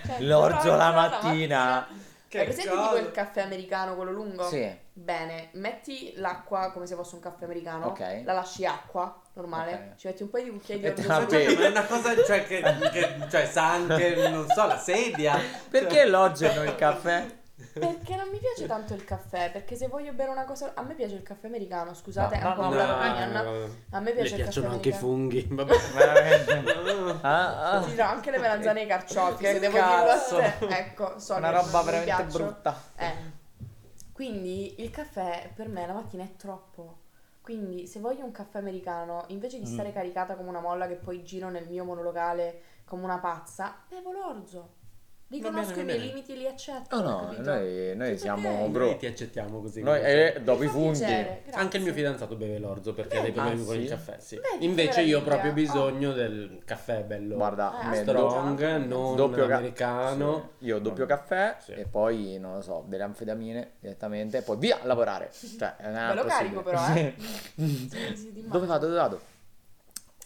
Cioè, 0.07 0.21
L'orzo 0.23 0.75
la 0.77 0.91
l'orzo 0.91 1.27
mattina. 1.27 1.89
Che 2.29 2.39
Hai 2.39 2.45
presente 2.45 2.71
cosa? 2.71 2.83
tipo 2.83 2.97
il 2.97 3.11
caffè 3.11 3.41
americano, 3.43 3.95
quello 3.97 4.13
lungo? 4.13 4.49
Sì. 4.49 4.80
Bene, 5.03 5.49
metti 5.53 6.13
l'acqua 6.17 6.71
come 6.73 6.87
se 6.87 6.95
fosse 6.95 7.15
un 7.15 7.23
caffè 7.23 7.45
americano, 7.45 7.87
Ok. 7.87 8.21
la 8.23 8.35
lasci 8.35 8.67
acqua, 8.67 9.19
normale, 9.33 9.73
Ok. 9.93 9.97
ci 9.97 10.07
metti 10.09 10.23
un 10.23 10.29
paio 10.29 10.45
di 10.45 10.51
cucchiai 10.51 10.79
di 10.79 10.87
E 10.87 10.93
te 10.93 11.01
orzo 11.01 11.19
la 11.21 11.25
bevi. 11.25 11.55
Ma 11.57 11.65
è 11.65 11.71
una 11.71 11.85
cosa, 11.87 12.23
cioè, 12.25 12.47
che, 12.47 12.63
che- 12.93 13.17
cioè, 13.31 13.47
sa 13.47 13.73
anche, 13.73 14.29
non 14.29 14.47
so, 14.49 14.67
la 14.67 14.77
sedia. 14.77 15.39
Perché 15.71 16.05
l'ogeno 16.05 16.63
il 16.65 16.75
caffè? 16.75 17.39
Perché 17.73 18.15
non 18.17 18.29
mi 18.29 18.39
piace 18.39 18.67
tanto 18.67 18.93
il 18.93 19.05
caffè, 19.05 19.51
perché 19.51 19.75
se 19.75 19.87
voglio 19.89 20.13
bere 20.13 20.31
una 20.31 20.45
cosa... 20.45 20.73
A 20.75 20.83
me 20.83 20.95
piace 20.95 21.15
il 21.15 21.23
caffè 21.23 21.47
americano, 21.47 21.95
scusate, 21.95 22.37
No, 22.39 22.43
è 22.43 22.47
un 22.49 22.55
po' 22.55 22.61
no, 22.63 22.69
una 22.69 22.85
no, 22.87 22.97
opinion. 22.97 23.71
A 23.93 24.01
me 24.01 24.11
Le 24.11 24.13
piace 24.17 24.35
il 24.37 24.45
caffè 24.45 24.51
piacciono 24.61 24.75
anche 24.75 24.89
i 24.89 24.93
americano. 24.93 25.13
funghi. 25.15 25.49
Vabbè. 25.51 25.77
Veramente. 25.95 27.19
Ah, 27.27 27.71
ah. 27.73 27.83
Sì, 27.83 27.95
no, 27.95 28.03
anche 28.05 28.31
le 28.31 28.39
melanzane 28.39 28.81
e 28.81 28.85
i 28.85 28.87
carciofi, 28.87 29.45
Che 29.45 29.53
se 29.53 29.59
devo 29.61 29.77
cazzo. 29.79 30.37
dirlo 30.41 30.49
a 30.49 30.69
te. 30.69 30.79
Ecco, 30.79 31.19
so 31.19 31.35
Una 31.37 31.49
che 31.51 31.55
roba 31.57 31.79
mi 31.79 31.85
veramente 31.85 32.05
piacciono. 32.23 32.45
brutta. 32.45 32.83
Eh. 32.97 33.39
Quindi 34.21 34.83
il 34.83 34.91
caffè 34.91 35.51
per 35.55 35.69
me 35.69 35.87
la 35.87 35.95
mattina 35.95 36.23
è 36.23 36.37
troppo. 36.37 36.99
Quindi 37.41 37.87
se 37.87 38.01
voglio 38.01 38.23
un 38.27 38.33
caffè 38.33 38.59
americano, 38.59 39.25
invece 39.29 39.59
di 39.59 39.65
stare 39.65 39.89
Mm. 39.89 39.93
caricata 39.93 40.37
come 40.37 40.51
una 40.51 40.61
molla 40.61 40.87
che 40.87 40.97
poi 40.97 41.25
giro 41.25 41.49
nel 41.49 41.67
mio 41.67 41.85
monolocale 41.87 42.61
come 42.85 43.05
una 43.05 43.19
pazza, 43.19 43.83
bevo 43.89 44.13
l'orzo. 44.13 44.75
Riconosco 45.31 45.75
bene, 45.75 45.93
i 45.93 45.97
miei 45.97 46.07
limiti 46.09 46.33
e 46.33 46.37
li 46.37 46.47
accetto. 46.49 46.97
Oh 46.97 47.03
no, 47.03 47.27
capito? 47.31 47.43
noi, 47.53 47.93
noi 47.95 48.19
siamo 48.19 48.49
ok. 48.49 48.59
Noi 48.59 48.69
bro. 48.71 48.97
ti 48.97 49.07
accettiamo 49.07 49.61
così. 49.61 49.81
Noi, 49.81 50.01
eh, 50.03 50.41
dopo 50.43 50.65
i 50.65 50.69
grazie. 51.45 51.53
Anche 51.53 51.77
il 51.77 51.85
mio 51.85 51.93
fidanzato 51.93 52.35
beve 52.35 52.59
l'orzo 52.59 52.93
perché 52.95 53.19
ha 53.19 53.23
dei 53.23 53.31
problemi 53.31 53.63
Ah, 53.63 53.65
con 53.65 53.77
il 53.81 53.89
caffè, 53.89 54.17
sì. 54.19 54.37
Che 54.41 54.65
Invece 54.65 55.03
io 55.03 55.21
ho 55.21 55.23
proprio 55.23 55.53
bisogno 55.53 56.13
del 56.13 56.61
caffè 56.65 57.05
bello 57.05 57.37
Guarda, 57.37 57.73
Eh, 57.81 57.87
aspetta. 57.87 58.13
do- 58.13 58.29
strong, 58.29 58.77
non 58.87 59.15
doppio 59.15 59.47
ca- 59.47 59.57
americano. 59.59 60.51
sì. 60.59 60.65
Io 60.65 60.79
doppio 60.81 61.07
caffè 61.07 61.57
Sì. 61.61 61.73
e 61.75 61.85
poi, 61.87 62.39
non 62.41 62.55
lo 62.55 62.61
so, 62.61 62.85
delle 62.89 63.05
anfetamine 63.05 63.73
direttamente 63.79 64.39
e 64.39 64.43
poi 64.43 64.57
via 64.57 64.81
a 64.83 64.87
lavorare. 64.87 65.31
Cioè, 65.61 65.75
non 65.83 65.95
è 65.97 66.09
Ve 66.09 66.15
lo 66.15 66.23
possibile. 66.25 66.63
carico 66.63 66.63
però, 66.63 66.95
eh. 66.95 67.15
Dove 68.51 68.67
vado? 68.67 68.87
Dove 68.87 68.99
vado? 68.99 69.21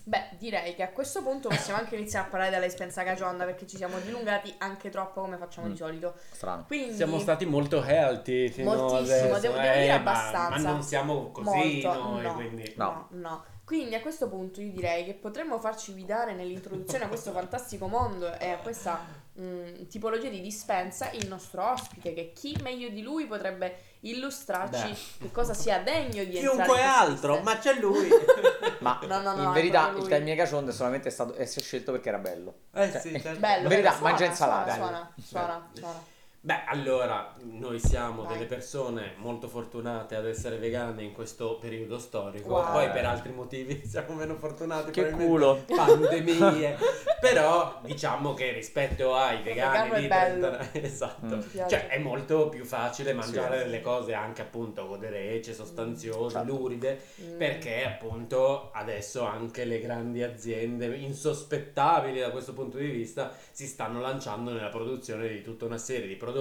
Beh, 0.06 0.30
direi 0.38 0.74
che 0.74 0.82
a 0.82 0.90
questo 0.90 1.22
punto 1.22 1.48
possiamo 1.48 1.78
anche 1.78 1.96
iniziare 1.96 2.26
a 2.26 2.28
parlare 2.28 2.50
della 2.52 2.64
dispensa 2.66 3.02
cagionda 3.04 3.44
perché 3.46 3.66
ci 3.66 3.76
siamo 3.78 3.98
dilungati 4.00 4.54
anche 4.58 4.90
troppo 4.90 5.22
come 5.22 5.38
facciamo 5.38 5.66
Mm. 5.66 5.70
di 5.70 5.76
solito. 5.76 6.14
Strano. 6.32 6.64
Quindi 6.66 6.94
Siamo 6.94 7.18
stati 7.18 7.46
molto 7.46 7.82
healthy 7.82 8.50
fino 8.50 8.74
Moltissimo, 8.74 8.98
adesso. 8.98 9.24
devo- 9.24 9.38
devo 9.38 9.56
eh, 9.56 9.72
dire 9.80 9.86
ma- 9.88 9.94
abbastanza. 9.94 10.62
Ma, 10.62 10.70
non 10.72 10.82
siamo 10.82 11.30
così 11.30 11.80
Molto, 11.82 12.02
noi, 12.02 12.22
no. 12.22 12.34
quindi... 12.34 12.74
No. 12.76 13.06
No, 13.10 13.18
no. 13.20 13.44
Quindi 13.64 13.94
a 13.94 14.02
questo 14.02 14.28
punto 14.28 14.60
io 14.60 14.70
direi 14.72 15.06
che 15.06 15.14
potremmo 15.14 15.58
farci 15.58 15.92
guidare 15.92 16.34
nell'introduzione 16.34 17.04
a 17.04 17.08
questo 17.08 17.32
fantastico 17.32 17.86
mondo 17.88 18.38
e 18.38 18.50
a 18.50 18.58
questa 18.58 19.00
mm, 19.40 19.86
tipologia 19.88 20.28
di 20.28 20.40
dispensa 20.40 21.10
il 21.12 21.26
nostro 21.28 21.70
ospite, 21.70 22.12
che 22.14 22.32
chi 22.34 22.56
meglio 22.62 22.88
di 22.88 23.02
lui 23.02 23.26
potrebbe 23.26 23.76
illustrarci 24.00 24.88
Beh. 24.88 25.26
che 25.26 25.32
cosa 25.32 25.54
sia 25.54 25.78
degno 25.80 26.24
di 26.24 26.38
Chiunque 26.38 26.82
altro, 26.82 27.36
dispensa. 27.38 27.42
ma 27.42 27.58
c'è 27.58 27.80
lui. 27.80 28.08
Ma 28.80 28.98
No, 29.06 29.20
no, 29.20 29.34
no, 29.34 29.42
in 29.44 29.52
verità 29.52 29.90
il 29.96 30.06
termine 30.06 30.34
cacciondo 30.36 30.70
è 30.70 30.74
solamente 30.74 31.08
stato 31.10 31.32
è 31.34 31.46
scelto 31.46 31.92
perché 31.92 32.08
era 32.10 32.18
bello. 32.18 32.54
Eh 32.74 32.90
Cioè, 32.90 33.00
sì, 33.00 33.20
certo. 33.20 33.38
Bello, 33.40 33.62
In 33.62 33.68
verità, 33.68 33.90
bello, 33.92 34.02
mangia 34.02 34.16
suona, 34.16 34.30
insalata. 34.30 34.74
Suona, 34.74 35.14
suona, 35.24 35.68
Bello. 35.72 35.86
suona. 35.86 36.02
Beh, 36.44 36.64
allora, 36.66 37.34
noi 37.44 37.78
siamo 37.78 38.24
Vai. 38.24 38.34
delle 38.34 38.44
persone 38.44 39.14
molto 39.16 39.48
fortunate 39.48 40.14
ad 40.14 40.26
essere 40.26 40.58
vegane 40.58 41.02
in 41.02 41.12
questo 41.14 41.56
periodo 41.58 41.98
storico, 41.98 42.50
Wow. 42.50 42.70
poi 42.70 42.90
per 42.90 43.06
altri 43.06 43.32
motivi 43.32 43.80
siamo 43.88 44.12
meno 44.12 44.34
fortunati. 44.36 44.90
Che 44.90 45.08
culo. 45.08 45.64
Pandemie. 45.74 46.76
Però 47.18 47.78
diciamo 47.82 48.34
che 48.34 48.52
rispetto 48.52 49.14
ai 49.16 49.42
vegani 49.42 50.02
di 50.02 50.06
bello. 50.06 50.50
30 50.50 50.72
esatto. 50.84 51.36
Mm. 51.36 51.40
Cioè 51.66 51.88
è 51.88 51.98
molto 51.98 52.50
più 52.50 52.64
facile 52.66 53.14
mangiare 53.14 53.56
Sì. 53.60 53.64
delle 53.64 53.80
cose 53.80 54.12
anche 54.12 54.42
appunto 54.42 54.86
goderecce, 54.86 55.54
sostanziose, 55.54 56.36
Certo. 56.36 56.52
luride, 56.52 57.00
Mm. 57.24 57.38
perché 57.38 57.86
appunto 57.86 58.70
adesso 58.74 59.24
anche 59.24 59.64
le 59.64 59.80
grandi 59.80 60.22
aziende 60.22 60.94
insospettabili 60.94 62.20
da 62.20 62.28
questo 62.30 62.52
punto 62.52 62.76
di 62.76 62.88
vista 62.88 63.32
si 63.50 63.66
stanno 63.66 64.02
lanciando 64.02 64.52
nella 64.52 64.68
produzione 64.68 65.26
di 65.28 65.40
tutta 65.40 65.64
una 65.64 65.78
serie 65.78 66.06
di 66.06 66.16
prodotti 66.16 66.32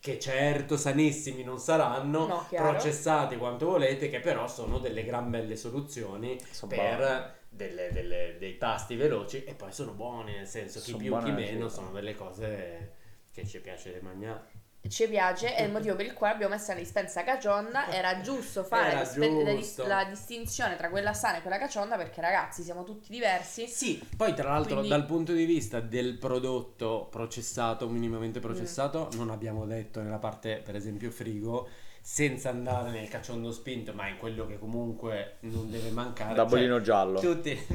che 0.00 0.18
certo 0.18 0.76
sanissimi 0.76 1.42
non 1.42 1.58
saranno, 1.58 2.26
No, 2.26 2.46
processati 2.50 3.36
quanto 3.36 3.66
volete, 3.66 4.08
che 4.08 4.20
però 4.20 4.48
sono 4.48 4.78
delle 4.78 5.04
gran 5.04 5.30
belle 5.30 5.56
soluzioni 5.56 6.38
Sono 6.50 6.70
per 6.70 7.36
delle- 7.48 7.90
delle- 7.92 8.36
dei 8.38 8.52
pasti 8.54 8.96
veloci 8.96 9.44
e 9.44 9.54
poi 9.54 9.72
sono 9.72 9.92
buoni, 9.92 10.32
nel 10.32 10.46
senso 10.46 10.80
chi 10.80 10.90
Sono 10.90 11.02
più 11.02 11.18
chi 11.18 11.30
meno 11.32 11.68
sono 11.68 11.90
delle 11.90 12.14
cose 12.14 12.92
che 13.32 13.46
ci 13.46 13.60
piace 13.60 13.98
mangiare. 14.02 14.66
Ci 14.88 15.08
piace 15.08 15.54
è 15.54 15.62
il 15.62 15.72
motivo 15.72 15.96
per 15.96 16.06
il 16.06 16.12
quale 16.14 16.34
abbiamo 16.34 16.54
messo 16.54 16.72
la 16.72 16.78
dispensa 16.78 17.24
cacionda 17.24 17.90
era 17.90 18.20
giusto 18.20 18.62
fare 18.64 18.86
Era 18.88 18.94
la, 19.00 19.02
dispen- 19.04 19.56
giusto. 19.56 19.86
la 19.86 20.04
distinzione 20.04 20.76
tra 20.76 20.88
quella 20.88 21.12
sana 21.12 21.38
e 21.38 21.40
quella 21.42 21.58
cacionda 21.58 21.96
perché 21.96 22.20
ragazzi 22.20 22.62
siamo 22.62 22.84
tutti 22.84 23.08
diversi 23.10 23.66
Sì, 23.66 24.00
poi 24.16 24.34
tra 24.34 24.50
l'altro 24.50 24.76
Quindi- 24.76 24.88
dal 24.88 25.04
punto 25.04 25.32
di 25.32 25.44
vista 25.44 25.80
del 25.80 26.16
prodotto 26.16 27.08
processato, 27.10 27.88
minimamente 27.88 28.38
Mm. 28.38 28.42
processato, 28.42 29.08
non 29.16 29.30
abbiamo 29.30 29.66
detto 29.66 30.00
nella 30.00 30.18
parte 30.18 30.62
per 30.64 30.76
esempio 30.76 31.10
frigo, 31.10 31.68
senza 32.10 32.48
andare 32.48 32.90
nel 32.90 33.06
cacciondo 33.06 33.52
spinto, 33.52 33.92
ma 33.92 34.08
in 34.08 34.16
quello 34.16 34.46
che 34.46 34.58
comunque 34.58 35.36
non 35.40 35.70
deve 35.70 35.90
mancare. 35.90 36.32
Da 36.32 36.40
cioè, 36.48 36.50
bolino 36.50 36.80
giallo. 36.80 37.20
Tutti, 37.20 37.50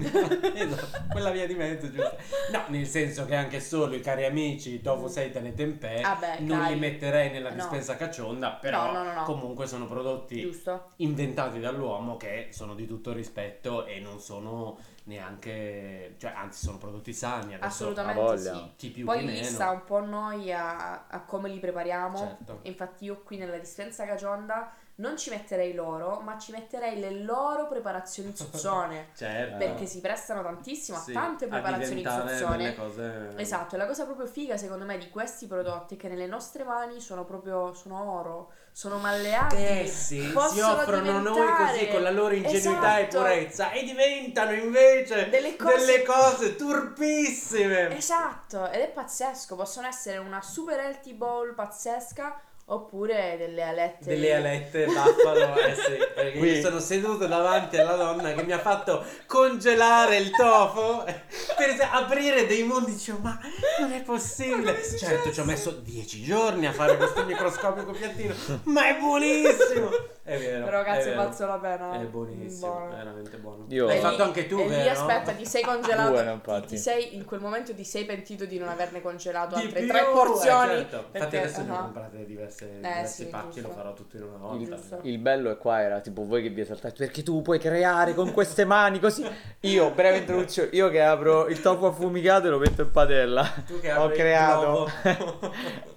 esatto, 0.55 1.05
quella 1.11 1.29
via 1.29 1.45
di 1.45 1.53
mezzo, 1.53 1.85
giusto? 1.91 2.17
No, 2.51 2.63
nel 2.69 2.87
senso 2.87 3.25
che 3.25 3.35
anche 3.35 3.59
solo 3.59 3.93
i 3.93 3.99
cari 4.01 4.25
amici 4.25 4.81
tofu, 4.81 5.07
seitan 5.07 5.45
e 5.45 5.53
tempeh 5.53 6.01
Ah 6.01 6.15
beh, 6.15 6.39
non 6.39 6.57
dai. 6.57 6.73
li 6.73 6.79
metterei 6.79 7.29
nella 7.29 7.49
No. 7.49 7.55
dispensa 7.57 7.95
caccionda, 7.95 8.53
però 8.53 8.87
No, 8.91 8.91
no, 8.91 9.03
no, 9.03 9.13
no. 9.13 9.23
comunque 9.23 9.67
sono 9.67 9.87
prodotti 9.87 10.41
giusto 10.41 10.93
inventati 10.97 11.59
dall'uomo 11.59 12.17
che 12.17 12.47
sono 12.49 12.73
di 12.73 12.87
tutto 12.87 13.13
rispetto 13.13 13.85
e 13.85 13.99
non 13.99 14.19
sono 14.19 14.79
neanche, 15.05 16.15
cioè 16.17 16.31
anzi 16.31 16.63
sono 16.65 16.77
prodotti 16.77 17.11
sani 17.13 17.53
adesso 17.55 17.89
assolutamente 17.91 18.37
sì 18.37 18.71
chi 18.77 18.89
più 18.89 19.05
poi 19.05 19.19
chi 19.19 19.25
lì 19.25 19.33
meno. 19.33 19.45
sta 19.45 19.69
un 19.71 19.83
po' 19.83 19.99
noi 19.99 20.51
a, 20.53 21.07
a 21.07 21.21
come 21.21 21.49
li 21.49 21.59
prepariamo 21.59 22.17
Certo. 22.17 22.59
infatti 22.63 23.05
io 23.05 23.21
qui 23.21 23.37
nella 23.37 23.57
dispensa 23.57 24.05
cacionda 24.05 24.71
non 24.95 25.17
ci 25.17 25.32
metterei 25.32 25.73
loro 25.73 26.19
ma 26.19 26.38
ci 26.38 26.51
metterei 26.51 26.99
le 26.99 27.10
loro 27.23 27.67
preparazioni 27.67 28.32
zuzzone 28.36 29.08
Certo. 29.15 29.58
perché 29.58 29.86
si 29.88 29.99
prestano 30.01 30.43
tantissimo 30.43 30.99
Sì, 30.99 31.12
a 31.12 31.13
tante 31.13 31.47
preparazioni 31.47 31.95
diventare 32.01 32.38
zuzzone 32.38 32.75
cose 32.75 33.34
Esatto, 33.38 33.75
e 33.75 33.77
la 33.79 33.88
cosa 33.88 34.06
proprio 34.06 34.27
figa 34.27 34.56
secondo 34.58 34.86
me 34.86 34.97
di 34.99 35.10
questi 35.10 35.47
prodotti 35.47 35.95
è 35.95 35.97
che 35.97 36.08
nelle 36.10 36.27
nostre 36.27 36.63
mani 36.63 36.99
sono 37.01 37.25
proprio 37.25 37.73
sono 37.73 38.12
oro, 38.19 38.51
sono 38.71 38.97
malleati. 38.97 39.56
Eh 39.56 39.88
sì, 39.88 40.21
si 40.21 40.60
offrono 40.60 41.19
noi 41.19 41.34
diventare- 41.34 41.71
così 41.73 41.88
con 41.89 42.01
la 42.03 42.12
loro 42.12 42.34
ingenuità 42.36 42.97
e 42.97 43.01
Esatto. 43.08 43.17
purezza 43.23 43.71
e 43.71 43.84
diventano 43.84 44.51
invece 44.53 45.29
Delle 45.29 45.56
cose- 45.56 45.75
delle 45.86 46.03
cose 46.03 46.56
turpissime. 46.56 47.95
Esatto, 47.95 48.69
ed 48.69 48.82
è 48.82 48.89
pazzesco, 48.89 49.56
possono 49.56 49.88
essere 49.88 50.17
una 50.17 50.41
super 50.41 50.79
healthy 50.79 51.13
bowl 51.13 51.53
pazzesca 51.53 52.39
oppure 52.65 53.36
delle 53.38 53.62
alette. 53.63 54.06
Delle 54.06 54.34
alette 54.36 54.86
buffalo, 54.88 55.56
eh 55.58 55.76
sì, 55.76 55.97
perché 56.13 56.38
Qui. 56.38 56.52
io 56.54 56.62
sono 56.62 56.80
seduto 56.80 57.28
davanti 57.28 57.78
alla 57.78 57.95
donna 57.95 58.34
che 58.34 58.43
mi 58.43 58.52
ha 58.52 58.60
fatto 58.60 59.06
congelare 59.28 60.17
il 60.17 60.32
tofu 60.32 61.04
per 61.04 61.89
aprire 61.91 62.45
dei 62.45 62.63
mondi. 62.63 62.93
Dicevo, 62.93 63.19
ma 63.19 63.39
non 63.80 63.91
è 63.91 64.02
possibile. 64.02 64.82
Certo, 64.97 65.32
ci 65.32 65.39
ho 65.39 65.45
messo 65.45 65.71
dieci 65.71 66.23
giorni 66.23 66.65
a 66.65 66.71
fare 66.73 66.97
questo 66.97 67.26
microscopico 67.26 67.91
piattino, 67.91 68.34
ma 68.63 68.88
è 68.88 68.97
buonissimo. 68.99 69.89
È 70.25 70.38
vero. 70.38 70.63
Però 70.63 70.83
cazzo 70.83 71.09
è 71.09 71.12
è 71.12 71.45
la 71.47 71.59
pena. 71.59 71.99
È 71.99 72.05
buonissimo, 72.05 72.71
Buono. 72.71 72.89
veramente 72.95 73.38
buono. 73.38 73.65
Io- 73.67 73.88
L'hai 73.88 73.99
fatto 73.99 74.15
lì- 74.15 74.21
anche 74.21 74.47
tu, 74.47 74.57
e 74.57 74.63
lì 74.63 74.69
vero? 74.69 74.89
aspetta, 74.91 75.33
ti 75.33 75.45
sei 75.45 75.63
congelato. 75.63 76.12
Buono, 76.12 76.62
ti, 76.62 76.67
ti 76.67 76.77
sei, 76.77 77.15
in 77.17 77.25
quel 77.25 77.41
momento 77.41 77.75
ti 77.75 77.83
sei 77.83 78.05
pentito 78.05 78.45
di 78.45 78.57
non 78.57 78.69
averne 78.69 79.01
congelato 79.01 79.55
altre 79.55 79.81
più, 79.81 79.89
tre 79.89 79.99
eh, 79.99 80.12
porzioni. 80.13 80.71
certo. 80.75 81.05
Infatti 81.12 81.38
adesso 81.38 81.62
ne 81.63 81.71
ho 81.71 81.75
ah. 81.75 81.81
comprate 81.81 82.25
diverse, 82.25 82.71
diversi 82.75 83.23
sì, 83.23 83.29
pacchi, 83.29 83.59
lo 83.59 83.69
farò 83.71 83.91
tutto 83.91 84.15
in 84.15 84.23
una 84.23 84.38
volta. 84.38 84.75
Giusto. 84.75 84.99
Il 85.01 85.17
bello 85.19 85.51
è 85.51 85.57
qua 85.57 85.81
era 85.81 85.99
tipo 85.99 86.25
voi 86.25 86.41
che 86.41 86.49
vi 86.49 86.62
esaltate 86.62 86.95
perché 86.95 87.21
tu 87.21 87.41
puoi 87.41 87.59
creare 87.59 88.13
con 88.13 88.31
queste 88.31 88.63
mani 88.63 89.01
così. 89.01 89.29
Io, 89.62 89.91
breve 89.91 90.19
introduzione, 90.19 90.69
io 90.71 90.89
che 90.89 91.01
apro 91.01 91.47
il 91.47 91.59
tofu 91.59 91.83
affumicato 91.83 92.47
e 92.47 92.49
lo 92.49 92.59
metto 92.59 92.83
in 92.83 92.91
padella. 92.91 93.43
Tu 93.67 93.77
che 93.81 93.91
Ho 93.91 94.03
apri 94.03 94.13
il 94.15 94.19
creato. 94.21 94.89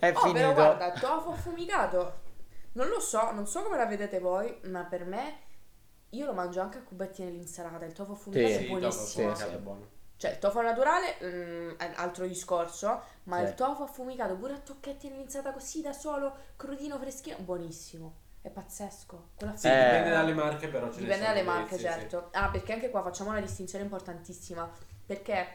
è 0.00 0.12
Oh, 0.12 0.18
finito. 0.18 0.32
però 0.32 0.52
guarda, 0.52 0.90
tofu 0.98 1.30
affumicato. 1.30 2.24
Non 2.76 2.88
lo 2.88 3.00
so, 3.00 3.30
non 3.32 3.46
so 3.46 3.62
come 3.62 3.76
la 3.78 3.86
vedete 3.86 4.18
voi, 4.18 4.54
ma 4.64 4.84
per 4.84 5.04
me 5.06 5.38
io 6.10 6.26
lo 6.26 6.32
mangio 6.34 6.60
anche 6.60 6.78
a 6.78 6.82
cubetti 6.82 7.22
nell'insalata. 7.24 7.84
Il 7.86 7.92
tofu 7.92 8.12
affumicato 8.12 8.48
Sì, 8.48 8.54
è 8.54 8.58
Sì, 8.58 8.66
buonissimo. 8.68 9.34
sì, 9.34 9.42
è 9.44 9.48
sì. 9.48 9.56
buono. 9.56 9.88
Cioè, 10.18 10.30
il 10.32 10.38
tofu 10.38 10.60
naturale 10.60 11.16
mm, 11.22 11.70
è 11.78 11.92
altro 11.96 12.26
discorso, 12.26 13.02
ma 13.24 13.38
Sì. 13.38 13.44
il 13.44 13.54
tofu 13.54 13.82
affumicato 13.82 14.36
pure 14.36 14.54
a 14.54 14.58
tocchetti 14.58 15.08
nell'insalata 15.08 15.52
così 15.52 15.80
da 15.82 15.92
solo, 15.92 16.34
crudino, 16.56 16.98
freschino, 16.98 17.36
buonissimo. 17.38 18.14
È 18.42 18.48
pazzesco. 18.50 19.30
Quella 19.34 19.56
Sì, 19.56 19.68
Eh. 19.68 19.70
dipende 19.84 20.10
dalle 20.10 20.34
marche, 20.34 20.68
però 20.68 20.88
Dipende 20.88 21.18
dalle 21.18 21.42
marche, 21.42 21.74
sì, 21.76 21.80
sì. 21.80 21.84
certo. 21.84 22.28
Ah, 22.32 22.50
perché 22.50 22.72
anche 22.74 22.90
qua 22.90 23.02
facciamo 23.02 23.30
una 23.30 23.40
distinzione 23.40 23.84
importantissima. 23.84 24.70
Perché 25.04 25.46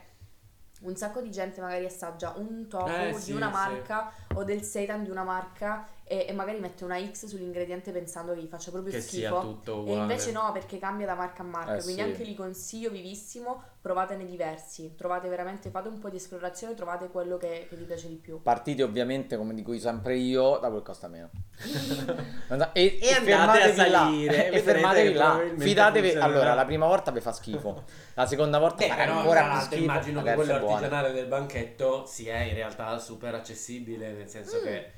un 0.82 0.96
sacco 0.96 1.22
di 1.22 1.30
gente 1.32 1.62
magari 1.62 1.86
assaggia 1.86 2.34
un 2.38 2.68
tofu 2.68 2.90
Eh, 2.92 3.12
di 3.14 3.20
sì, 3.20 3.32
una 3.34 3.48
sì. 3.48 3.54
marca 3.54 4.12
o 4.36 4.44
del 4.44 4.64
seitan 4.64 5.04
di 5.04 5.10
una 5.10 5.24
marca 5.24 5.88
e, 6.04 6.26
e 6.28 6.34
magari 6.34 6.60
mette 6.60 6.84
una 6.84 7.00
X 7.00 7.26
sull'ingrediente 7.28 7.92
pensando 7.92 8.34
che 8.34 8.42
gli 8.42 8.48
faccia 8.48 8.72
proprio 8.72 8.92
Che 8.92 9.02
sia 9.02 9.30
schifo. 9.30 9.42
tutto 9.42 9.72
E 9.76 9.80
uguale. 9.80 10.02
invece 10.02 10.32
no, 10.32 10.52
perché 10.52 10.78
cambia 10.80 11.06
da 11.06 11.16
marca 11.16 11.44
a 11.44 11.46
marca. 11.46 11.76
Eh, 11.78 11.82
quindi 11.84 12.02
sì. 12.02 12.08
anche 12.10 12.24
lì 12.24 12.34
consiglio 12.36 12.90
vivissimo, 12.90 13.64
provatene 13.82 14.26
diversi. 14.26 14.94
Trovate 14.96 15.28
veramente, 15.28 15.70
fate 15.72 15.88
un 15.88 15.98
po' 16.00 16.10
di 16.10 16.18
esplorazione, 16.18 16.76
trovate 16.76 17.08
quello 17.10 17.38
che, 17.38 17.66
che 17.68 17.76
vi 17.76 17.84
piace 17.86 18.08
di 18.08 18.16
più. 18.16 18.42
Partite 18.42 18.84
ovviamente, 18.84 19.38
come 19.38 19.54
dico 19.56 19.76
sempre 19.80 20.16
io, 20.18 20.58
da 20.60 20.70
quel 20.70 20.84
costa 20.84 21.08
meno. 21.08 21.30
e, 22.74 23.00
E 23.02 23.14
andate 23.14 23.24
fermatevi 23.24 23.80
a 23.82 23.90
là. 23.90 23.98
salire, 24.00 24.36
e 24.48 24.52
vedrete 24.52 24.62
fermatevi 24.62 25.14
là. 25.14 25.40
Fidatevi. 25.58 26.08
funzionerà. 26.10 26.24
Allora, 26.34 26.54
la 26.54 26.66
prima 26.66 26.86
volta 26.86 27.12
vi 27.12 27.20
fa 27.22 27.32
schifo. 27.32 27.84
La 28.14 28.26
seconda 28.28 28.60
volta 28.60 28.76
Beh, 28.84 28.88
farà 28.90 29.04
però 29.06 29.18
ancora 29.20 29.50
più 29.50 29.60
schifo. 29.62 29.82
immagino 29.82 30.22
che 30.22 30.34
quello 30.34 30.54
artigianale 30.54 31.12
del 31.14 31.26
banchetto 31.28 32.06
sia 32.06 32.42
in 32.42 32.54
realtà 32.54 32.98
super 33.00 33.34
accessibile, 33.34 34.12
nel 34.12 34.28
senso 34.30 34.60
Mm. 34.60 34.64
che 34.64 34.92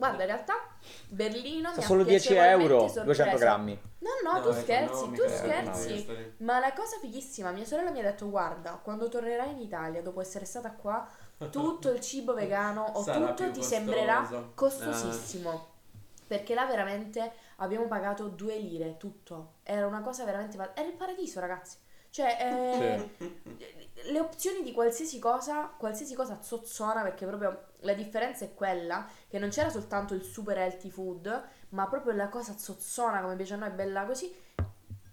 Guarda, 0.00 0.22
in 0.22 0.28
realtà 0.30 0.54
Berlino 1.08 1.72
Costa 1.72 1.80
mi 1.80 1.84
ha 1.84 1.88
solo 1.88 2.04
10 2.04 2.28
piacevolmente 2.28 2.72
euro, 2.72 2.88
sorpreso. 2.88 3.04
200 3.04 3.36
grammi. 3.36 3.80
No, 3.98 4.08
no, 4.24 4.32
no, 4.32 4.40
tu 4.42 4.52
scherzi, 4.54 5.10
tu 5.10 5.20
è 5.20 5.28
scherzi. 5.28 6.34
Ma 6.38 6.58
la 6.58 6.72
cosa 6.72 6.96
fighissima, 6.98 7.50
mia 7.50 7.66
sorella 7.66 7.90
mi 7.90 7.98
ha 7.98 8.04
detto: 8.04 8.30
Guarda, 8.30 8.80
quando 8.82 9.10
tornerai 9.10 9.50
in 9.52 9.60
Italia, 9.60 10.00
dopo 10.00 10.22
essere 10.22 10.46
stata 10.46 10.72
qua, 10.72 11.06
tutto 11.50 11.90
il 11.90 12.00
cibo 12.00 12.32
vegano 12.32 12.82
o 12.94 13.02
Sarà 13.02 13.18
tutto 13.18 13.42
ti 13.42 13.58
costoso. 13.58 13.68
sembrerà 13.68 14.50
costosissimo. 14.54 15.68
Perché 16.26 16.54
là 16.54 16.64
veramente 16.64 17.32
abbiamo 17.56 17.86
pagato 17.86 18.28
2 18.28 18.56
lire 18.56 18.96
tutto. 18.96 19.56
Era 19.62 19.86
una 19.86 20.00
cosa 20.00 20.24
veramente. 20.24 20.56
Era 20.56 20.88
il 20.88 20.94
paradiso, 20.94 21.40
ragazzi. 21.40 21.76
Cioè, 22.08 22.38
eh, 22.40 23.16
le 24.10 24.18
opzioni 24.18 24.62
di 24.62 24.72
qualsiasi 24.72 25.18
cosa, 25.18 25.70
qualsiasi 25.76 26.14
cosa 26.14 26.40
zozzona, 26.40 27.02
perché 27.02 27.26
proprio 27.26 27.66
la 27.82 27.94
differenza 27.94 28.44
è 28.44 28.54
quella 28.54 29.06
che 29.28 29.38
non 29.38 29.48
c'era 29.50 29.68
soltanto 29.70 30.14
il 30.14 30.22
super 30.22 30.56
healthy 30.58 30.90
food, 30.90 31.42
ma 31.70 31.86
proprio 31.88 32.12
la 32.14 32.28
cosa 32.28 32.56
zozzona 32.56 33.20
come 33.20 33.36
piace 33.36 33.54
a 33.54 33.56
noi, 33.58 33.70
bella 33.70 34.04
così, 34.04 34.34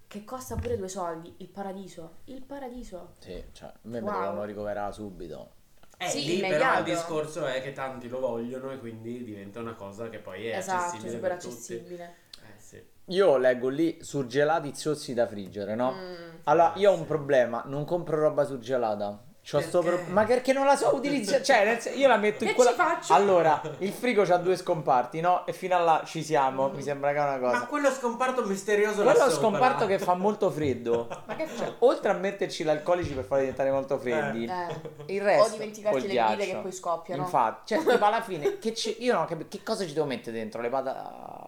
che 0.08 0.24
costa 0.24 0.56
pure 0.56 0.78
due 0.78 0.88
soldi. 0.88 1.34
Il 1.38 1.50
paradiso. 1.50 2.18
Il 2.26 2.44
paradiso. 2.44 3.14
Sì, 3.20 3.44
cioè, 3.52 3.68
a 3.70 3.74
me 3.84 4.00
Wow. 4.00 4.12
mi 4.14 4.20
devono 4.20 4.44
ricoverare 4.46 4.94
subito. 4.94 5.52
Eh, 5.98 6.08
Sì, 6.08 6.20
lì 6.26 6.40
però 6.42 6.48
immediato. 6.54 6.78
il 6.80 6.86
discorso 6.96 7.46
è 7.46 7.62
che 7.62 7.74
tanti 7.74 8.08
lo 8.08 8.20
vogliono 8.20 8.72
e 8.72 8.78
quindi 8.80 9.24
diventa 9.24 9.60
una 9.60 9.74
cosa 9.74 10.10
che 10.10 10.20
poi 10.20 10.48
è 10.48 10.58
esatto, 10.58 10.84
accessibile 10.84 11.12
super 11.12 11.32
accessibile. 11.32 12.16
Eh 12.42 12.60
sì. 12.60 12.84
Io 13.06 13.38
leggo 13.38 13.68
lì 13.70 13.98
surgelati 14.04 14.76
zozzi 14.76 15.14
da 15.14 15.26
friggere, 15.28 15.74
no? 15.76 15.94
Mm. 15.94 16.36
Allora, 16.44 16.74
io 16.76 16.92
ho 16.92 16.96
un 16.96 17.06
problema, 17.08 17.64
non 17.66 17.84
compro 17.84 18.20
roba 18.20 18.44
surgelata. 18.46 19.24
C'ho 19.50 19.62
sto 19.62 19.80
Perché? 19.82 20.04
pro- 20.04 20.14
Ma 20.14 20.26
perché 20.26 20.52
non 20.52 20.66
la 20.66 20.76
so 20.76 20.94
utilizzare? 20.94 21.42
Cioè, 21.42 21.64
nel 21.64 21.80
sen- 21.80 21.98
io 21.98 22.10
la 22.10 22.18
metto 22.18 22.44
in 22.44 22.50
Che 22.50 22.56
quella... 22.56 22.72
ci 22.72 22.76
faccio? 22.76 23.14
Allora, 23.14 23.62
il 23.78 23.94
frigo 23.94 24.24
c'ha 24.24 24.36
due 24.36 24.58
scomparti, 24.58 25.22
no? 25.22 25.46
E 25.46 25.54
fino 25.54 25.74
a 25.76 25.80
là 25.80 26.02
ci 26.06 26.22
siamo, 26.22 26.68
mi 26.70 26.82
sembra 26.82 27.12
che 27.14 27.18
è 27.18 27.22
una 27.22 27.40
cosa. 27.40 27.60
Ma 27.60 27.66
quello 27.66 27.90
scomparto 27.92 28.44
misterioso 28.44 29.04
là 29.06 29.12
Quello 29.14 29.30
sopra. 29.30 29.48
scomparto 29.50 29.86
che 29.86 30.00
fa 30.00 30.16
molto 30.16 30.52
freddo. 30.52 31.08
Ma 31.26 31.36
che 31.38 31.48
Cioè, 31.58 31.76
oltre 31.80 32.10
a 32.12 32.14
metterci 32.16 32.66
l'alcolici 32.66 33.14
per 33.14 33.24
farli 33.24 33.44
diventare 33.44 33.72
molto 33.72 33.98
freddi, 33.98 34.44
Eh. 34.44 35.14
il 35.14 35.22
resto 35.22 35.48
O 35.48 35.58
dimenticarti 35.58 35.96
le 36.02 36.06
guide 36.08 36.14
ghiaccio. 36.36 36.52
che 36.52 36.56
poi 36.58 36.72
scoppiano. 36.74 37.22
Infatti, 37.24 37.74
cioè, 37.76 37.86
tipo 37.86 38.06
alla 38.06 38.22
fine, 38.22 38.60
che, 38.60 38.74
ci- 38.74 38.98
io 39.00 39.14
non 39.14 39.22
ho 39.24 39.26
capito 39.28 39.48
che 39.58 39.64
cosa 39.64 39.86
ci 39.86 39.94
devo 39.94 40.08
mettere 40.08 40.36
dentro 40.36 40.60
le 40.62 40.68
patate. 40.70 41.47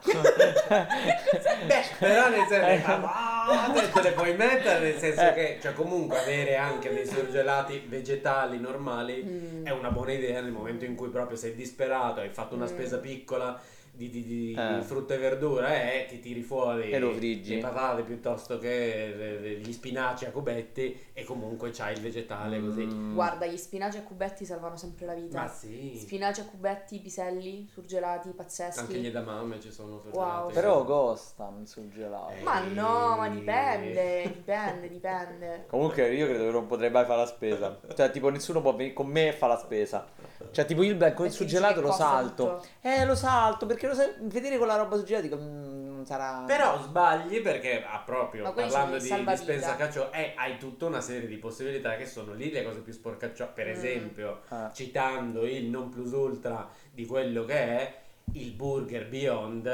Beh, 0.00 1.84
però 1.98 2.28
nel 2.28 2.46
senso 2.48 2.66
Eh. 2.66 3.90
te 3.92 4.02
le 4.02 4.12
puoi 4.12 4.34
mettere 4.36 4.78
nel 4.78 4.98
senso 4.98 5.20
Eh. 5.28 5.32
che 5.32 5.58
cioè 5.60 5.72
comunque 5.72 6.20
avere 6.20 6.56
anche 6.56 6.92
dei 6.92 7.06
surgelati 7.06 7.84
vegetali 7.88 8.60
normali 8.60 9.22
Mm. 9.24 9.66
è 9.66 9.70
una 9.70 9.90
buona 9.90 10.12
idea 10.12 10.40
nel 10.40 10.52
momento 10.52 10.84
in 10.84 10.94
cui 10.94 11.08
proprio 11.08 11.36
sei 11.36 11.54
disperato, 11.54 12.20
hai 12.20 12.28
fatto 12.30 12.54
una 12.54 12.64
Mm. 12.66 12.68
spesa 12.68 12.98
piccola 12.98 13.60
di, 13.98 14.10
di- 14.10 14.24
di 14.24 14.54
Eh. 14.56 14.80
frutta 14.82 15.14
e 15.14 15.18
verdura 15.18 15.74
e 15.74 16.06
ti 16.08 16.20
tiri 16.20 16.40
fuori 16.42 16.90
E 16.92 16.98
lo 17.00 17.12
friggi. 17.12 17.56
le 17.56 17.60
patate 17.60 18.02
piuttosto 18.02 18.56
che 18.58 19.12
le- 19.16 19.38
le- 19.40 19.58
gli 19.58 19.72
spinaci 19.72 20.24
a 20.24 20.30
cubetti 20.30 21.06
e 21.12 21.24
comunque 21.24 21.70
c'hai 21.72 21.94
il 21.94 22.00
vegetale 22.00 22.60
così. 22.60 22.84
Mm. 22.86 23.14
Guarda, 23.14 23.46
gli 23.46 23.56
spinaci 23.56 23.98
a 23.98 24.02
cubetti 24.02 24.44
salvano 24.44 24.76
sempre 24.76 25.04
la 25.06 25.14
vita. 25.14 25.40
Ma 25.42 25.48
sì, 25.48 25.98
Spinaci 25.98 26.40
a 26.40 26.44
cubetti, 26.44 27.00
piselli, 27.00 27.68
surgelati, 27.72 28.30
pazzeschi. 28.30 28.78
anche 28.80 28.98
gli 28.98 29.06
edamame 29.06 29.60
ci 29.60 29.72
sono 29.72 29.98
surgelati. 29.98 30.42
Wow. 30.44 30.52
Però 30.52 30.84
costa 30.84 31.44
un 31.44 31.66
surgelato. 31.66 32.34
Eh. 32.34 32.42
Ma 32.42 32.60
no, 32.60 33.16
ma 33.16 33.28
dipende, 33.28 34.22
dipende, 34.32 34.88
dipende. 34.88 35.64
Comunque 35.68 36.14
io 36.14 36.26
credo 36.26 36.44
che 36.44 36.50
non 36.52 36.66
potrei 36.68 36.90
mai 36.90 37.04
fare 37.04 37.18
la 37.20 37.26
spesa. 37.26 37.80
Cioè, 37.94 38.10
tipo, 38.12 38.28
nessuno 38.28 38.60
può 38.62 38.72
venire 38.76 38.94
con 38.94 39.08
me 39.08 39.28
e 39.28 39.32
fare 39.32 39.54
la 39.54 39.58
spesa. 39.58 40.06
Cioè, 40.52 40.64
tipo, 40.64 40.82
io 40.84 40.92
il 40.92 41.12
con 41.16 41.26
il 41.26 41.32
surgelato 41.32 41.80
lo 41.80 41.90
salto. 41.90 42.44
tutto. 42.60 42.66
Eh, 42.82 43.04
lo 43.04 43.16
salto, 43.16 43.66
perché 43.66 43.87
lo 43.88 43.94
sai, 43.94 44.12
vedere 44.20 44.58
con 44.58 44.66
la 44.66 44.76
roba 44.76 44.96
surgelata 44.96 45.26
dico, 45.26 45.36
mm, 45.40 46.02
sarà... 46.04 46.44
Però 46.46 46.80
sbagli 46.82 47.40
perché 47.42 47.82
ah, 47.84 47.98
proprio 48.04 48.44
Ma 48.44 48.52
quelli 48.52 48.70
parlando 48.70 48.98
sono 49.00 49.02
di 49.02 49.08
salvavita. 49.26 49.44
dispensa 49.52 49.76
caccio 49.76 50.12
eh, 50.12 50.32
hai 50.36 50.58
tutta 50.58 50.86
una 50.86 51.00
serie 51.00 51.26
di 51.28 51.36
possibilità 51.36 51.96
che 51.96 52.06
sono 52.06 52.32
lì 52.34 52.50
le 52.52 52.62
cose 52.64 52.80
più 52.80 52.92
sporcaccio. 52.92 53.50
Per 53.54 53.66
Mm. 53.66 53.70
esempio, 53.70 54.40
Ah. 54.48 54.70
citando 54.72 55.44
il 55.44 55.64
non 55.66 55.88
plus 55.90 56.12
ultra 56.12 56.68
di 56.92 57.04
quello 57.06 57.44
che 57.44 57.54
è 57.54 57.94
il 58.34 58.52
burger 58.52 59.08
Beyond 59.08 59.66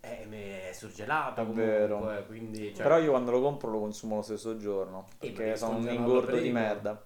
è, 0.00 0.26
è 0.28 0.72
surgelato 0.74 1.40
È 1.40 1.44
comunque, 1.46 1.64
vero. 1.64 2.24
quindi 2.26 2.74
cioè, 2.74 2.82
Però 2.82 2.98
io 2.98 3.10
quando 3.10 3.30
lo 3.30 3.40
compro 3.40 3.70
lo 3.70 3.78
consumo 3.80 4.16
lo 4.16 4.22
stesso 4.22 4.56
giorno. 4.58 5.06
Eh, 5.18 5.28
Perché 5.30 5.44
devi 5.44 5.56
sono 5.56 5.78
un 5.78 5.88
ingordo 5.88 6.32
di 6.34 6.40
prima. 6.40 6.60
merda. 6.60 7.02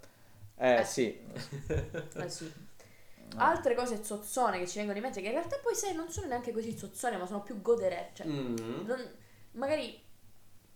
Eh, 0.58 0.78
Eh, 0.80 0.84
sì. 0.84 1.16
Eh 2.16 2.28
sì. 2.28 2.52
Altre 3.38 3.74
cose 3.74 4.02
zozzone 4.02 4.58
che 4.58 4.66
ci 4.66 4.76
vengono 4.78 4.96
in 4.98 5.04
mente, 5.04 5.20
che 5.20 5.26
in 5.26 5.32
realtà 5.34 5.58
poi 5.62 5.74
sai, 5.74 5.94
non 5.94 6.08
sono 6.10 6.26
neanche 6.26 6.52
così 6.52 6.76
zozzone, 6.76 7.16
ma 7.16 7.26
sono 7.26 7.42
più 7.42 7.60
godere. 7.60 8.10
Cioè, 8.14 8.26
Mm. 8.26 8.56
non- 8.86 9.10
magari 9.52 10.02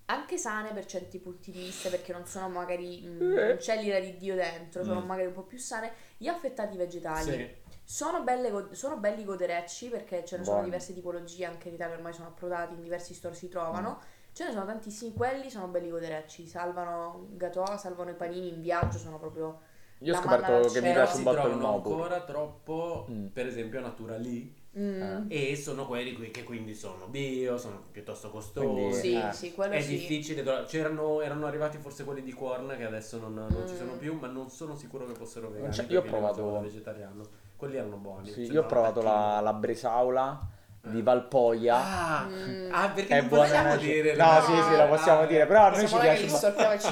anche 0.07 0.39
sane 0.39 0.73
per 0.73 0.87
certi 0.87 1.19
punti 1.21 1.53
di 1.53 1.61
vista, 1.61 1.89
perché 1.89 2.13
non 2.13 2.27
sono 2.27 2.49
magari 2.49 3.03
mm, 3.07 3.33
Eh. 3.39 3.47
non 3.49 3.57
c'è 3.59 3.81
l'ira 3.81 4.01
di 4.01 4.17
Dio 4.17 4.35
dentro, 4.35 4.83
sono 4.83 5.01
Mm. 5.01 5.07
magari 5.07 5.29
un 5.29 5.33
po' 5.35 5.43
più 5.45 5.59
sane. 5.59 5.93
Gli 6.17 6.27
affettati 6.27 6.77
vegetali 6.77 7.31
Sì. 7.33 7.49
sono, 7.85 8.23
belle 8.23 8.75
sono 8.75 8.97
belli 8.97 9.25
goderecci 9.25 9.89
perché 9.89 10.25
ce 10.25 10.37
ne 10.39 10.43
sono 10.45 10.57
Buoni. 10.57 10.65
diverse 10.71 10.93
tipologie, 10.95 11.45
anche 11.45 11.69
in 11.69 11.75
Italia 11.75 11.95
ormai 11.95 12.13
sono 12.13 12.27
approdati, 12.29 12.75
in 12.75 12.83
diversi 12.83 13.15
store 13.15 13.35
si 13.35 13.49
trovano. 13.49 14.01
Ce 14.33 14.45
ne 14.45 14.53
sono 14.53 14.65
tantissimi, 14.65 15.13
quelli 15.13 15.49
sono 15.51 15.67
belli 15.69 15.91
goderecci, 15.91 16.47
salvano 16.47 17.29
gâteau, 17.33 17.77
salvano 17.79 18.11
i 18.11 18.15
panini 18.15 18.49
in 18.49 18.61
viaggio, 18.61 18.99
sono 18.99 19.19
proprio... 19.19 19.61
Io 20.03 20.15
ho 20.15 20.21
scoperto 20.21 20.69
che 20.69 20.81
mi 20.81 20.93
piace 20.93 21.13
un 21.13 21.17
si 21.19 21.23
botto 21.23 21.37
il 21.37 21.43
trovano 21.53 21.71
Nobu. 21.73 21.91
ancora 21.93 22.21
troppo 22.23 23.07
Mm. 23.11 23.27
per 23.27 23.47
esempio 23.47 23.81
naturali 23.81 24.59
Mm. 24.79 25.25
e 25.29 25.57
sono 25.57 25.85
quelli 25.87 26.13
qui 26.13 26.31
che 26.31 26.45
quindi 26.45 26.75
sono 26.75 27.07
bio 27.09 27.59
sono 27.59 27.83
piuttosto 27.91 28.31
costosi 28.31 28.67
Quindi- 28.67 28.95
Sì, 28.95 29.15
eh. 29.15 29.33
sì, 29.33 29.53
quello 29.53 29.75
È 29.75 29.81
sì. 29.81 29.97
difficile, 29.99 30.45
c'erano, 30.67 31.21
erano 31.21 31.47
arrivati 31.47 31.77
forse 31.79 32.05
quelli 32.05 32.23
di 32.23 32.33
Corn 32.33 32.75
che 32.77 32.85
adesso 32.85 33.19
non, 33.19 33.35
non 33.35 33.65
ci 33.67 33.75
Mm. 33.75 33.77
sono 33.77 33.93
più, 33.99 34.15
ma 34.19 34.29
non 34.29 34.49
sono 34.49 34.77
sicuro 34.77 35.07
che 35.07 35.15
fossero 35.15 35.49
vegani. 35.51 35.73
c'è- 35.73 35.87
io 35.89 35.99
ho 36.01 36.03
provato- 36.03 36.61
vegetariano. 36.61 37.23
Quelli 37.57 37.77
erano 37.77 37.97
buoni. 37.97 38.27
Sì, 38.29 38.33
c'erano 38.43 38.53
io 38.55 38.63
ho 38.63 38.67
provato 38.67 39.03
la, 39.03 39.41
la 39.41 39.53
bresaola 39.53 40.41
di. 40.83 41.03
Valpoia. 41.03 41.75
Ah, 41.77 42.27
Mm. 42.27 42.69
ah, 42.73 42.89
perché 42.91 43.17
è 43.17 43.21
non 43.21 43.29
buona. 43.29 43.43
possiamo 43.45 43.69
no, 43.69 43.77
dire 43.77 44.11
no, 44.13 44.17
la- 44.17 44.43
sì, 44.45 44.53
sì, 44.71 44.77
la 44.77 44.85
possiamo 44.87 45.21
Ah, 45.21 45.27
dire. 45.27 45.47
Però 45.47 45.63
a 45.65 45.71
noi 45.71 45.87
ci 45.89 45.97
piace. 45.99 46.27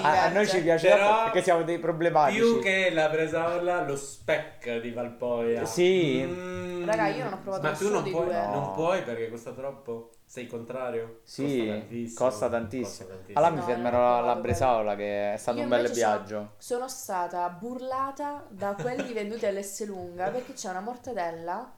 a, 0.02 0.22
a 0.24 0.28
noi 0.28 0.46
ci 0.48 0.60
piace 0.62 0.88
perché 0.88 1.42
siamo 1.42 1.62
dei 1.62 1.78
problematici. 1.78 2.38
Più 2.40 2.60
che 2.60 2.90
la 2.92 3.08
bresaola, 3.08 3.82
lo 3.84 3.96
spec 3.96 4.80
di 4.80 4.90
Valpoia. 4.90 5.64
Sì. 5.64 6.22
Mm. 6.26 6.84
Raga, 6.84 7.08
io 7.08 7.24
non 7.24 7.32
ho 7.34 7.38
provato 7.42 7.62
Ma 7.62 7.72
tu 7.72 7.90
non 7.90 8.02
puoi, 8.10 8.24
due. 8.26 8.34
non 8.34 8.50
No. 8.52 8.72
puoi 8.72 9.02
perché 9.02 9.28
costa 9.30 9.50
troppo? 9.52 10.10
Sei 10.24 10.46
contrario? 10.46 11.20
Sì, 11.24 11.66
costa 12.14 12.48
tantissimo. 12.50 12.78
costa 12.88 13.04
tantissimo. 13.04 13.38
Allora 13.38 13.50
mi 13.52 13.58
No, 13.60 13.62
fermerò 13.64 13.98
non 13.98 14.10
ho 14.12 14.18
alla 14.18 14.34
bresaola 14.36 14.94
che 14.96 15.32
è 15.32 15.36
stato 15.38 15.56
Io 15.58 15.62
un 15.64 15.68
bel 15.70 15.78
invece 15.80 16.00
sono- 16.00 16.14
viaggio. 16.16 16.50
Sono 16.58 16.88
stata 16.88 17.48
burlata 17.48 18.44
da 18.50 18.74
quelli 18.78 19.12
venduti 19.14 19.46
all'Esselunga 19.46 20.28
perché 20.30 20.52
c'è 20.52 20.68
una 20.68 20.80
mortadella 20.80 21.72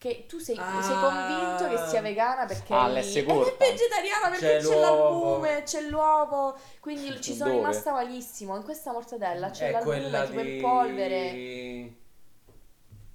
che 0.00 0.24
tu 0.26 0.38
sei, 0.38 0.56
Ah. 0.58 0.80
sei 0.80 0.96
convinto 0.98 1.68
che 1.68 1.90
sia 1.90 2.00
vegana 2.00 2.46
perché 2.46 2.72
Ah, 2.72 2.86
è, 2.88 3.00
è 3.00 3.02
vegetariana 3.02 4.30
perché 4.30 4.38
C'è 4.38 4.58
c'è, 4.62 4.78
l'albume, 4.80 5.62
c'è 5.62 5.80
l'uovo, 5.82 6.56
quindi 6.80 7.20
ci 7.20 7.34
sono 7.34 7.50
Dove? 7.50 7.60
rimasta 7.66 7.92
malissimo. 7.92 8.56
In 8.56 8.62
questa 8.64 8.92
mortadella 8.92 9.50
c'è 9.50 9.68
È 9.68 9.72
l'albume 9.72 10.00
tipo 10.00 10.42
di... 10.42 10.54
in 10.56 10.62
polvere. 10.62 11.28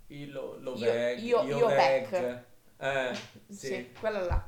Il 0.10 0.32
lo, 0.32 0.58
lo 0.60 0.74
Io- 0.76 0.92
veg, 0.92 1.20
io- 1.24 1.42
io 1.42 1.58
io 1.58 1.68
veg. 1.68 2.44
Eh, 2.78 3.16
Sì. 3.50 3.66
sì. 3.66 3.92
quella 4.00 4.20
là. 4.20 4.46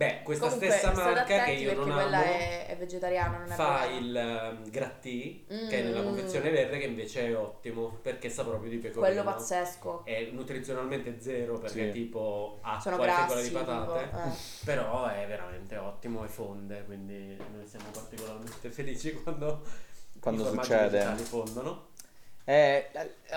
Beh, 0.00 0.22
questa 0.22 0.46
Comunque, 0.46 0.70
stessa 0.70 0.92
marca 0.94 1.44
che 1.44 1.50
io 1.50 1.74
non 1.74 1.84
quella 1.92 2.16
amo 2.20 2.24
è, 2.24 2.66
è 2.68 2.76
vegetariana, 2.78 3.36
non 3.36 3.52
è 3.52 3.54
fa 3.54 3.80
vegana. 3.86 3.98
il 3.98 4.54
um, 4.64 4.70
grattì 4.70 5.44
che 5.46 5.68
è 5.68 5.82
Mm. 5.82 5.84
nella 5.84 6.02
confezione 6.02 6.48
verde 6.48 6.78
che 6.78 6.86
invece 6.86 7.26
è 7.26 7.36
ottimo 7.36 7.98
perché 8.00 8.30
sa 8.30 8.42
proprio 8.42 8.70
di 8.70 8.78
pecorino. 8.78 9.04
Quello 9.12 9.22
pazzesco. 9.30 10.04
È 10.06 10.30
nutrizionalmente 10.32 11.20
zero 11.20 11.58
perché 11.58 11.88
Sì. 11.88 11.90
tipo 11.92 12.60
ha 12.62 12.80
Sono 12.80 12.96
qualche 12.96 13.14
fecola 13.14 13.34
grassi, 13.34 13.48
di 13.50 13.54
patate. 13.54 14.02
tipo, 14.04 14.16
eh. 14.16 14.30
Però 14.64 15.06
è 15.06 15.26
veramente 15.28 15.76
ottimo 15.76 16.24
e 16.24 16.28
fonde, 16.28 16.82
quindi 16.86 17.36
noi 17.36 17.66
siamo 17.66 17.90
particolarmente 17.92 18.70
felici 18.70 19.12
quando 19.22 19.60
quando 20.18 20.42
I 20.44 20.46
succede. 20.46 20.88
vegetali 20.88 21.22
fondono. 21.24 21.88
Eh, 22.44 22.90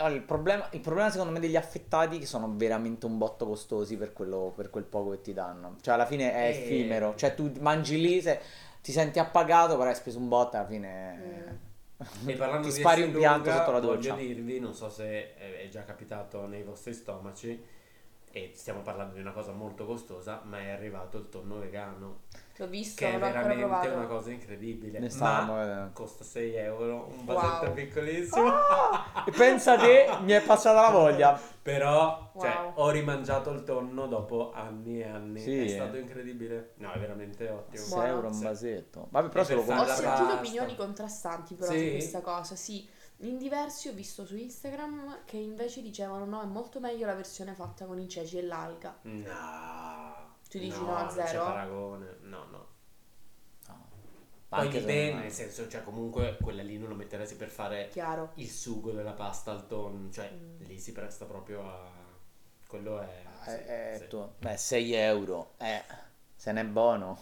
il, 0.10 0.22
problema, 0.22 0.68
il 0.72 0.80
problema 0.80 1.10
secondo 1.12 1.32
me 1.32 1.40
degli 1.40 1.56
affettati 1.56 2.16
è 2.18 2.20
che 2.20 2.26
sono 2.26 2.52
veramente 2.56 3.06
un 3.06 3.18
botto 3.18 3.46
costosi 3.46 3.96
per, 3.98 4.14
quello, 4.14 4.52
per 4.56 4.70
quel 4.70 4.84
poco 4.86 5.12
che 5.12 5.22
ti 5.22 5.34
danno. 5.34 5.76
Cioè 5.82 5.94
alla 5.94 6.06
fine 6.06 6.34
è 6.34 6.48
Eh. 6.48 6.50
effimero. 6.50 7.16
Cioè 7.16 7.36
tu 7.36 7.52
mangi 7.60 8.00
lì, 8.00 8.22
se, 8.22 8.40
ti 8.82 8.92
senti 8.92 9.20
appagato, 9.20 9.78
però 9.78 9.90
hai 9.90 9.96
speso 9.96 10.18
un 10.20 10.28
botto 10.28 10.58
alla 10.58 10.68
fine... 10.68 11.16
Mm. 11.16 11.56
E 12.26 12.36
parlando 12.36 12.68
ti 12.68 12.74
di 12.74 12.80
spari 12.80 13.02
un 13.04 13.12
pianto 13.14 13.52
sotto 13.52 13.72
la 13.72 13.80
voglio 13.80 14.14
doccia. 14.14 14.16
dirvi, 14.16 14.60
non 14.60 14.74
so 14.74 14.90
se 14.90 15.36
è 15.36 15.62
è 15.64 15.70
già 15.70 15.84
capitato 15.86 16.46
nei 16.48 16.64
vostri 16.64 16.94
stomaci, 16.94 17.64
e 18.32 18.52
stiamo 18.56 18.82
parlando 18.82 19.14
di 19.16 19.22
una 19.22 19.32
cosa 19.32 19.52
molto 19.54 19.86
costosa, 19.86 20.42
ma 20.44 20.60
è 20.60 20.70
arrivato 20.72 21.18
il 21.18 21.30
tonno 21.30 21.60
vegano, 21.60 22.22
L'ho 22.58 22.68
visto, 22.68 23.04
che 23.04 23.14
è 23.16 23.18
veramente 23.18 23.88
una 23.88 24.06
cosa 24.06 24.30
incredibile. 24.30 25.00
Ne 25.00 25.10
stavamo 25.10 25.54
ma 25.54 25.60
vedendo. 25.66 25.90
costa 25.94 26.24
6 26.24 26.54
euro, 26.56 27.08
un 27.10 27.24
Wow. 27.26 27.36
vasetto 27.36 27.72
piccolissimo. 27.72 28.52
E 29.26 29.32
pensa 29.32 29.76
te, 29.78 30.08
mi 30.22 30.34
è 30.34 30.42
passata 30.42 30.82
la 30.82 30.90
voglia. 30.92 31.40
Però, 31.64 32.32
cioè, 32.40 32.50
Wow. 32.52 32.72
ho 32.76 32.90
rimangiato 32.92 33.50
il 33.52 33.64
tonno 33.64 34.06
dopo 34.08 34.52
anni 34.54 35.00
e 35.00 35.08
anni. 35.08 35.40
Sì. 35.40 35.64
È 35.66 35.68
stato 35.70 35.98
incredibile. 35.98 36.74
No, 36.76 36.92
è 36.92 37.00
veramente 37.00 37.50
ottimo. 37.50 37.82
6 37.84 37.94
Buono. 37.94 38.08
euro 38.08 38.28
un 38.28 38.40
vasetto. 38.42 39.08
Vabbè, 39.10 39.30
però 39.30 39.42
E 39.42 39.46
se 39.46 39.54
lo 39.56 39.64
per 39.64 39.78
Ho 39.78 39.86
sentito 39.86 40.04
pasta. 40.10 40.34
opinioni 40.34 40.76
contrastanti 40.76 41.56
però 41.56 41.72
Sì? 41.72 41.86
su 41.86 41.90
questa 41.92 42.22
cosa, 42.22 42.56
sì. 42.56 42.88
In 43.20 43.38
diversi 43.38 43.88
ho 43.88 43.94
visto 43.94 44.26
su 44.26 44.36
Instagram 44.36 45.20
che 45.26 45.38
invece 45.38 45.82
dicevano 45.82 46.26
no, 46.26 46.42
è 46.42 46.46
molto 46.46 46.80
meglio 46.82 47.06
la 47.06 47.14
versione 47.16 47.54
fatta 47.54 47.86
con 47.86 47.98
i 47.98 48.10
ceci 48.10 48.38
e 48.40 48.44
l'alga. 48.44 48.98
No. 49.04 50.13
Tu 50.60 50.60
dici 50.60 50.80
no, 50.80 50.86
no 50.86 50.96
a 50.96 51.04
non 51.06 51.16
c'è 51.16 51.26
zero? 51.28 51.44
paragone. 51.46 52.06
No, 52.22 52.46
no. 52.52 52.68
No. 53.68 53.88
Poi 54.50 54.68
dipende, 54.70 55.14
nel 55.24 55.32
senso, 55.32 55.68
cioè 55.68 55.84
comunque 55.84 56.38
quella 56.42 56.62
lì 56.62 56.78
non 56.78 56.90
lo 56.90 56.96
metteresti 56.96 57.36
per 57.36 57.50
fare 57.50 57.90
Chiaro. 57.92 58.32
il 58.36 58.50
sugo 58.50 58.92
della 58.92 59.14
pasta 59.14 59.52
al 59.52 59.66
tonno, 59.68 60.12
cioè 60.12 60.30
Mm. 60.32 60.64
lì 60.68 60.78
si 60.80 60.92
presta 60.92 61.26
proprio 61.26 61.68
a... 61.68 61.90
quello 62.68 63.00
è... 63.02 63.24
sì, 63.46 63.50
Eh, 63.50 63.94
eh, 63.94 63.98
sì. 63.98 64.08
tu- 64.08 64.30
Beh, 64.38 64.56
6 64.58 64.94
euro. 64.94 65.54
Eh, 65.58 65.82
se 66.36 66.52
n'è 66.52 66.64
buono. 66.66 67.18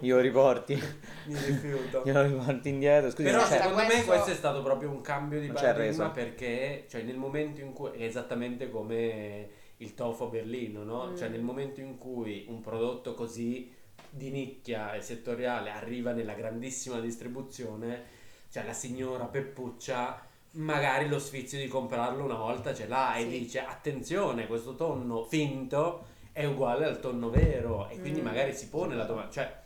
Io 0.00 0.18
riporti. 0.20 0.74
Mi 1.26 1.34
rifiuto. 1.34 2.02
Io 2.06 2.12
lo 2.14 2.22
riporti 2.22 2.68
indietro. 2.70 3.10
Scusi, 3.10 3.24
Però 3.24 3.38
Basta, 3.40 3.56
secondo 3.56 3.76
me 3.76 3.86
questo- 3.86 4.06
questo 4.06 4.30
è 4.30 4.34
stato 4.34 4.62
proprio 4.62 4.88
un 4.88 5.00
cambio 5.02 5.38
di 5.40 5.48
paradigma 5.48 6.10
perché 6.10 6.86
cioè, 6.88 7.02
nel 7.02 7.16
momento 7.16 7.60
in 7.60 7.72
cui 7.74 7.90
è 7.90 8.04
esattamente 8.04 8.70
come 8.70 9.50
il 9.80 9.94
tofu 9.94 10.24
a 10.24 10.26
Berlino, 10.28 10.82
no? 10.84 11.08
Mm. 11.10 11.16
Cioè 11.16 11.28
nel 11.28 11.42
momento 11.42 11.80
in 11.80 11.96
cui 11.98 12.46
un 12.48 12.60
prodotto 12.60 13.14
così 13.14 13.72
di 14.08 14.30
nicchia 14.30 14.94
e 14.94 15.00
settoriale 15.02 15.70
arriva 15.70 16.12
nella 16.12 16.34
grandissima 16.34 16.98
distribuzione, 17.00 18.02
cioè 18.50 18.64
la 18.64 18.72
signora 18.72 19.24
Peppuccia 19.26 20.26
magari 20.52 21.08
lo 21.08 21.18
sfizio 21.20 21.58
di 21.58 21.68
comprarlo 21.68 22.24
una 22.24 22.34
volta 22.36 22.74
ce 22.74 22.88
l'ha 22.88 23.14
e 23.16 23.22
Sì. 23.22 23.28
dice 23.38 23.60
attenzione, 23.60 24.46
questo 24.48 24.74
tonno 24.74 25.22
finto 25.24 26.06
è 26.32 26.44
uguale 26.44 26.86
al 26.86 26.98
tonno 27.00 27.30
vero 27.30 27.88
e 27.88 28.00
quindi 28.00 28.20
Mm. 28.20 28.24
magari 28.24 28.52
si 28.54 28.68
pone 28.68 28.96
la 28.96 29.04
domanda, 29.04 29.30
cioè 29.30 29.58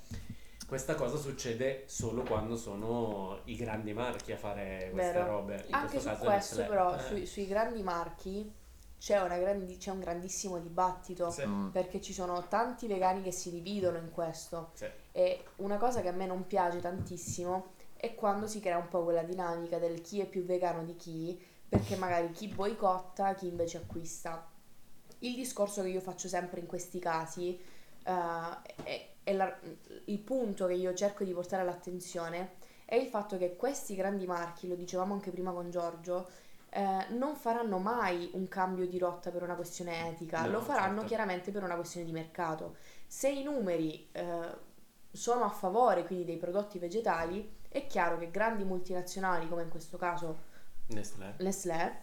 questa 0.67 0.95
cosa 0.95 1.17
succede 1.17 1.85
solo 1.87 2.23
quando 2.23 2.57
sono 2.57 3.41
i 3.45 3.57
grandi 3.57 3.93
marchi 3.93 4.33
a 4.33 4.37
fare 4.37 4.91
queste 4.93 5.13
Vero. 5.13 5.27
robe. 5.27 5.65
In 5.69 5.75
Anche 5.75 6.01
su 6.01 6.07
caso 6.07 6.25
questo 6.25 6.65
però, 6.67 6.95
Eh, 6.97 7.01
sui, 7.01 7.27
sui 7.27 7.47
grandi 7.47 7.83
marchi 7.83 8.51
c'è, 9.05 9.21
una 9.21 9.37
grandi- 9.37 9.77
c'è 9.77 9.91
un 9.91 10.01
grandissimo 10.01 10.59
dibattito. 10.59 11.31
sì, 11.31 11.45
Mm. 11.45 11.69
Perché 11.69 12.01
ci 12.01 12.15
sono 12.15 12.47
tanti 12.49 12.87
vegani 12.87 13.21
che 13.23 13.33
si 13.33 13.51
dividono 13.51 13.99
in 13.99 14.11
questo. 14.11 14.71
sì. 14.73 14.87
E 15.13 15.45
una 15.57 15.77
cosa 15.77 16.01
che 16.01 16.09
a 16.09 16.13
me 16.13 16.25
non 16.27 16.47
piace 16.47 16.81
tantissimo 16.81 17.73
è 17.97 18.15
quando 18.15 18.47
si 18.47 18.61
crea 18.61 18.79
un 18.79 18.89
po' 18.89 19.05
quella 19.05 19.23
dinamica 19.23 19.79
del 19.79 20.01
chi 20.01 20.21
è 20.21 20.27
più 20.27 20.45
vegano 20.45 20.83
di 20.85 20.97
chi, 20.97 21.39
perché 21.69 21.97
magari 21.97 22.31
chi 22.31 22.49
boicotta, 22.49 23.35
chi 23.35 23.47
invece 23.47 23.77
acquista. 23.79 24.49
Il 25.19 25.35
discorso 25.35 25.83
che 25.83 25.89
io 25.89 26.01
faccio 26.01 26.29
sempre 26.29 26.61
in 26.61 26.67
questi 26.67 26.99
casi 26.99 27.59
eh, 28.07 28.63
è, 28.85 29.09
è 29.23 29.33
la- 29.35 29.55
il 30.07 30.19
punto 30.21 30.67
che 30.67 30.75
io 30.75 30.95
cerco 30.95 31.25
di 31.25 31.33
portare 31.33 31.63
all'attenzione 31.63 32.55
è 32.87 32.95
il 32.97 33.07
fatto 33.07 33.37
che 33.39 33.57
questi 33.57 33.95
grandi 33.95 34.27
marchi, 34.27 34.69
lo 34.69 34.75
dicevamo 34.75 35.15
anche 35.15 35.31
prima 35.31 35.53
con 35.53 35.71
Giorgio, 35.71 36.29
eh, 36.75 37.07
non 37.11 37.37
faranno 37.37 37.79
mai 37.79 38.31
un 38.33 38.49
cambio 38.49 38.89
di 38.89 38.99
rotta 38.99 39.31
per 39.31 39.45
una 39.45 39.55
questione 39.55 40.09
etica, 40.09 40.43
No, 40.43 40.51
lo 40.51 40.61
faranno 40.61 40.95
certo. 40.95 41.07
chiaramente 41.07 41.53
per 41.53 41.63
una 41.63 41.77
questione 41.77 42.05
di 42.05 42.11
mercato. 42.11 42.77
Se 43.07 43.29
i 43.29 43.45
numeri 43.45 44.09
eh, 44.11 44.57
sono 45.13 45.45
a 45.45 45.51
favore 45.51 46.05
quindi 46.05 46.25
dei 46.25 46.37
prodotti 46.37 46.81
vegetali, 46.81 47.59
è 47.69 47.87
chiaro 47.87 48.19
che 48.19 48.29
grandi 48.31 48.65
multinazionali, 48.65 49.49
come 49.49 49.63
in 49.63 49.69
questo 49.69 49.97
caso 49.97 50.53
Nestlé. 50.89 51.35
Nestlé, 51.39 52.03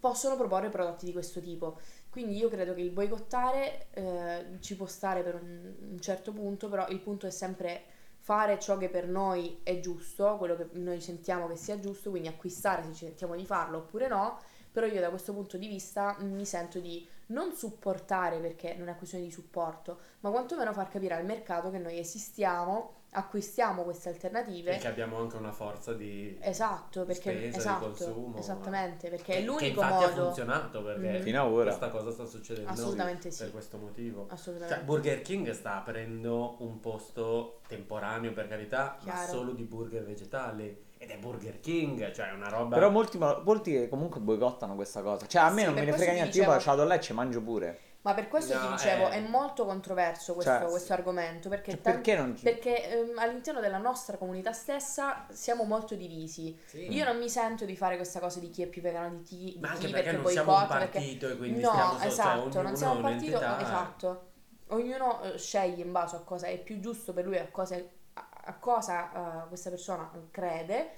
possono 0.00 0.36
proporre 0.36 0.70
prodotti 0.70 1.04
di 1.04 1.12
questo 1.12 1.40
tipo. 1.40 1.78
Quindi 2.08 2.36
io 2.36 2.48
credo 2.48 2.72
che 2.72 2.80
il 2.80 2.90
boicottare 2.90 3.88
eh, 3.90 4.56
ci 4.60 4.76
può 4.76 4.86
stare 4.86 5.22
per 5.22 5.34
un, 5.34 5.74
un 5.90 6.00
certo 6.00 6.32
punto, 6.32 6.70
però 6.70 6.88
il 6.88 7.00
punto 7.00 7.26
è 7.26 7.30
sempre 7.30 7.82
fare 8.22 8.60
ciò 8.60 8.78
che 8.78 8.88
per 8.88 9.08
noi 9.08 9.58
è 9.64 9.80
giusto, 9.80 10.36
quello 10.36 10.54
che 10.54 10.68
noi 10.74 11.00
sentiamo 11.00 11.48
che 11.48 11.56
sia 11.56 11.80
giusto, 11.80 12.10
quindi 12.10 12.28
acquistare 12.28 12.84
se 12.84 12.92
ci 12.92 13.04
sentiamo 13.06 13.34
di 13.34 13.44
farlo 13.44 13.78
oppure 13.78 14.06
no, 14.06 14.38
però 14.70 14.86
io 14.86 15.00
da 15.00 15.10
questo 15.10 15.32
punto 15.32 15.56
di 15.56 15.66
vista 15.66 16.16
mi 16.20 16.46
sento 16.46 16.78
di 16.78 17.04
non 17.26 17.52
supportare 17.52 18.38
perché 18.38 18.74
non 18.74 18.86
è 18.86 18.94
questione 18.94 19.24
di 19.24 19.32
supporto, 19.32 19.98
ma 20.20 20.30
quantomeno 20.30 20.72
far 20.72 20.88
capire 20.88 21.16
al 21.16 21.24
mercato 21.24 21.70
che 21.70 21.78
noi 21.78 21.98
esistiamo, 21.98 23.00
acquistiamo 23.14 23.82
queste 23.82 24.08
alternative. 24.08 24.74
E 24.74 24.78
che 24.78 24.88
abbiamo 24.88 25.18
anche 25.18 25.36
una 25.36 25.52
forza 25.52 25.92
di... 25.92 26.36
Esatto, 26.40 27.04
perché 27.04 27.30
spesa, 27.32 27.38
di 27.50 27.56
esatto, 27.56 27.84
consumo, 27.86 28.38
esattamente, 28.38 29.08
perché 29.10 29.32
che- 29.32 29.38
è 29.38 29.42
l'unico 29.42 29.58
che 29.58 29.66
infatti 29.86 30.04
ha 30.04 30.08
modo. 30.08 30.24
funzionato 30.24 30.82
perché 30.82 31.18
Mm. 31.18 31.22
Fino 31.22 31.40
a 31.40 31.46
ora. 31.46 31.64
questa 31.64 31.88
cosa 31.88 32.10
sta 32.10 32.24
succedendo 32.24 32.70
Assolutamente 32.70 33.30
sì. 33.30 33.42
per 33.42 33.52
questo 33.52 33.76
motivo. 33.76 34.26
Assolutamente. 34.30 34.74
Cioè, 34.76 34.84
Burger 34.84 35.22
King 35.22 35.50
sta 35.50 35.76
aprendo 35.76 36.56
un 36.60 36.80
posto 36.80 37.60
temporaneo 37.68 38.32
per 38.32 38.48
carità, 38.48 38.96
ma 39.04 39.12
Chiaro. 39.12 39.30
solo 39.32 39.52
di 39.52 39.62
burger 39.64 40.04
vegetali. 40.04 40.90
Ed 40.98 41.10
è 41.10 41.18
Burger 41.18 41.58
King, 41.60 42.12
cioè 42.12 42.30
è 42.30 42.32
una 42.32 42.48
roba. 42.48 42.76
Però 42.76 42.88
molti, 42.88 43.18
molti 43.18 43.88
comunque 43.88 44.20
boicottano 44.20 44.74
questa 44.76 45.02
cosa. 45.02 45.26
Cioè, 45.26 45.42
a 45.42 45.50
me 45.50 45.60
Sì, 45.60 45.64
non 45.66 45.74
me 45.74 45.84
ne 45.84 45.92
frega 45.92 46.12
niente. 46.12 46.30
ti 46.30 46.38
Io 46.38 46.44
dicevo- 46.44 46.64
vado 46.64 46.84
là 46.84 46.94
e 46.94 47.00
ci 47.00 47.12
mangio 47.12 47.42
pure. 47.42 47.78
Ma 48.02 48.14
per 48.14 48.26
questo 48.26 48.58
ti 48.58 48.64
No, 48.66 48.72
dicevo, 48.72 49.08
eh. 49.10 49.12
è 49.12 49.20
molto 49.20 49.64
controverso 49.64 50.34
questo, 50.34 50.50
Cioè, 50.58 50.68
questo 50.68 50.92
argomento, 50.92 51.48
perché, 51.48 51.70
Cioè, 51.72 51.80
tan- 51.80 51.92
perché 51.94 52.16
non 52.16 52.36
perché, 52.42 52.90
ehm, 52.90 53.18
all'interno 53.18 53.60
della 53.60 53.78
nostra 53.78 54.16
comunità 54.16 54.52
stessa 54.52 55.24
siamo 55.30 55.62
molto 55.62 55.94
divisi. 55.94 56.58
Sì. 56.66 56.92
Io 56.92 57.04
non 57.04 57.16
mi 57.18 57.30
sento 57.30 57.64
di 57.64 57.76
fare 57.76 57.94
questa 57.94 58.18
cosa 58.18 58.40
di 58.40 58.50
chi 58.50 58.62
è 58.62 58.66
più 58.66 58.82
vegano 58.82 59.14
di 59.16 59.22
chi, 59.22 59.56
Ma 59.60 59.68
anche 59.70 59.86
chi 59.86 59.92
perché 59.92 60.12
non 60.12 60.26
siamo 60.26 60.50
un 60.50 60.56
boicotta, 60.58 60.78
perché- 60.78 60.98
partito 60.98 61.28
e 61.30 61.36
quindi 61.36 61.60
no, 61.60 61.70
stiamo 61.70 61.98
so- 61.98 62.04
esatto, 62.06 62.28
cioè, 62.38 62.40
ognuno 62.48 62.62
non 62.62 62.76
siamo 62.76 62.94
un 62.94 63.02
partito, 63.02 63.40
eh. 63.40 63.62
esatto. 63.62 64.26
Ognuno 64.68 65.22
eh, 65.22 65.38
sceglie 65.38 65.82
in 65.84 65.92
base 65.92 66.16
a 66.16 66.20
cosa 66.20 66.46
è 66.48 66.58
più 66.58 66.80
giusto 66.80 67.12
per 67.12 67.24
lui, 67.24 67.38
a 67.38 67.46
cosa, 67.50 67.76
a, 67.76 68.28
a 68.46 68.54
cosa 68.58 69.44
eh, 69.44 69.48
questa 69.48 69.70
persona 69.70 70.10
crede 70.32 70.90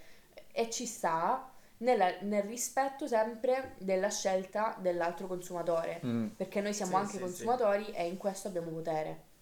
e 0.53 0.71
ci 0.71 0.87
sta 0.87 1.51
nella- 1.79 2.21
nel 2.23 2.43
rispetto 2.43 3.07
sempre 3.07 3.75
della 3.79 4.11
scelta 4.11 4.77
dell'altro 4.81 5.27
consumatore. 5.27 6.01
Mm, 6.05 6.29
Perché 6.37 6.61
noi 6.61 6.75
siamo 6.75 6.97
Sì, 6.97 7.03
anche 7.03 7.13
sì, 7.15 7.19
consumatori 7.21 7.91
e 7.93 8.07
in 8.07 8.17
questo 8.17 8.49
abbiamo 8.49 8.71
potere. 8.71 9.33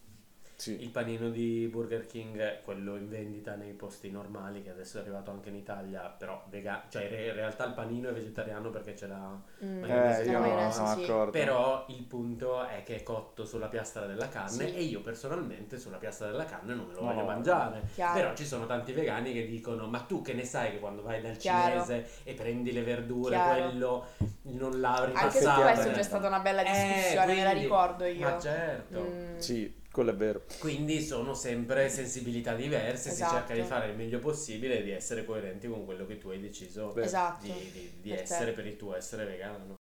Sì. 0.63 0.81
Il 0.81 0.91
panino 0.91 1.29
di 1.29 1.67
Burger 1.71 2.07
King, 2.07 2.63
quello 2.63 2.95
in 2.97 3.09
vendita 3.09 3.55
nei 3.57 3.73
posti 3.73 4.11
normali, 4.13 4.63
che 4.63 4.71
adesso 4.71 4.99
è 4.99 5.01
arrivato 5.01 5.33
anche 5.33 5.49
in 5.49 5.57
Italia, 5.57 6.03
però 6.03 6.45
vegano, 6.51 6.83
cioè 6.89 7.03
in 7.03 7.09
re- 7.11 7.27
in 7.29 7.35
realtà 7.35 7.65
il 7.65 7.73
panino 7.73 8.11
è 8.11 8.13
vegetariano 8.13 8.71
perché 8.71 8.95
c'è 8.95 9.09
la... 9.09 9.41
Mm, 9.65 9.81
Maionese 9.81 10.23
Eh, 10.23 10.31
io 10.31 10.39
non 10.39 10.71
sono 10.73 10.95
sì. 10.95 11.01
d'accordo. 11.01 11.31
Però 11.33 11.85
il 11.89 12.03
punto 12.05 12.65
è 12.65 12.83
che 12.85 12.97
è 12.97 13.03
cotto 13.03 13.45
sulla 13.45 13.67
piastra 13.67 14.07
della 14.07 14.29
carne 14.29 14.69
Sì. 14.69 14.75
e 14.77 14.83
io 14.83 15.01
personalmente 15.01 15.79
sulla 15.79 15.97
piastra 15.97 16.29
della 16.29 16.45
carne 16.45 16.75
non 16.75 16.87
me 16.87 16.95
lo 16.95 17.01
No, 17.01 17.13
voglio 17.13 17.25
mangiare. 17.25 17.83
Chiaro. 17.95 18.15
Però 18.21 18.35
ci 18.35 18.45
sono 18.47 18.67
tanti 18.67 18.93
vegani 18.93 19.33
che 19.33 19.47
dicono: 19.47 19.87
Ma 19.89 19.99
tu 20.01 20.23
che 20.23 20.33
ne 20.33 20.45
sai 20.45 20.71
che 20.71 20.79
quando 20.79 21.03
vai 21.03 21.21
dal 21.21 21.37
Chiaro. 21.39 21.83
cinese 21.83 22.09
e 22.23 22.35
prendi 22.35 22.71
le 22.73 22.83
verdure, 22.83 23.35
Chiaro. 23.35 23.63
quello 23.65 24.07
non 24.43 24.81
l'avrei 24.81 25.15
Anche 25.15 25.39
su 25.39 25.45
passato, 25.45 25.63
questo 25.63 25.89
eh. 25.89 25.93
c'è 25.93 26.03
stata 26.03 26.27
una 26.29 26.39
bella 26.41 26.63
Eh, 26.63 26.71
discussione, 26.71 27.35
me 27.35 27.43
la 27.43 27.49
quindi- 27.51 27.63
ricordo 27.63 28.05
io. 28.05 28.21
Ma 28.29 28.39
certo. 28.39 29.01
Mm, 29.01 29.37
Sì, 29.39 29.81
quello 29.93 30.11
è 30.11 30.14
vero. 30.14 30.43
Quindi 30.59 31.01
sono 31.01 31.34
sempre 31.34 31.88
sensibilità 31.88 32.55
diverse, 32.55 33.11
Esatto. 33.11 33.30
si 33.30 33.36
cerca 33.36 33.55
di 33.55 33.62
fare 33.62 33.90
il 33.90 33.97
meglio 33.97 34.18
possibile 34.18 34.78
e 34.78 34.82
di 34.82 34.90
essere 34.90 35.24
coerenti 35.24 35.68
con 35.68 35.84
quello 35.84 36.07
che 36.07 36.18
tu 36.18 36.30
hai 36.30 36.40
deciso. 36.40 36.95
Esatto. 36.97 37.45
di, 37.45 37.53
di- 37.72 37.93
di 38.01 38.09
Per 38.11 38.18
te. 38.18 38.22
essere 38.24 38.53
per 38.53 38.66
il 38.66 38.76
tuo 38.76 38.97
essere 38.97 39.24
vegano. 39.24 39.76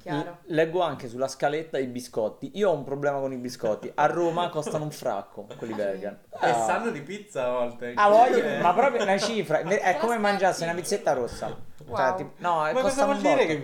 chiaro. 0.00 0.38
Leggo 0.46 0.80
anche 0.80 1.08
sulla 1.08 1.28
scaletta 1.28 1.78
i 1.78 1.86
biscotti. 1.86 2.52
Io 2.54 2.70
ho 2.70 2.74
un 2.74 2.84
problema 2.84 3.18
con 3.18 3.32
i 3.32 3.36
biscotti. 3.36 3.90
A 3.94 4.06
Roma 4.06 4.48
costano 4.48 4.84
un 4.84 4.90
fracco, 4.90 5.46
quelli 5.56 5.74
Ah, 5.74 5.76
vegan. 5.76 6.18
E 6.40 6.48
Ah. 6.50 6.64
sanno 6.64 6.90
di 6.90 7.00
pizza 7.02 7.44
a 7.46 7.50
volte. 7.50 7.92
Ah, 7.94 8.08
voglio, 8.08 8.42
ma 8.60 8.72
proprio 8.74 9.02
una 9.02 9.18
cifra. 9.18 9.58
È 9.60 9.96
come 9.98 10.18
mangiarsi 10.18 10.62
una 10.62 10.74
pizzetta 10.74 11.12
rossa. 11.12 11.54
Wow. 11.88 11.96
Cioè, 11.96 12.14
tipo- 12.16 12.32
no, 12.38 12.54
Ma 12.56 12.72
cosa 12.72 13.04
vuol 13.04 13.16
dire 13.18 13.34
botto. 13.34 13.46
che 13.46 13.52
i 13.52 13.60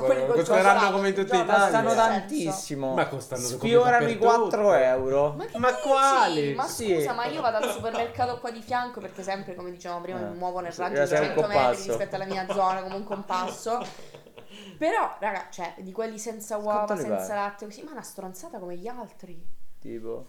quelli 0.00 0.26
col 0.26 0.34
Costeranno 0.36 0.44
cioccolato, 0.44 0.92
come 0.92 1.08
in 1.08 1.14
tutta 1.14 1.34
Giorgio, 1.36 1.42
Italia. 1.52 1.82
Costano 1.82 1.94
tantissimo. 1.94 2.94
Ma 2.94 3.06
costano 3.08 3.40
Sfiorano 3.42 4.08
i 4.08 4.18
dappertutto. 4.18 4.48
4 4.48 4.72
euro. 4.74 5.32
Ma, 5.36 5.44
Ma 5.56 5.74
quali? 5.74 6.54
Ma 6.54 6.66
Sì. 6.66 6.94
scusa, 6.94 7.12
ma 7.12 7.24
io 7.26 7.40
vado 7.40 7.56
al 7.56 7.70
supermercato 7.70 8.38
qua 8.38 8.50
di 8.50 8.60
fianco 8.62 9.00
perché 9.00 9.22
sempre, 9.22 9.54
come 9.54 9.70
dicevamo 9.70 10.00
prima, 10.00 10.18
Eh. 10.20 10.24
mi 10.24 10.36
muovo 10.38 10.60
nel 10.60 10.72
Sì, 10.72 10.80
raggio 10.80 11.00
di 11.00 11.06
sei 11.06 11.18
un 11.20 11.24
100 11.34 11.46
metri 11.48 11.82
rispetto 11.86 12.14
alla 12.14 12.24
mia 12.26 12.46
zona 12.52 12.82
come 12.82 12.94
un 12.94 13.04
compasso. 13.04 13.80
Però, 14.78 15.16
raga, 15.18 15.46
cioè, 15.50 15.74
di 15.78 15.92
quelli 15.92 16.18
senza 16.18 16.56
uova, 16.56 16.96
senza 16.96 17.34
latte, 17.34 17.64
così, 17.66 17.82
ma 17.82 17.92
una 17.92 18.02
stronzata 18.02 18.58
come 18.58 18.76
gli 18.76 18.86
altri. 18.86 19.44
Tipo. 19.80 20.28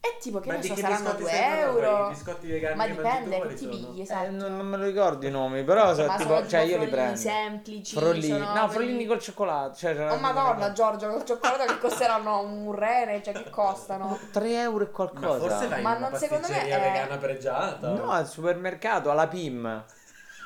E 0.00 0.16
tipo, 0.20 0.38
che 0.38 0.48
Ma 0.48 0.54
ne 0.54 0.62
so, 0.62 0.74
che 0.74 0.80
saranno 0.80 0.98
biscotti 1.14 1.22
2 1.22 1.28
stai 1.30 1.40
parlando? 1.48 1.78
euro. 1.80 2.06
I 2.06 2.08
biscotti 2.10 2.46
vegani 2.46 2.76
Ma 2.76 2.86
dipende, 2.86 3.40
che 3.40 3.54
ti 3.54 3.66
pigli, 3.66 3.98
Eh, 3.98 4.02
esatto. 4.02 4.30
non, 4.30 4.56
non 4.56 4.66
me 4.66 4.76
lo 4.76 4.84
ricordo 4.84 5.26
i 5.26 5.30
nomi, 5.30 5.64
però 5.64 5.92
so, 5.92 6.06
Ma 6.06 6.16
tipo, 6.16 6.34
sono 6.36 6.46
cioè 6.46 6.62
tipo 6.62 6.74
io 6.76 6.84
li 6.84 6.88
prendo. 6.90 7.16
semplici, 7.16 7.96
Frollini. 7.96 8.38
sono 8.38 8.54
No, 8.54 8.68
frollini 8.68 9.06
col 9.06 9.18
cioccolato. 9.20 9.74
Cioè, 9.76 10.10
Oh 10.12 10.16
madonna 10.18 10.70
Giorgio, 10.72 11.08
col 11.10 11.24
cioccolato 11.24 11.64
che 11.64 11.78
costeranno 11.78 12.40
un 12.42 12.72
rene, 12.74 13.22
cioè 13.24 13.34
che 13.34 13.50
costano? 13.50 14.16
3 14.30 14.60
euro 14.60 14.84
e 14.84 14.86
Ma 14.86 14.92
qualcosa. 14.92 15.38
forse 15.40 15.66
vai 15.68 15.82
Ma 15.82 15.90
in 15.92 15.96
una 15.98 16.08
non- 16.10 16.18
secondo 16.18 16.48
me 16.48 16.66
è- 16.68 16.80
vegana 16.80 17.16
pregiata. 17.16 17.88
No, 17.90 18.10
al 18.10 18.28
supermercato, 18.28 19.10
alla 19.10 19.26
PIM. 19.26 19.84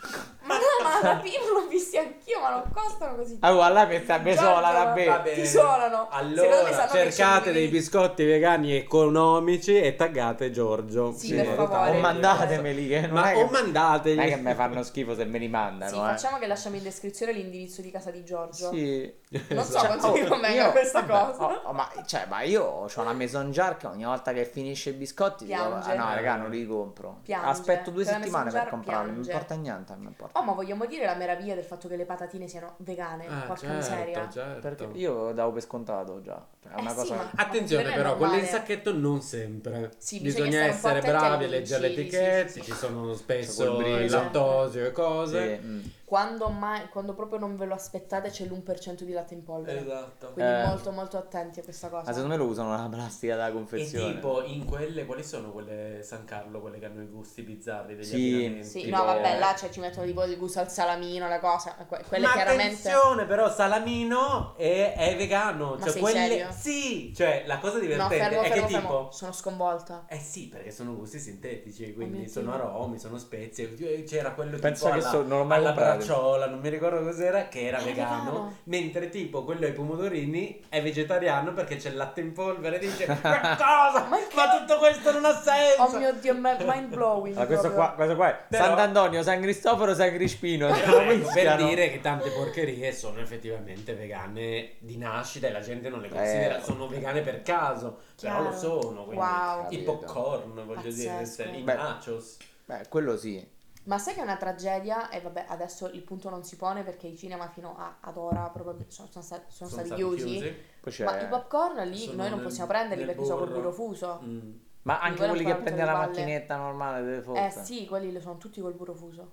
Ma 0.44 0.54
no, 0.56 0.60
ma 0.82 0.98
alla 1.00 1.16
prima 1.20 1.44
l'ho 1.52 1.66
visti 1.68 1.96
anch'io, 1.96 2.40
ma 2.40 2.50
non 2.50 2.62
costano 2.72 3.14
così. 3.16 3.36
Allora, 3.40 3.68
là 3.68 3.84
mi 3.86 4.00
sta 4.02 4.20
Giorgio, 4.22 4.40
sola 4.40 4.72
da 4.72 4.84
be. 4.86 5.04
Vabbè. 5.06 5.34
Ti 5.34 5.46
suonano. 5.46 6.08
Allora, 6.10 6.88
cercate 6.88 7.52
dei 7.52 7.68
biscotti 7.68 8.24
vegani 8.24 8.74
economici 8.76 9.76
e 9.80 9.94
taggate 9.94 10.50
Giorgio. 10.50 11.12
Sì, 11.12 11.34
per 11.34 11.46
favore. 11.54 11.90
O 11.90 12.00
mandatemeli 12.00 12.88
che 12.88 13.00
non 13.02 13.10
Ma 13.12 13.30
è 13.32 13.36
o 13.42 13.46
che, 13.46 13.52
mandategli. 13.52 14.16
non 14.16 14.24
è 14.26 14.28
che 14.28 14.36
mi 14.36 14.54
fanno 14.54 14.82
schifo 14.82 15.14
se 15.14 15.24
me 15.24 15.38
li 15.38 15.48
mandano, 15.48 15.90
Sì, 15.90 15.96
eh. 15.96 16.00
facciamo 16.00 16.38
che 16.38 16.46
lasciamo 16.46 16.76
in 16.76 16.82
descrizione 16.82 17.32
l'indirizzo 17.32 17.80
di 17.82 17.90
casa 17.90 18.10
di 18.10 18.24
Giorgio. 18.24 18.70
Sì. 18.70 19.20
Non 19.48 19.64
so 19.64 19.76
Esatto. 19.76 19.86
quanto 19.86 20.12
vi 20.12 20.24
convenga 20.26 20.64
io- 20.66 20.70
questa 20.72 21.02
vabbè, 21.02 21.30
cosa. 21.32 21.44
oh, 21.46 21.68
oh, 21.68 21.72
ma, 21.72 21.88
cioè, 22.04 22.26
ma 22.28 22.42
io 22.42 22.62
ho 22.64 22.90
una 22.96 23.12
maison 23.12 23.50
jar 23.50 23.76
che 23.76 23.86
ogni 23.86 24.04
volta 24.04 24.32
che 24.32 24.44
finisce 24.44 24.90
i 24.90 24.92
biscotti 24.92 25.44
dico, 25.46 25.56
Piange. 25.56 25.90
"Ah, 25.92 25.94
no, 25.94 26.14
raga, 26.14 26.36
non 26.36 26.50
li 26.50 26.66
compro. 26.66 27.20
Piange. 27.22 27.46
Aspetto 27.48 27.90
due 27.90 28.04
settimane 28.04 28.50
per 28.50 28.68
comprarli, 28.68 29.10
non 29.12 29.20
mi 29.20 29.24
importa 29.26 29.54
niente, 29.54 29.92
non 29.92 30.02
mi 30.02 30.08
importa. 30.08 30.31
Oh, 30.34 30.42
ma 30.42 30.52
vogliamo 30.52 30.86
dire 30.86 31.04
la 31.04 31.14
meraviglia 31.14 31.54
del 31.54 31.64
fatto 31.64 31.88
che 31.88 31.96
le 31.96 32.04
patatine 32.06 32.48
siano 32.48 32.74
vegane? 32.78 33.26
Ah, 33.26 33.40
Porca 33.46 33.66
certo, 33.66 33.74
miseria. 33.74 34.30
certo. 34.30 34.60
Perché 34.60 34.98
io 34.98 35.32
davo 35.32 35.52
per 35.52 35.62
scontato 35.62 36.20
già. 36.22 36.42
Cioè, 36.62 36.72
È 36.72 36.80
una 36.80 36.90
Eh 36.90 36.92
sì, 36.92 36.96
cosa 36.96 37.14
ma- 37.16 37.30
Attenzione 37.36 37.90
è 37.90 37.94
però, 37.94 38.16
quelle 38.16 38.38
in 38.38 38.46
sacchetto 38.46 38.94
non 38.94 39.20
sempre. 39.20 39.92
Sì, 39.98 40.20
bisogna 40.20 40.44
bisogna 40.46 40.64
essere 40.66 41.00
bravi 41.00 41.44
a 41.44 41.48
leggere 41.48 41.88
le 41.88 41.92
etichette, 41.92 42.48
sì, 42.48 42.62
sì, 42.62 42.70
ci 42.70 42.72
sono 42.76 43.14
spesso 43.14 43.78
lattosio 44.06 44.86
e 44.86 44.92
cose. 44.92 45.58
Sì, 45.60 45.66
mm. 45.66 45.80
Quando, 46.12 46.50
mai, 46.50 46.90
quando 46.90 47.14
proprio 47.14 47.38
non 47.38 47.56
ve 47.56 47.64
lo 47.64 47.72
aspettate 47.72 48.28
c'è 48.28 48.44
l'1% 48.44 49.00
di 49.04 49.12
latte 49.12 49.32
in 49.32 49.42
polvere. 49.42 49.80
Esatto. 49.80 50.32
Quindi 50.34 50.52
Eh. 50.52 50.66
molto 50.66 50.90
molto 50.90 51.16
attenti 51.16 51.60
a 51.60 51.62
questa 51.62 51.88
cosa. 51.88 52.02
Ma 52.04 52.12
secondo 52.12 52.28
me 52.28 52.36
lo 52.36 52.44
usano 52.44 52.76
la 52.76 52.86
plastica 52.90 53.34
da 53.36 53.46
E 53.48 53.52
confezione. 53.52 54.12
tipo 54.12 54.42
in 54.44 54.66
quelle, 54.66 55.06
quali 55.06 55.24
sono 55.24 55.52
quelle 55.52 56.00
San 56.02 56.26
Carlo, 56.26 56.60
quelle 56.60 56.78
che 56.78 56.84
hanno 56.84 57.00
i 57.00 57.06
gusti 57.06 57.40
bizzarri 57.40 57.94
degli 57.94 58.04
Sì, 58.04 58.14
abbinamenti? 58.34 58.68
Sì, 58.68 58.80
tipo- 58.82 58.96
no, 58.98 59.04
vabbè, 59.06 59.38
là 59.38 59.54
cioè, 59.56 59.70
ci 59.70 59.80
mettono 59.80 60.04
tipo 60.04 60.22
il 60.24 60.36
gusto 60.36 60.60
al 60.60 60.70
salamino, 60.70 61.28
la 61.28 61.38
cosa. 61.40 61.76
que- 61.88 62.04
quelle 62.06 62.26
Ma 62.26 62.32
chiaramente. 62.34 62.74
attenzione 62.88 63.24
però 63.24 63.50
Salamino 63.50 64.54
è, 64.58 64.92
è 64.94 65.16
vegano 65.16 65.76
Ma 65.76 65.80
Cioè 65.80 65.90
sei 65.92 66.00
quelle 66.02 66.28
serio? 66.28 66.48
Sì 66.52 67.12
Cioè 67.16 67.44
la 67.46 67.58
cosa 67.58 67.76
No, 67.76 67.80
divertente 67.80 68.16
fermo, 68.18 68.40
è 68.42 68.48
fermo, 68.50 68.66
che 68.66 68.72
fermo. 68.72 68.88
tipo 68.88 69.08
Sono 69.12 69.32
sconvolta. 69.32 70.04
Eh 70.08 70.18
sì 70.18 70.48
perché 70.48 70.70
sono 70.70 70.94
gusti 70.94 71.18
sintetici 71.18 71.94
Quindi 71.94 72.18
mio 72.18 72.28
sono 72.28 72.50
Dio. 72.54 72.66
aromi, 72.66 72.98
sono 72.98 73.16
spezie 73.16 73.72
C'era 74.04 74.32
quello 74.32 74.58
Penso 74.58 74.84
tipo 74.84 74.96
che 74.98 75.00
alla, 75.00 75.10
so- 75.10 75.22
non 75.26 75.38
l'ho 75.38 75.44
mai 75.44 75.58
alla 75.58 75.72
bracciola 76.04 76.46
Non 76.46 76.60
mi 76.60 76.68
ricordo 76.68 77.02
cos'era 77.02 77.48
Che 77.48 77.66
era 77.66 77.78
È 77.78 77.84
vegano, 77.84 78.24
vegano. 78.24 78.56
Mentre 78.64 79.08
tipo 79.08 79.44
quello 79.44 79.66
ai 79.66 79.72
pomodorini 79.72 80.62
È 80.68 80.82
vegetariano 80.82 81.52
perché 81.52 81.76
c'è 81.76 81.90
il 81.90 81.96
latte 81.96 82.20
in 82.20 82.32
polvere 82.32 82.76
E 82.76 82.78
dice 82.80 83.06
Ma 83.22 83.40
cosa? 83.56 84.06
Ma 84.08 84.08
Ma, 84.08 84.18
che- 84.18 84.58
tutto 84.58 84.78
questo 84.78 85.12
non 85.12 85.24
ha 85.24 85.34
senso 85.40 85.82
Oh 85.82 85.98
mio 85.98 86.12
dio, 86.14 86.34
ma- 86.34 86.56
mind 86.60 86.88
blowing. 86.88 87.36
Ma 87.36 87.46
questo 87.46 87.72
qua, 87.72 87.92
questo 87.94 88.14
qua 88.16 88.28
è 88.30 88.44
Però- 88.48 88.64
Sant'Antonio, 88.64 89.22
San 89.22 89.40
Cristoforo, 89.40 89.94
San 89.94 90.10
Crispino. 90.12 90.68
Ecco, 90.68 91.30
per 91.32 91.56
dire 91.56 91.90
che 91.90 92.00
tante 92.00 92.30
porcherie 92.30 92.92
sono 92.92 93.20
effettivamente 93.20 93.94
vegane 93.94 94.72
di 94.78 94.96
nascita 94.96 95.48
e 95.48 95.52
la 95.52 95.60
gente 95.60 95.88
non 95.88 96.00
le 96.00 96.08
considera, 96.08 96.58
Eh. 96.58 96.62
sono 96.62 96.86
vegane 96.88 97.20
per 97.22 97.42
caso, 97.42 97.98
Chiaro. 98.16 98.38
però 98.38 98.50
lo 98.50 98.56
sono. 98.56 99.04
Quindi 99.04 99.16
Wow. 99.24 99.60
I 99.60 99.62
Capito. 99.62 99.92
popcorn, 99.98 100.62
voglio 100.66 100.90
dire, 100.90 101.10
Pazzesco. 101.12 101.50
i 101.56 101.62
Beh. 101.62 101.74
nachos. 101.74 102.36
Beh, 102.64 102.80
quello 102.88 103.16
sì. 103.16 103.44
Ma 103.84 103.98
sai 103.98 104.14
che 104.14 104.20
è 104.20 104.22
una 104.22 104.36
tragedia? 104.36 105.08
E 105.10 105.20
vabbè, 105.20 105.46
adesso 105.48 105.88
il 105.88 106.02
punto 106.02 106.30
non 106.30 106.44
si 106.44 106.56
pone 106.56 106.84
perché 106.84 107.08
i 107.08 107.16
cinema 107.16 107.48
fino 107.48 107.76
a- 107.76 107.96
ad 108.00 108.16
ora 108.16 108.48
probabilmente 108.50 108.94
sono, 108.94 109.08
sono 109.10 109.24
stati, 109.24 109.44
sono 109.52 109.68
stati 109.70 109.92
chiusi. 109.94 110.54
Poi 110.80 110.92
c'è... 110.92 111.04
Ma 111.04 111.20
i 111.20 111.26
popcorn 111.26 111.88
lì 111.88 111.96
Sono 111.98 112.16
noi 112.18 112.28
non 112.28 112.38
nel- 112.38 112.46
possiamo 112.46 112.68
prenderli 112.70 113.04
perché 113.04 113.24
sono 113.24 113.38
col 113.38 113.50
burro. 113.50 113.72
fuso. 113.72 114.20
Mm. 114.22 114.52
Ma 114.82 115.00
anche 115.00 115.26
quelli 115.26 115.44
che 115.44 115.54
prende 115.56 115.84
la 115.84 115.92
palle. 115.92 116.06
macchinetta 116.06 116.56
normale 116.56 117.02
delle 117.02 117.22
foto. 117.22 117.38
Eh 117.38 117.50
sì, 117.50 117.86
quelli 117.86 118.20
sono 118.20 118.36
tutti 118.38 118.60
col 118.60 118.74
burro 118.74 118.94
fuso. 118.94 119.30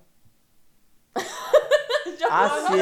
Ah, 2.28 2.50
sì? 2.68 2.76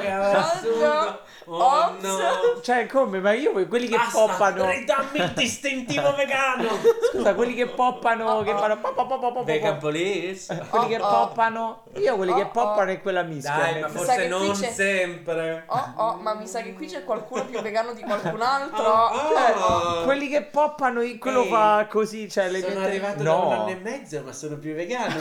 Che 0.00 0.10
assurdo. 0.10 1.28
Oh 1.52 1.64
Ops. 1.64 2.02
no. 2.02 2.60
Cioè, 2.62 2.86
come? 2.86 3.18
Ma 3.18 3.32
io 3.32 3.50
quelli 3.66 3.88
che 3.88 3.96
Basta, 3.96 4.20
poppano. 4.20 4.68
ridammi 4.70 5.18
il 5.18 5.32
distintivo 5.34 6.14
vegano. 6.14 6.68
Scusa, 7.10 7.34
quelli 7.34 7.54
che 7.54 7.66
poppano, 7.66 8.30
Oh, 8.30 8.42
che 8.42 8.52
oh. 8.52 8.58
fanno 8.58 8.78
pop, 8.78 8.94
pop, 8.94 9.08
pop, 9.08 9.20
pop, 9.20 9.32
pop. 9.34 9.44
Vegan 9.44 9.78
police. 9.78 10.46
Quelli 10.70 10.86
che 10.88 11.00
Oh, 11.00 11.06
oh. 11.06 11.26
poppano. 11.26 11.82
Io 11.94 12.14
quelli 12.16 12.34
che 12.34 12.46
poppano 12.46 12.90
oh. 12.90 12.94
è 12.94 13.00
quella 13.00 13.22
mischia. 13.22 13.56
Dai, 13.56 13.80
ma 13.80 13.88
forse 13.88 14.28
non 14.28 14.52
c'è- 14.52 14.70
sempre. 14.70 15.64
Oh 15.66 15.92
oh, 15.96 16.14
ma 16.20 16.34
mi 16.34 16.46
sa 16.46 16.60
che 16.60 16.74
qui 16.74 16.86
c'è 16.86 17.02
qualcuno 17.04 17.44
più 17.46 17.60
vegano 17.60 17.94
di 17.94 18.02
qualcun 18.02 18.40
altro. 18.42 18.84
Oh. 18.84 20.02
quelli 20.04 20.28
che 20.28 20.42
poppano, 20.42 21.00
quello 21.18 21.42
Ehi, 21.42 21.48
fa 21.48 21.86
così, 21.90 22.28
cioè 22.30 22.48
le 22.50 22.60
Sono 22.60 22.74
mette- 22.74 22.86
arrivato 22.86 23.22
no. 23.22 23.24
da 23.24 23.36
un 23.36 23.52
anno 23.52 23.68
e 23.70 23.74
mezzo, 23.76 24.22
ma 24.24 24.32
sono 24.32 24.56
più 24.56 24.74
vegano. 24.74 25.14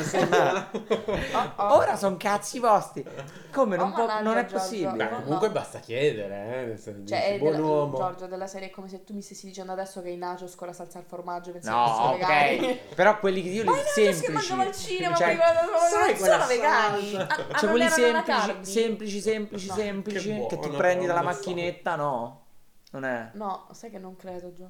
Oh, 1.34 1.52
oh. 1.56 1.76
Ora 1.78 1.96
sono 1.96 2.18
cazzi 2.18 2.60
vostri. 2.60 3.04
Come 3.52 3.76
non, 3.78 3.90
Oh, 3.92 3.94
può- 3.94 4.22
non 4.22 4.38
è 4.38 4.42
Giorgio. 4.46 4.58
possibile. 4.58 4.92
Beh, 5.08 5.10
comunque 5.24 5.48
no. 5.48 5.54
basta 5.54 5.80
chiedere, 5.80 6.72
eh. 6.72 6.78
senso, 6.78 7.06
Cioè, 7.08 7.34
è 7.34 7.38
buon 7.38 7.52
della- 7.54 7.66
uomo. 7.66 7.98
Giorgio, 7.98 8.28
della 8.28 8.48
serie 8.48 8.68
è 8.68 8.72
come 8.72 8.88
se 8.88 9.04
tu 9.04 9.14
mi 9.14 9.22
stessi 9.22 9.46
dicendo 9.46 9.72
adesso 9.72 10.02
che 10.02 10.10
i 10.10 10.18
nachos 10.18 10.56
con 10.56 10.68
la 10.68 10.74
salsa 10.74 10.98
al 11.00 11.06
formaggio 11.06 11.52
che 11.52 11.60
No, 11.64 11.88
fossero 11.88 12.12
vegani. 12.14 12.58
ok. 12.72 12.78
Però 12.96 13.20
quelli 13.20 13.42
che 13.44 13.50
io 13.50 13.64
li 13.64 13.70
Ma 13.70 13.74
i 13.74 13.78
nachos 13.78 13.94
che 13.94 14.14
semplici. 14.14 14.32
mangiavo 14.32 14.62
al 14.62 14.76
cinema 14.76 15.16
Cioè, 15.16 15.28
prima 15.28 15.44
non 15.54 16.18
sono 16.18 16.46
vegani. 16.48 17.16
Ah, 17.16 17.22
ah, 17.24 17.36
Cioè 17.36 17.46
non 17.62 17.70
quelli 17.72 17.90
semplici, 17.90 18.72
semplici, 18.72 19.20
semplici, 19.22 19.68
No. 19.68 19.74
semplici. 19.74 20.30
Che 20.30 20.46
Che, 20.48 20.56
tu 20.56 20.62
buono, 20.62 20.78
prendi 20.78 21.06
dalla 21.06 21.20
so. 21.20 21.26
macchinetta, 21.26 21.96
no. 21.96 22.44
Non 22.92 23.06
è. 23.06 23.30
No, 23.34 23.68
sai 23.72 23.90
che 23.92 24.00
non 24.00 24.16
credo, 24.16 24.52
Gio. 24.54 24.70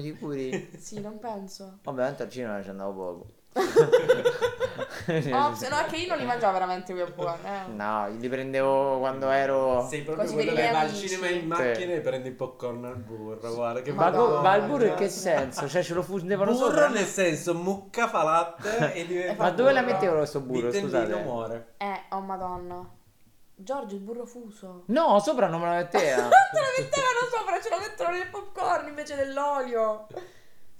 Siamo 0.00 0.14
sicuri? 0.16 0.70
Sì, 0.78 1.00
non 1.00 1.18
penso. 1.18 1.78
Ovviamente 1.84 2.22
al 2.24 2.30
cinema 2.30 2.62
ci 2.62 2.70
andavo 2.70 2.92
poco. 2.92 3.26
Oh, 5.32 5.54
se 5.56 5.68
no 5.68 5.76
è 5.78 5.84
che 5.86 5.96
io 5.96 6.08
non 6.08 6.18
li 6.18 6.24
mangiavo 6.24 6.52
veramente 6.52 6.92
quei 6.92 7.04
popcorn. 7.10 7.44
Eh. 7.44 7.72
No, 7.72 8.08
li 8.16 8.28
prendevo 8.28 8.98
quando 8.98 9.28
ero. 9.30 9.84
Sei 9.88 10.02
proprio 10.02 10.24
Così 10.24 10.34
quello 10.36 10.52
per 10.52 10.62
i 10.62 10.66
che 10.66 10.72
va 10.72 10.78
al 10.80 10.86
amici. 10.88 11.08
cinema 11.08 11.28
in 11.30 11.46
macchina 11.48 11.92
e 11.94 12.00
prendi 12.00 12.28
il 12.28 12.34
popcorn 12.34 12.84
al 12.84 12.96
burro. 12.96 13.54
Guarda 13.54 13.82
che 13.82 13.92
Ma, 13.92 14.04
Madonna, 14.04 14.36
co- 14.36 14.42
ma 14.42 14.54
il 14.54 14.62
burro 14.66 14.84
in 14.84 14.94
che 14.94 15.08
senso? 15.08 15.66
Cioè 15.68 15.82
ce 15.82 15.94
lo 15.94 16.02
fondevano 16.02 16.52
Burro 16.52 16.66
sopra? 16.66 16.88
nel 16.88 17.06
senso 17.06 17.54
mucca 17.54 18.06
fa 18.08 18.22
latte 18.22 18.92
e 18.94 19.06
diventa 19.06 19.42
Ma 19.42 19.50
dove 19.50 19.72
la 19.72 19.80
burro. 19.82 19.92
mettevano 19.94 20.18
questo 20.18 20.40
burro, 20.40 20.70
Vittendino 20.70 21.00
scusate? 21.02 21.22
muore. 21.22 21.66
Eh, 21.78 22.00
oh 22.10 22.20
madonna. 22.20 22.88
Giorgio, 23.62 23.94
il 23.94 24.00
burro 24.00 24.26
fuso. 24.26 24.84
No, 24.86 25.18
sopra 25.20 25.46
non 25.46 25.60
me 25.60 25.66
la 25.68 25.76
metteva. 25.76 26.28
Te 26.28 26.58
lo 26.58 26.82
mettevano 26.82 27.18
sopra, 27.30 27.60
ce 27.60 27.68
lo 27.70 27.78
mettono 27.78 28.10
nel 28.10 28.28
popcorn 28.28 28.88
invece 28.88 29.16
dell'olio. 29.16 30.06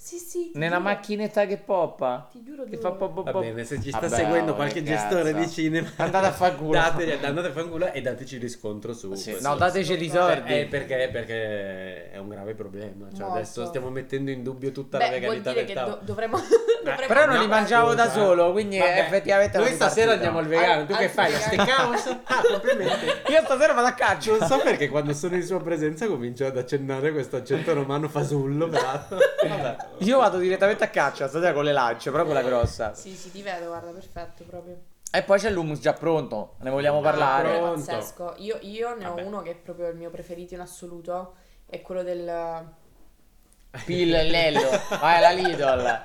Sì, 0.02 0.16
sì. 0.16 0.50
Nella 0.54 0.78
giuro. 0.78 0.88
macchinetta 0.88 1.44
che 1.44 1.58
poppa. 1.58 2.26
Ti 2.32 2.42
giuro 2.42 2.64
Che 2.64 2.78
fa 2.78 2.90
pop 2.92 3.12
pop 3.12 3.24
Va 3.26 3.30
pop. 3.32 3.42
bene, 3.42 3.64
se 3.64 3.80
ci 3.82 3.90
sta 3.90 4.00
Vabbè, 4.00 4.14
seguendo 4.16 4.52
oh, 4.52 4.54
qualche 4.54 4.82
che 4.82 4.84
gestore 4.84 5.30
cazzo. 5.32 5.44
di 5.44 5.50
cinema, 5.50 5.88
Andate 5.96 6.26
a 6.26 6.32
far 6.32 6.56
culo. 6.56 6.78
Andate 6.78 7.48
a 7.48 7.52
fanculo 7.52 7.92
e 7.92 8.00
dateci 8.00 8.38
riscontro 8.38 8.94
su. 8.94 9.12
Sì, 9.14 9.32
questo. 9.32 9.46
no, 9.48 9.56
dateceli 9.56 10.04
i 10.06 10.08
soldi. 10.08 10.58
Eh, 10.58 10.64
perché, 10.64 11.10
perché 11.12 12.10
è 12.12 12.16
un 12.16 12.28
grave 12.30 12.54
problema. 12.54 13.08
Cioè, 13.10 13.20
Molto. 13.20 13.34
adesso 13.36 13.66
stiamo 13.66 13.90
mettendo 13.90 14.30
in 14.30 14.42
dubbio 14.42 14.72
tutta 14.72 14.96
la 14.96 15.04
Beh, 15.04 15.10
veganità 15.10 15.52
dire 15.52 15.64
del 15.66 15.74
tavolo. 15.74 15.96
do- 15.96 16.04
dovremmo, 16.04 16.38
dovremmo... 16.82 17.06
Però 17.06 17.26
non 17.26 17.34
No, 17.34 17.40
li 17.42 17.46
mangiavo 17.48 17.94
da 17.94 18.04
scusa. 18.08 18.24
solo, 18.24 18.52
quindi 18.52 18.78
Vabbè, 18.78 18.98
effettivamente 19.00 19.58
Noi 19.58 19.72
stasera 19.74 20.12
andiamo 20.12 20.38
al 20.38 20.46
vegano. 20.46 20.86
Tu 20.86 20.92
Al- 20.92 20.98
che 20.98 21.04
al 21.04 21.10
fai? 21.10 21.34
A 21.34 21.38
vegano. 21.50 21.96
steakhouse? 21.96 22.20
Ah, 22.30 22.42
complimenti. 22.50 23.04
Io 23.32 23.42
stasera 23.44 23.74
vado 23.74 23.86
a 23.88 23.92
caccia. 23.92 24.34
Non 24.34 24.48
so 24.48 24.58
perché 24.64 24.88
quando 24.88 25.12
sono 25.12 25.34
in 25.36 25.42
sua 25.42 25.60
presenza 25.60 26.06
comincio 26.06 26.46
ad 26.46 26.56
accennare 26.56 27.12
questo 27.12 27.36
accento 27.36 27.74
romano 27.74 28.08
fasullo. 28.08 28.66
Vabbè. 28.70 29.88
Io 29.98 30.18
vado 30.18 30.38
direttamente 30.38 30.84
a 30.84 30.88
caccia, 30.88 31.28
stasera 31.28 31.52
con 31.52 31.64
le 31.64 31.72
lance, 31.72 32.10
però 32.10 32.24
quella 32.24 32.42
grossa. 32.42 32.94
Sì, 32.94 33.14
sì, 33.14 33.30
ti 33.30 33.42
vedo, 33.42 33.66
guarda, 33.66 33.90
perfetto 33.90 34.44
proprio. 34.44 34.76
E 35.12 35.22
poi 35.22 35.38
c'è 35.38 35.50
l'hummus 35.50 35.80
già 35.80 35.92
pronto, 35.92 36.54
ne 36.60 36.70
vogliamo 36.70 37.00
Ah, 37.00 37.02
parlare? 37.02 37.56
è 37.56 37.60
pazzesco. 37.60 38.34
Io, 38.38 38.58
io 38.62 38.94
ne 38.96 39.06
ho 39.06 39.14
Vabbè. 39.14 39.22
uno 39.24 39.42
che 39.42 39.50
è 39.50 39.54
proprio 39.56 39.88
il 39.88 39.96
mio 39.96 40.08
preferito 40.10 40.54
in 40.54 40.60
assoluto, 40.60 41.34
è 41.66 41.82
quello 41.82 42.02
del 42.02 42.64
Pillello, 43.84 44.68
vai 45.00 45.16
alla 45.22 45.30
Lidl. 45.30 46.02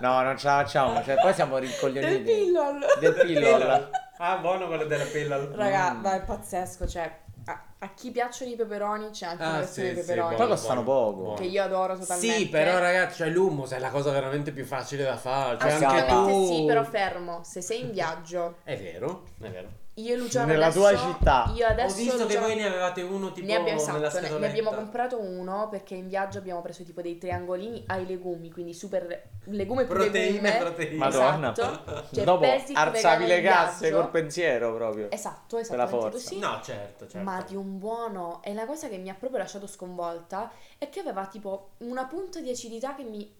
No, 0.00 0.20
non 0.22 0.36
ce 0.36 0.46
la 0.46 0.56
facciamo, 0.62 1.02
cioè, 1.04 1.14
poi 1.16 1.32
siamo 1.32 1.58
Del 1.58 1.68
rincoglioniti. 1.68 2.22
pillol. 2.22 2.84
Del 3.00 3.14
pillol. 3.14 3.90
Ah, 4.18 4.36
buono 4.38 4.66
quello 4.66 4.84
della 4.84 5.04
pillola. 5.04 5.48
Raga, 5.54 5.92
Mm. 5.94 6.00
ma 6.00 6.14
è 6.16 6.22
pazzesco, 6.22 6.86
cioè 6.88 7.10
a, 7.50 7.62
a 7.78 7.94
chi 7.94 8.10
piacciono 8.10 8.50
i 8.50 8.56
peperoni 8.56 9.10
c'è 9.10 9.26
anche 9.26 9.42
Ah, 9.42 9.48
una 9.48 9.58
versione 9.58 9.88
sì, 9.88 9.94
di 9.94 10.00
sì, 10.00 10.06
peperoni 10.06 10.36
Poi 10.36 10.48
costano 10.48 10.82
poco. 10.82 11.12
buono. 11.20 11.34
che 11.34 11.44
io 11.44 11.62
adoro 11.62 11.96
totalmente. 11.98 12.36
Sì, 12.36 12.48
però 12.48 12.78
ragazzi, 12.78 13.16
cioè 13.16 13.28
l'hummus 13.28 13.70
è 13.72 13.78
la 13.78 13.90
cosa 13.90 14.10
veramente 14.10 14.52
più 14.52 14.64
facile 14.64 15.04
da 15.04 15.16
fare. 15.16 15.58
Cioè 15.58 15.72
anche 15.84 16.06
tu... 16.06 16.46
sì, 16.46 16.64
però 16.66 16.84
fermo, 16.84 17.40
se 17.44 17.60
sei 17.62 17.80
in 17.80 17.92
viaggio, 17.92 18.56
È 18.64 18.76
vero, 18.76 19.24
è 19.40 19.48
vero. 19.48 19.68
Io 20.00 20.14
e 20.14 20.16
Luciano 20.16 20.46
Nella 20.46 20.66
adesso, 20.66 20.78
tua 20.80 20.96
città. 20.96 21.52
Io 21.54 21.66
adesso 21.66 21.94
Ho 21.94 21.96
visto 21.98 22.16
che 22.16 22.22
Luciano- 22.24 22.46
voi 22.46 22.56
ne 22.56 22.66
avevate 22.66 23.02
uno 23.02 23.32
tipo 23.32 23.46
ne 23.46 23.54
abbiamo, 23.56 23.84
nella 23.92 24.06
esatto, 24.08 24.32
ne- 24.34 24.38
ne, 24.38 24.46
abbiamo 24.48 24.72
comprato 24.72 25.20
uno 25.20 25.68
perché 25.70 25.94
in 25.94 26.08
viaggio 26.08 26.38
abbiamo 26.38 26.60
preso 26.62 26.84
tipo 26.84 27.02
dei 27.02 27.18
triangolini 27.18 27.84
ai 27.86 28.06
legumi, 28.06 28.50
quindi 28.50 28.74
super 28.74 29.30
legume 29.44 29.84
più 29.86 29.94
Proteine, 29.94 30.40
legume. 30.40 30.56
proteine. 30.58 30.96
Madonna. 30.96 31.52
Esatto. 31.52 32.04
Cioè, 32.14 32.24
Dopo 32.24 32.46
alzavi 32.74 33.26
le 33.26 33.40
casse 33.42 33.90
col 33.90 34.08
pensiero 34.10 34.74
proprio. 34.74 35.10
Esatto, 35.10 35.56
la 35.56 35.62
esattamente 35.62 35.96
forza. 35.98 36.10
così. 36.10 36.38
No, 36.38 36.60
certo, 36.62 37.06
certo. 37.08 37.18
Ma 37.28 37.42
di 37.46 37.56
un 37.56 37.78
buono. 37.78 38.40
E 38.42 38.54
la 38.54 38.66
cosa 38.66 38.88
che 38.88 38.98
mi 38.98 39.08
ha 39.08 39.14
proprio 39.14 39.40
lasciato 39.40 39.66
sconvolta 39.66 40.50
è 40.78 40.88
che 40.88 41.00
aveva 41.00 41.26
tipo 41.26 41.70
una 41.78 42.04
punta 42.06 42.40
di 42.40 42.50
acidità 42.50 42.94
che 42.94 43.02
mi, 43.02 43.34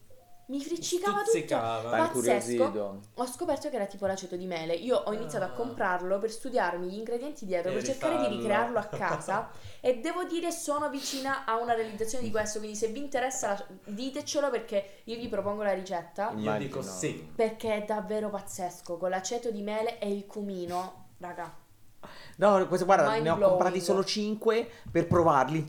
mi 0.49 0.61
friccicava 0.63 1.23
tutto. 1.23 1.57
Pazzesco. 1.91 3.01
Ho 3.15 3.27
scoperto 3.27 3.69
che 3.69 3.77
era 3.77 3.87
tipo 3.87 4.07
l'aceto 4.07 4.37
di 4.37 4.47
mele. 4.47 4.75
Io 4.75 4.97
ho 4.97 5.13
iniziato 5.13 5.45
a 5.45 5.49
Ah. 5.49 5.53
comprarlo 5.53 6.19
per 6.19 6.31
studiarmi 6.31 6.89
gli 6.89 6.97
ingredienti 6.97 7.45
dietro, 7.45 7.71
E 7.71 7.75
per 7.75 7.85
cercare 7.85 8.13
di 8.17 8.21
rifarlo. 8.23 8.39
ricrearlo 8.39 8.79
a 8.79 8.87
casa. 8.97 9.51
e 9.81 10.01
devo 10.01 10.25
dire, 10.25 10.51
sono 10.51 10.89
vicina 10.89 11.45
a 11.45 11.57
una 11.59 11.75
realizzazione 11.75 12.25
di 12.25 12.31
questo. 12.31 12.59
Quindi, 12.59 12.77
se 12.77 12.89
vi 12.89 12.99
interessa, 12.99 13.65
ditecelo 13.85 14.51
perché 14.51 15.01
io 15.05 15.17
vi 15.17 15.29
propongo 15.29 15.63
la 15.63 15.73
ricetta. 15.75 16.31
Io 16.33 16.39
Immagino. 16.39 16.59
dico 16.59 16.83
sì. 16.83 17.31
Perché 17.35 17.75
è 17.75 17.85
davvero 17.85 18.31
pazzesco. 18.31 18.97
Con 18.97 19.11
l'aceto 19.11 19.51
di 19.51 19.63
mele 19.63 19.99
e 19.99 20.11
il 20.11 20.27
cumino, 20.27 21.09
raga. 21.19 21.55
No, 22.41 22.67
questo 22.69 22.87
guarda, 22.87 23.11
Mind 23.11 23.25
ne 23.25 23.31
ho 23.31 23.35
blowing. 23.35 23.51
comprati 23.57 23.81
solo 23.81 24.05
5 24.05 24.71
per 24.93 25.07
provarli. 25.09 25.69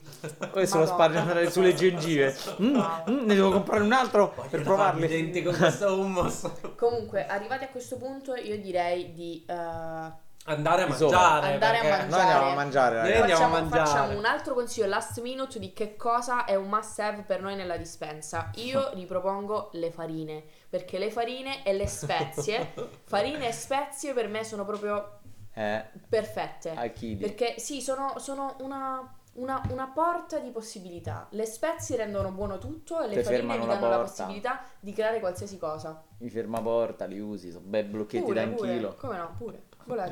Questo 0.52 0.78
lo 0.78 0.86
spargere 0.86 1.50
sulle 1.50 1.74
gengive. 1.74 2.36
Mm, 2.62 2.76
mm, 3.10 3.26
ne 3.26 3.34
devo 3.36 3.50
comprare 3.52 3.82
un 3.82 3.92
altro 3.92 4.30
per 4.30 4.46
Voglio 4.50 4.58
i 4.58 4.64
provarli. 4.64 5.08
denti 5.08 5.42
con 5.42 5.56
questo 5.56 5.94
hummus. 6.00 6.48
Comunque, 6.78 7.26
arrivati 7.26 7.64
a 7.64 7.70
questo 7.70 7.98
punto, 7.98 8.36
io 8.36 8.60
direi 8.60 9.14
di. 9.14 9.44
eh, 9.48 10.28
Andare 10.46 10.84
a 10.84 10.88
mangiare. 10.88 11.54
Andare 11.54 11.78
a 11.78 11.84
mangiare. 11.84 12.08
Noi 12.08 12.20
andiamo 12.22 12.50
a 12.50 12.54
mangiare, 12.56 12.96
Noi 13.02 13.12
ragazzi. 13.12 13.22
andiamo 13.34 13.44
a 13.44 13.50
Facciamo, 13.50 13.70
mangiare. 13.70 13.86
facciamo 14.00 14.18
un 14.20 14.26
altro 14.26 14.54
consiglio 14.56 14.88
last 14.88 15.22
minute 15.22 15.60
di 15.60 15.74
che 15.74 15.96
cosa 15.96 16.46
è 16.46 16.56
un 16.56 16.68
must 16.70 17.00
have 17.00 17.22
per 17.24 17.42
noi 17.42 17.56
nella 17.56 17.78
dispensa. 17.78 18.50
Io 18.56 18.90
ripropongo 18.96 19.70
le 19.74 19.92
farine, 19.92 20.44
perché 20.70 20.98
le 20.98 21.12
farine 21.12 21.64
e 21.64 21.74
le 21.74 21.86
spezie, 21.88 22.74
farine 23.06 23.48
e 23.48 23.52
spezie 23.52 24.14
per 24.14 24.28
me 24.28 24.44
sono 24.44 24.66
proprio 24.66 25.19
Eh, 25.62 25.84
perfette. 26.08 26.72
a 26.72 26.88
chi 26.88 27.18
di- 27.18 27.24
Perché 27.26 27.56
sì, 27.60 27.82
sono, 27.82 28.14
sono 28.18 28.56
una, 28.62 29.14
una- 29.34 29.62
una 29.72 29.88
porta 29.94 30.40
di 30.40 30.52
possibilità. 30.52 31.28
Le 31.32 31.46
spezie 31.46 31.98
rendono 31.98 32.32
buono 32.32 32.58
tutto 32.60 33.02
e 33.02 33.08
le 33.08 33.16
Ti 33.18 33.24
farine 33.24 33.36
fermano 33.42 33.62
vi 33.64 33.68
la 33.68 33.74
danno 33.74 33.90
la 33.90 33.96
porta. 33.98 34.12
possibilità 34.12 34.62
di 34.80 34.94
creare 34.94 35.20
qualsiasi 35.20 35.58
cosa. 35.58 36.02
I 36.20 36.30
fermaporta 36.30 37.06
li 37.06 37.20
usi, 37.20 37.52
sono 37.52 37.66
bei 37.66 37.84
blocchetti 37.84 38.24
Pure, 38.24 38.42
da 38.42 38.48
un 38.50 38.56
pure. 38.56 38.74
chilo. 38.74 38.96
Come 39.00 39.18
no, 39.18 39.36
pure. 39.38 39.64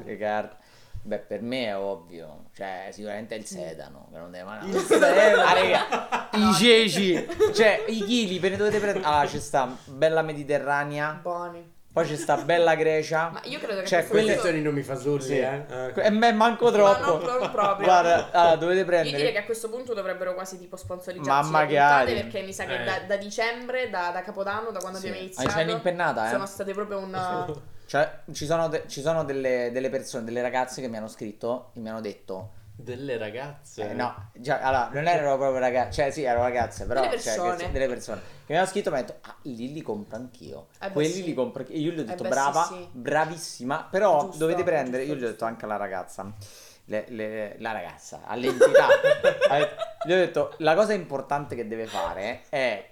Le 0.03 0.17
carte. 0.17 0.65
Beh, 1.03 1.19
per 1.19 1.41
me 1.41 1.67
è 1.67 1.77
ovvio. 1.77 2.45
Cioè, 2.53 2.89
sicuramente 2.91 3.35
è 3.35 3.37
il 3.37 3.45
sedano. 3.45 4.09
Che 4.11 4.17
non 4.17 4.29
deve 4.31 4.43
mai. 4.43 4.67
Il 4.69 4.75
sedano. 4.79 5.41
Ah, 5.43 5.53
raga, 5.53 6.29
I 6.33 6.53
ceci. 6.53 7.25
Cioè, 7.53 7.85
i 7.87 8.03
chili, 8.03 8.39
ve 8.39 8.49
ne 8.49 8.57
dovete 8.57 8.79
prendere. 8.79 9.05
Allora, 9.05 9.25
c'è 9.25 9.39
sta 9.39 9.73
bella 9.85 10.21
mediterranea. 10.23 11.17
Buoni. 11.21 11.75
Poi 11.91 12.05
c'è 12.05 12.15
sta 12.15 12.37
bella 12.37 12.75
Grecia. 12.75 13.29
Ma 13.33 13.41
io 13.45 13.57
credo 13.57 13.79
che 13.81 13.87
Cioè, 13.87 14.05
quelle 14.05 14.33
punto- 14.33 14.45
sono 14.47 14.57
i 14.57 14.61
nomi 14.61 14.83
fasulli, 14.83 15.23
Sì. 15.23 15.39
eh. 15.39 15.65
Ah, 15.67 15.91
E 15.95 16.09
me 16.11 16.31
manco 16.31 16.65
Ma 16.65 16.71
troppo. 16.71 17.25
non 17.25 17.49
proprio. 17.51 17.85
Guarda, 17.85 18.29
allora, 18.31 18.55
dovete 18.55 18.79
Io 18.81 18.85
direi 18.85 19.01
prendere. 19.03 19.31
che 19.31 19.37
a 19.39 19.43
questo 19.45 19.69
punto 19.69 19.95
dovrebbero 19.95 20.35
quasi 20.35 20.59
tipo 20.59 20.75
sponsorizzarci 20.77 21.27
Mamma 21.51 21.61
le 21.61 21.67
puntate 21.67 22.13
perché 22.13 22.41
mi 22.43 22.53
sa 22.53 22.65
che 22.65 22.81
Eh. 22.81 22.83
da, 22.83 22.99
da 23.07 23.17
dicembre, 23.17 23.89
da, 23.89 24.11
da 24.13 24.21
Capodanno, 24.21 24.69
da 24.69 24.79
quando 24.79 24.99
Sì. 24.99 25.07
abbiamo 25.07 25.23
Ah, 25.23 25.25
iniziato, 25.25 25.49
c'hai 25.49 25.65
l'impennata, 25.65 26.27
eh? 26.27 26.31
sono 26.31 26.45
state 26.45 26.73
proprio 26.73 26.99
un... 26.99 27.59
Cioè, 27.87 28.19
ci 28.33 28.45
sono, 28.45 28.67
de- 28.67 28.83
ci 28.87 29.01
sono 29.01 29.23
delle, 29.23 29.69
delle 29.71 29.89
persone, 29.89 30.23
delle 30.25 30.41
ragazze 30.41 30.81
che 30.81 30.89
mi 30.89 30.97
hanno 30.97 31.07
scritto 31.07 31.71
e 31.73 31.79
mi 31.79 31.89
hanno 31.89 32.01
detto. 32.01 32.49
Delle 32.79 33.17
ragazze. 33.17 33.89
Eh, 33.89 33.93
no, 33.93 34.29
già, 34.33 34.59
allora, 34.59 34.89
non 34.93 35.07
erano 35.07 35.35
proprio 35.37 35.59
ragazze, 35.59 35.91
cioè 36.03 36.11
sì, 36.11 36.21
erano 36.23 36.43
ragazze, 36.43 36.85
però 36.85 37.01
Delle 37.01 37.19
cioè, 37.19 37.33
persone. 37.35 37.55
che- 37.57 37.71
delle 37.71 37.87
persone 37.87 38.21
che 38.45 38.53
mi 38.53 38.57
hanno 38.59 38.67
scritto 38.67 38.89
e 38.89 38.91
mi 38.91 38.97
hanno 38.99 39.07
detto, 39.07 39.19
ah, 39.27 39.35
lì 39.41 39.73
li 39.73 39.81
compro 39.81 40.15
anch'io. 40.17 40.67
Eh 40.79 40.87
beh, 40.87 40.93
Quelli 40.93 41.09
sì. 41.11 41.23
li 41.23 41.33
compro 41.33 41.61
anch'io. 41.63 41.75
E 41.75 41.79
io 41.79 41.91
gli 41.91 41.99
ho 41.99 42.03
detto, 42.05 42.23
beh, 42.23 42.29
brava, 42.29 42.63
sì, 42.65 42.73
sì. 42.75 42.87
bravissima, 42.91 43.87
però 43.89 44.21
Giusto, 44.25 44.37
dovete 44.37 44.63
prendere, 44.63 45.03
giusto, 45.05 45.15
io 45.17 45.21
gli 45.21 45.25
ho 45.25 45.31
detto 45.31 45.45
anche 45.45 45.65
alla 45.65 45.77
ragazza, 45.77 46.31
le- 46.85 47.05
le- 47.09 47.55
la 47.59 47.71
ragazza, 47.71 48.21
all'entità, 48.25 48.87
Eh, 49.51 49.69
gli 50.05 50.11
ho 50.11 50.15
detto, 50.15 50.53
la 50.59 50.75
cosa 50.75 50.93
importante 50.93 51.55
che 51.55 51.67
deve 51.67 51.87
fare 51.87 52.41
è 52.49 52.87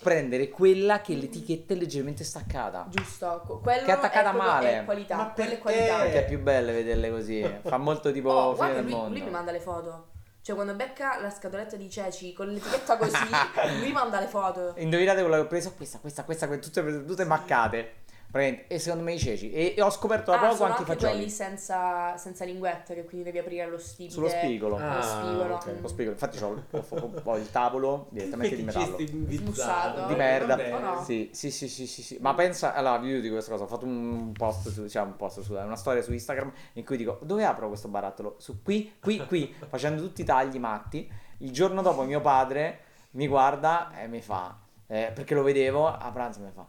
prendere 0.00 0.48
quella 0.48 1.00
che 1.00 1.14
l'etichetta 1.14 1.74
è 1.74 1.76
leggermente 1.76 2.24
staccata. 2.24 2.86
Giusto, 2.88 3.42
que- 3.46 3.58
quello 3.60 3.84
Che 3.84 3.90
è 3.90 3.94
attaccata 3.94 4.30
proprio- 4.30 4.50
male. 4.50 4.78
È 4.80 4.84
qualità, 4.84 5.16
Ma 5.16 5.30
quella 5.30 5.50
è 5.50 5.58
perché? 5.58 5.62
qualità. 5.62 5.96
Perché 6.02 6.18
è 6.18 6.24
più 6.26 6.40
belle 6.40 6.72
vederle 6.72 7.10
così. 7.10 7.54
Fa 7.62 7.76
molto 7.78 8.12
tipo 8.12 8.30
Oh, 8.30 8.54
fine 8.54 8.56
guarda, 8.56 8.74
del 8.76 8.84
lui, 8.84 8.92
mondo. 8.92 9.08
lui 9.18 9.22
mi 9.22 9.30
manda 9.30 9.50
le 9.52 9.60
foto. 9.60 10.06
Cioè, 10.40 10.54
quando 10.54 10.74
becca 10.74 11.20
la 11.20 11.30
scatoletta 11.30 11.76
di 11.76 11.90
ceci 11.90 12.32
con 12.32 12.48
l'etichetta 12.48 12.96
così, 12.96 13.12
lui 13.80 13.92
manda 13.92 14.18
le 14.20 14.26
foto. 14.28 14.72
Indovinate 14.76 15.20
quello 15.20 15.34
che 15.36 15.42
ho 15.42 15.46
preso? 15.46 15.72
Questa, 15.76 15.98
questa, 15.98 16.24
questa, 16.24 16.46
que- 16.46 16.58
tutte, 16.58 17.04
tutte 17.04 17.24
maccate. 17.24 17.92
Praticamente, 18.30 18.74
E 18.74 18.78
secondo 18.78 19.04
me 19.04 19.14
i 19.14 19.18
ceci. 19.18 19.50
E, 19.50 19.74
e 19.76 19.80
ho 19.82 19.90
scoperto 19.90 20.30
da 20.30 20.36
Ah, 20.36 20.40
poco 20.40 20.54
sono 20.56 20.70
anche 20.70 20.82
i 20.82 20.84
fagioli. 20.86 21.12
quelli 21.14 21.30
senza, 21.30 22.16
senza 22.18 22.44
linguetta, 22.44 22.92
che 22.94 23.04
quindi 23.04 23.24
devi 23.24 23.38
aprire 23.38 23.66
lo 23.66 23.78
stipite. 23.78 24.12
Sullo 24.14 24.28
spigolo. 24.28 24.76
Ah, 24.76 24.94
lo 24.96 25.02
spigolo. 25.02 25.54
ok. 25.54 25.66
mm. 25.68 25.80
Lo 25.82 25.88
spigolo. 25.88 26.12
Infatti 26.12 26.42
ho, 26.42 26.62
ho- 26.70 26.84
ho- 26.88 27.20
ho 27.24 27.36
il 27.38 27.50
tavolo 27.50 28.06
direttamente 28.10 28.54
di 28.56 28.62
metallo. 28.62 28.98
Smussato. 28.98 30.06
Di 30.06 30.14
merda. 30.14 30.58
Oh, 30.74 30.78
no. 30.78 31.02
Sì, 31.04 31.30
sì, 31.32 31.50
sì, 31.50 31.68
sì, 31.68 31.86
sì, 31.86 32.02
sì. 32.02 32.18
Ma 32.20 32.34
pensa, 32.34 32.74
allora, 32.74 33.00
io 33.04 33.20
dico 33.20 33.32
questa 33.34 33.50
cosa, 33.52 33.64
ho 33.64 33.66
fatto 33.66 33.86
un 33.86 34.32
post 34.32 34.68
su, 34.68 34.86
cioè 34.88 35.02
un 35.02 35.16
post 35.16 35.40
su, 35.40 35.54
una 35.54 35.76
storia 35.76 36.02
su 36.02 36.12
Instagram 36.12 36.52
in 36.74 36.84
cui 36.84 36.96
dico, 36.96 37.18
dove 37.22 37.44
apro 37.44 37.68
questo 37.68 37.88
barattolo? 37.88 38.34
Su 38.38 38.62
qui, 38.62 38.94
qui, 39.00 39.24
qui, 39.26 39.54
facendo 39.68 40.02
tutti 40.02 40.20
i 40.20 40.24
tagli 40.24 40.58
matti. 40.58 41.10
Il 41.38 41.52
giorno 41.52 41.82
dopo 41.82 42.02
mio 42.02 42.20
padre 42.20 42.80
mi 43.12 43.26
guarda 43.28 43.90
e 43.98 44.06
mi 44.08 44.20
fa, 44.20 44.58
eh, 44.86 45.12
perché 45.14 45.34
lo 45.34 45.42
vedevo 45.42 45.86
a 45.86 46.10
pranzo 46.12 46.40
mi 46.40 46.50
fa, 46.52 46.66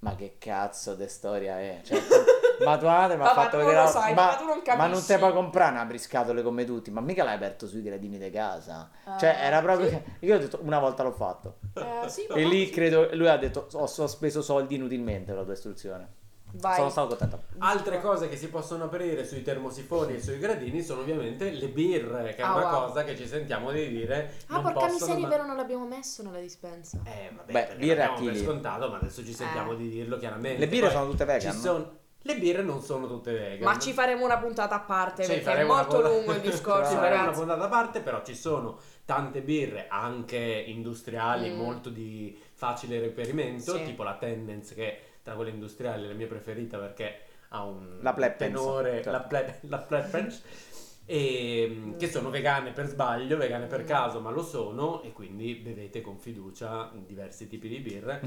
ma 0.00 0.14
che 0.14 0.36
cazzo 0.38 0.94
di 0.94 1.08
storia 1.08 1.58
è? 1.58 1.80
Cioè, 1.82 1.98
ma 2.64 2.76
tua 2.76 2.90
madre 2.90 3.16
mi 3.16 3.22
ha 3.24 3.32
fatto 3.32 3.56
vedere, 3.58 3.86
sai, 3.86 4.14
ma, 4.14 4.26
ma 4.26 4.34
tu 4.34 4.44
non 4.44 4.62
ma 4.64 4.74
non 4.76 4.90
capisci." 4.90 5.06
te 5.06 5.18
puoi 5.18 5.32
comprare 5.32 5.72
una 5.72 5.84
briscatole 5.84 6.42
come 6.42 6.64
tutti, 6.64 6.90
ma 6.90 7.00
mica 7.00 7.24
l'hai 7.24 7.34
aperto 7.36 7.66
sui 7.66 7.82
gradini 7.82 8.18
di 8.18 8.30
casa. 8.30 8.90
Cioè, 9.18 9.28
Ah, 9.28 9.38
era 9.38 9.60
proprio... 9.62 9.88
sì. 9.88 10.02
Io 10.26 10.34
ho 10.36 10.38
detto, 10.38 10.58
una 10.62 10.78
volta 10.78 11.02
l'ho 11.02 11.12
fatto. 11.12 11.58
Eh, 11.74 12.08
sì, 12.08 12.26
E 12.26 12.44
lì 12.44 12.68
credo, 12.70 13.08
lui 13.14 13.28
ha 13.28 13.36
detto, 13.36 13.68
ho, 13.72 13.82
ho 13.82 14.06
speso 14.06 14.42
soldi 14.42 14.74
inutilmente 14.74 15.26
per 15.26 15.36
la 15.36 15.44
tua 15.44 15.54
istruzione. 15.54 16.18
Vai. 16.52 16.74
Sono 16.76 16.90
stato 16.90 17.08
contento. 17.16 17.42
Altre 17.58 18.00
cose 18.00 18.28
che 18.28 18.36
si 18.36 18.48
possono 18.48 18.84
aprire 18.84 19.24
sui 19.24 19.42
termosifoni 19.42 20.14
e 20.14 20.20
sui 20.20 20.38
gradini 20.38 20.82
sono 20.82 21.00
ovviamente 21.02 21.50
le 21.50 21.68
birre, 21.68 22.34
che 22.34 22.42
è 22.42 22.44
Ah, 22.44 22.54
una 22.56 22.70
wow. 22.70 22.86
cosa 22.88 23.04
che 23.04 23.16
ci 23.16 23.26
sentiamo 23.26 23.70
di 23.70 23.88
dire. 23.88 24.34
Ah, 24.48 24.54
non 24.54 24.62
porca 24.62 24.78
possono 24.80 24.94
miseria, 25.14 25.22
ma- 25.22 25.28
vero, 25.28 25.46
non 25.46 25.56
l'abbiamo 25.56 25.86
messo 25.86 26.22
nella 26.22 26.40
dispensa. 26.40 26.98
Eh, 27.04 27.30
vabbè, 27.34 27.52
Beh, 27.52 27.60
perché 27.62 27.76
birre 27.76 28.02
a 28.02 28.06
l'abbiamo 28.08 28.24
per 28.24 28.32
chili. 28.34 28.44
scontato, 28.44 28.88
ma 28.90 28.96
adesso 28.96 29.24
ci 29.24 29.32
sentiamo 29.32 29.72
Eh. 29.72 29.76
di 29.76 29.88
dirlo 29.88 30.16
chiaramente. 30.18 30.58
Le 30.58 30.68
birre 30.68 30.86
Poi 30.86 30.96
sono 30.96 31.10
tutte 31.10 31.24
vegan, 31.24 31.40
ci 31.52 31.56
no? 31.56 31.62
sono- 31.62 31.98
Le 32.22 32.36
birre 32.36 32.62
non 32.62 32.82
sono 32.82 33.06
tutte 33.06 33.32
vegan. 33.32 33.62
Ma 33.72 33.78
ci 33.78 33.92
faremo 33.94 34.24
una 34.26 34.36
puntata 34.36 34.74
a 34.74 34.80
parte 34.80 35.22
Sì, 35.22 35.28
perché 35.30 35.42
è 35.42 35.44
faremo 35.46 35.72
una 35.72 35.80
molto 35.82 35.96
puntata- 35.96 36.14
lungo 36.16 36.32
il 36.32 36.40
Ci 36.42 36.50
discorso, 36.50 36.90
faremo 36.90 37.06
una 37.06 37.16
ragazzi. 37.24 37.38
puntata 37.38 37.64
a 37.64 37.68
parte, 37.68 38.00
però 38.00 38.22
ci 38.22 38.34
sono 38.34 38.78
tante 39.06 39.40
birre 39.40 39.86
anche 39.88 40.36
industriali, 40.66 41.48
Mm. 41.50 41.56
molto 41.56 41.88
di 41.88 42.38
facile 42.52 43.00
reperimento, 43.00 43.74
Sì. 43.76 43.84
tipo 43.84 44.02
la 44.02 44.16
Tendence 44.16 44.74
che 44.74 44.98
tra 45.22 45.34
quelle 45.34 45.50
industriali 45.50 46.04
è 46.04 46.08
la 46.08 46.14
mia 46.14 46.26
preferita 46.26 46.78
perché 46.78 47.20
ha 47.50 47.64
un 47.64 47.98
La 48.00 48.12
tenore, 48.36 48.94
certo. 48.94 49.10
la, 49.10 49.20
ple, 49.20 49.58
la 49.62 49.78
Pleppens, 49.78 50.42
e, 51.04 51.66
Mm. 51.68 51.96
che 51.98 52.08
sono 52.08 52.30
vegane 52.30 52.70
per 52.70 52.86
sbaglio, 52.86 53.36
vegane 53.36 53.66
per 53.66 53.82
Mm. 53.82 53.86
caso, 53.86 54.20
ma 54.20 54.30
lo 54.30 54.44
sono 54.44 55.02
e 55.02 55.12
quindi 55.12 55.54
bevete 55.56 56.00
con 56.00 56.18
fiducia 56.18 56.92
diversi 57.04 57.48
tipi 57.48 57.66
di 57.68 57.78
birre. 57.80 58.20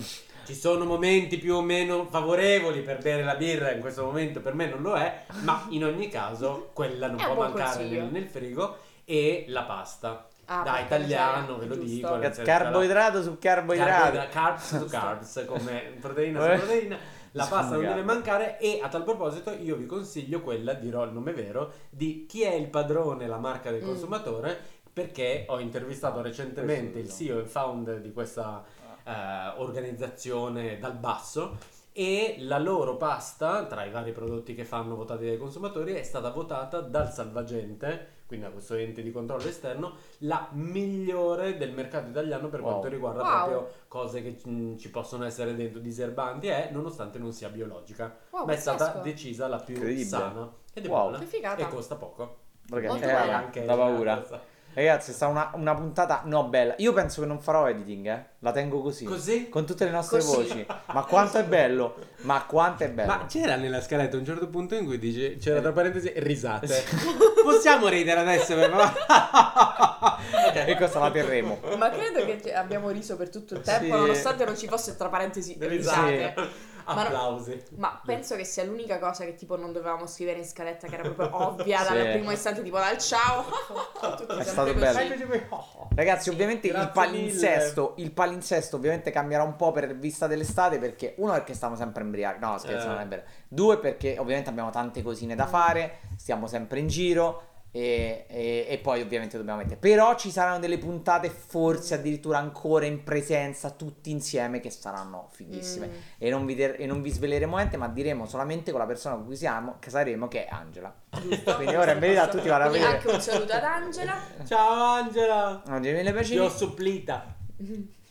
Ci 0.45 0.53
sono 0.53 0.83
momenti 0.83 1.37
più 1.37 1.55
o 1.55 1.61
meno 1.61 2.05
favorevoli 2.05 2.81
per 2.81 2.97
bere 2.97 3.23
la 3.23 3.35
birra, 3.35 3.71
in 3.71 3.79
questo 3.79 4.03
momento 4.03 4.41
per 4.41 4.53
me 4.53 4.65
non 4.67 4.81
lo 4.81 4.95
è, 4.95 5.25
ma 5.43 5.65
in 5.69 5.85
ogni 5.85 6.09
caso 6.09 6.71
quella 6.73 7.07
non 7.07 7.19
È 7.21 7.23
può 7.25 7.35
mancare 7.35 7.85
nel, 7.85 8.11
nel 8.11 8.25
frigo 8.27 8.77
e 9.05 9.45
la 9.47 9.63
pasta. 9.63 10.27
Ah, 10.45 10.61
da 10.63 10.79
italiano, 10.79 11.57
ve 11.57 11.65
lo 11.67 11.75
giusto. 11.75 11.87
dico. 11.89 12.19
Cazzo, 12.19 12.41
Carboidrato 12.43 13.21
su 13.23 13.37
carboidrato. 13.39 13.91
Carboidra- 14.17 14.27
carbs 14.27 14.69
to 14.77 14.85
carbs, 14.85 15.43
come 15.47 15.93
proteina 16.01 16.51
Eh. 16.53 16.57
su 16.59 16.65
proteina. 16.65 16.97
La 17.35 17.45
pasta 17.47 17.75
non 17.75 17.85
deve 17.85 18.03
mancare 18.03 18.59
e 18.59 18.79
a 18.83 18.89
tal 18.89 19.03
proposito 19.03 19.51
io 19.53 19.75
vi 19.75 19.85
consiglio 19.87 20.41
quella, 20.41 20.73
dirò 20.73 21.03
il 21.03 21.11
nome 21.13 21.31
vero, 21.33 21.71
di 21.89 22.25
chi 22.27 22.43
è 22.43 22.53
il 22.53 22.67
padrone, 22.67 23.25
la 23.25 23.37
marca 23.39 23.71
del 23.71 23.81
Mm. 23.81 23.85
consumatore, 23.87 24.59
perché 24.93 25.45
ho 25.47 25.59
intervistato 25.59 26.21
recentemente 26.21 26.99
il 26.99 27.09
CEO 27.09 27.39
e 27.39 27.45
founder 27.45 28.01
di 28.01 28.11
questa 28.11 28.63
eh, 29.05 29.11
organizzazione 29.57 30.77
dal 30.79 30.93
basso 30.93 31.57
e 31.91 32.35
la 32.39 32.57
loro 32.59 32.97
pasta, 32.97 33.65
tra 33.65 33.83
i 33.83 33.91
vari 33.91 34.11
prodotti 34.11 34.53
che 34.55 34.63
fanno 34.63 34.95
votati 34.95 35.25
dai 35.25 35.37
consumatori, 35.37 35.93
è 35.93 36.03
stata 36.03 36.29
votata 36.29 36.79
dal 36.81 37.11
Salvagente, 37.11 38.12
quindi 38.25 38.45
da 38.45 38.51
questo 38.51 38.75
ente 38.75 39.01
di 39.01 39.11
controllo 39.11 39.47
esterno, 39.47 39.95
la 40.19 40.47
migliore 40.53 41.57
del 41.57 41.71
mercato 41.71 42.09
italiano 42.09 42.49
per 42.49 42.61
Wow. 42.61 42.69
quanto 42.71 42.87
riguarda 42.87 43.21
Wow. 43.21 43.31
proprio 43.31 43.71
cose 43.87 44.21
che 44.21 44.37
ci 44.77 44.89
possono 44.89 45.25
essere 45.25 45.55
dentro 45.55 45.79
diserbanti 45.79 46.47
e 46.47 46.69
nonostante 46.71 47.19
non 47.19 47.31
sia 47.31 47.49
biologica, 47.49 48.15
Wow, 48.31 48.45
ma 48.45 48.53
è 48.53 48.57
stata 48.57 48.99
decisa 48.99 49.47
la 49.47 49.57
più 49.59 49.75
sana 49.99 50.51
ed 50.73 50.85
è 50.85 50.89
Wow. 50.89 51.09
buona 51.09 51.25
e 51.57 51.67
costa 51.67 51.95
poco. 51.95 52.37
Molto 52.69 52.93
bella. 52.99 53.11
raga, 53.19 53.37
Anche 53.37 53.65
da 53.65 53.75
paura. 53.75 54.51
Ragazzi, 54.73 55.11
è 55.11 55.13
stata 55.13 55.31
una, 55.31 55.51
una 55.53 55.75
puntata 55.75 56.21
no 56.25 56.45
bella. 56.45 56.73
Io 56.77 56.93
penso 56.93 57.21
che 57.21 57.27
non 57.27 57.39
farò 57.39 57.67
editing, 57.69 58.07
eh. 58.07 58.25
La 58.39 58.51
tengo 58.51 58.81
così. 58.81 59.05
Così? 59.05 59.47
Con 59.49 59.65
tutte 59.65 59.85
le 59.85 59.91
nostre 59.91 60.19
Così. 60.19 60.35
voci. 60.35 60.65
Ma 60.87 61.03
quanto 61.03 61.37
è 61.37 61.43
bello! 61.43 61.95
Ma 62.21 62.43
quanto 62.45 62.83
è 62.83 62.89
bello! 62.89 63.07
Ma 63.11 63.25
c'era 63.25 63.55
nella 63.55 63.81
scaletta 63.81 64.17
un 64.17 64.25
certo 64.25 64.47
punto 64.49 64.75
in 64.75 64.85
cui 64.85 64.97
dice 64.99 65.37
c'era 65.37 65.61
tra 65.61 65.71
parentesi 65.71 66.11
risate. 66.17 66.83
Possiamo 67.43 67.87
ridere 67.87 68.19
adesso 68.21 68.55
per 68.55 68.71
e 70.65 70.75
questa 70.75 70.99
la 70.99 71.11
terremo. 71.11 71.59
Ma 71.77 71.89
credo 71.89 72.25
che 72.25 72.53
abbiamo 72.53 72.89
riso 72.89 73.15
per 73.15 73.29
tutto 73.29 73.53
il 73.53 73.61
tempo, 73.61 73.83
Sì. 73.85 73.89
nonostante 73.91 74.45
non 74.45 74.57
ci 74.57 74.67
fosse 74.67 74.95
tra 74.97 75.07
parentesi 75.09 75.55
risate. 75.59 76.11
risate. 76.11 76.71
Ma 76.85 77.01
Applausi. 77.05 77.63
Ma 77.75 78.01
penso 78.05 78.35
che 78.35 78.43
sia 78.43 78.63
l'unica 78.63 78.99
cosa 78.99 79.23
che 79.25 79.35
tipo 79.35 79.55
non 79.57 79.71
dovevamo 79.71 80.05
scrivere 80.07 80.39
in 80.39 80.45
scaletta, 80.45 80.87
che 80.87 80.95
era 80.95 81.03
proprio 81.09 81.29
ovvia 81.47 81.79
Sì. 81.79 81.93
dal 81.93 82.11
primo 82.11 82.31
istante, 82.31 82.61
tipo 82.63 82.77
dal 82.77 82.97
ciao. 82.97 83.43
Tutti 84.17 84.37
È 84.37 84.43
stato 84.43 84.73
così. 84.73 84.79
bello. 84.79 85.87
Ragazzi, 85.95 86.29
ovviamente 86.29 86.67
il 86.67 86.73
Grazie 86.73 86.91
palinsesto, 86.93 87.93
il 87.97 88.11
palinsesto 88.11 88.75
ovviamente 88.77 89.11
cambierà 89.11 89.43
un 89.43 89.55
po' 89.55 89.71
per 89.71 89.95
vista 89.95 90.27
dell'estate 90.27 90.79
perché 90.79 91.13
uno 91.17 91.31
perché 91.33 91.53
stiamo 91.53 91.75
sempre 91.75 92.03
imbriachi, 92.03 92.39
no 92.39 92.57
scherzo 92.57 92.85
Eh. 92.87 92.89
non 92.89 92.99
è 92.99 93.07
vero, 93.07 93.23
due 93.47 93.77
perché 93.77 94.17
ovviamente 94.17 94.49
abbiamo 94.49 94.69
tante 94.71 95.01
cosine 95.01 95.35
da 95.35 95.45
fare, 95.45 95.99
stiamo 96.17 96.47
sempre 96.47 96.79
in 96.79 96.87
giro 96.87 97.51
e, 97.75 98.25
e- 98.27 98.67
e 98.69 98.77
poi 98.77 99.01
ovviamente 99.01 99.35
dobbiamo 99.35 99.57
mettere, 99.57 99.77
però 99.77 100.15
ci 100.15 100.29
saranno 100.29 100.59
delle 100.59 100.77
puntate 100.77 101.29
forse 101.31 101.95
addirittura 101.95 102.37
ancora 102.37 102.85
in 102.85 103.03
presenza 103.03 103.71
tutti 103.71 104.11
insieme 104.11 104.59
che 104.59 104.69
saranno 104.69 105.29
fighissime 105.31 105.87
Mm. 105.87 105.91
e, 106.19 106.29
non 106.29 106.45
vi 106.45 106.53
der- 106.53 106.75
e 106.79 106.85
non 106.85 107.01
vi 107.01 107.09
sveleremo 107.09 107.55
niente 107.55 107.77
ma 107.77 107.87
diremo 107.87 108.27
solamente 108.27 108.69
con 108.69 108.79
la 108.79 108.85
persona 108.85 109.15
con 109.15 109.25
cui 109.25 109.35
siamo, 109.35 109.77
che 109.79 109.89
saremo 109.89 110.27
che 110.27 110.45
è 110.45 110.49
Angela. 110.51 110.93
Quindi 111.09 111.75
ora 111.75 111.93
in 111.93 111.99
verità 111.99 112.27
tutti 112.27 112.47
vanno 112.47 112.65
a 112.65 112.69
vedere. 112.69 112.91
anche 112.97 113.07
un 113.09 113.19
saluto 113.19 113.53
ad 113.53 113.63
Angela. 113.63 114.15
Ciao 114.45 114.83
Angela. 114.93 115.63
Oggi 115.69 115.91
me 115.91 116.03
le 116.03 116.21
Ti 116.21 116.37
ho 116.37 116.49
supplita. 116.49 117.35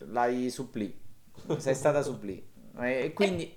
l'hai 0.08 0.50
supplì. 0.50 1.00
Sei 1.58 1.74
stata 1.76 2.02
supplì. 2.02 2.50
E 2.80 3.12
quindi 3.14 3.54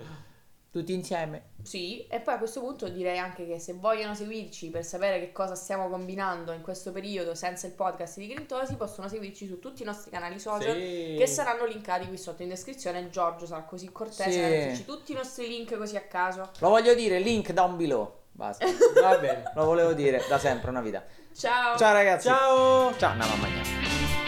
tutti 0.79 0.93
insieme. 0.93 1.51
Sì, 1.63 2.05
e 2.07 2.19
poi 2.19 2.33
a 2.33 2.37
questo 2.37 2.59
punto 2.59 2.89
direi 2.89 3.17
anche 3.17 3.47
che 3.47 3.59
se 3.59 3.73
vogliono 3.73 4.13
seguirci 4.13 4.69
per 4.69 4.83
sapere 4.83 5.19
che 5.21 5.31
cosa 5.31 5.55
stiamo 5.55 5.87
combinando 5.87 6.51
in 6.51 6.61
questo 6.61 6.91
periodo 6.91 7.33
senza 7.33 7.65
il 7.65 7.71
podcast 7.71 8.17
di 8.19 8.27
Grintosi, 8.27 8.75
possono 8.75 9.07
seguirci 9.07 9.47
su 9.47 9.59
tutti 9.59 9.83
i 9.83 9.85
nostri 9.85 10.11
canali 10.11 10.37
social 10.37 10.73
Sì. 10.73 11.15
che 11.17 11.27
saranno 11.27 11.65
linkati 11.65 12.07
qui 12.07 12.17
sotto 12.17 12.43
in 12.43 12.49
descrizione. 12.49 13.09
Giorgio 13.09 13.45
sarà 13.45 13.61
così 13.63 13.89
cortese 13.89 14.31
Sì. 14.31 14.41
da 14.41 14.47
metterci 14.47 14.83
tutti 14.85 15.11
i 15.13 15.15
nostri 15.15 15.47
link 15.47 15.77
così 15.77 15.95
a 15.95 16.01
caso. 16.01 16.51
Lo 16.59 16.67
voglio 16.69 16.93
dire, 16.93 17.19
link 17.19 17.53
down 17.53 17.77
below. 17.77 18.23
Basta. 18.33 18.65
Va 19.01 19.17
bene. 19.17 19.43
Lo 19.55 19.63
volevo 19.63 19.93
dire 19.93 20.21
da 20.27 20.37
sempre, 20.37 20.69
una 20.71 20.81
vita. 20.81 21.05
Ciao! 21.33 21.77
Ciao 21.77 21.93
ragazzi. 21.93 22.27
Ciao. 22.27 22.93
Ciao, 22.97 23.11
andiamo 23.11 23.33
a 23.33 23.37
mangiare. 23.37 24.24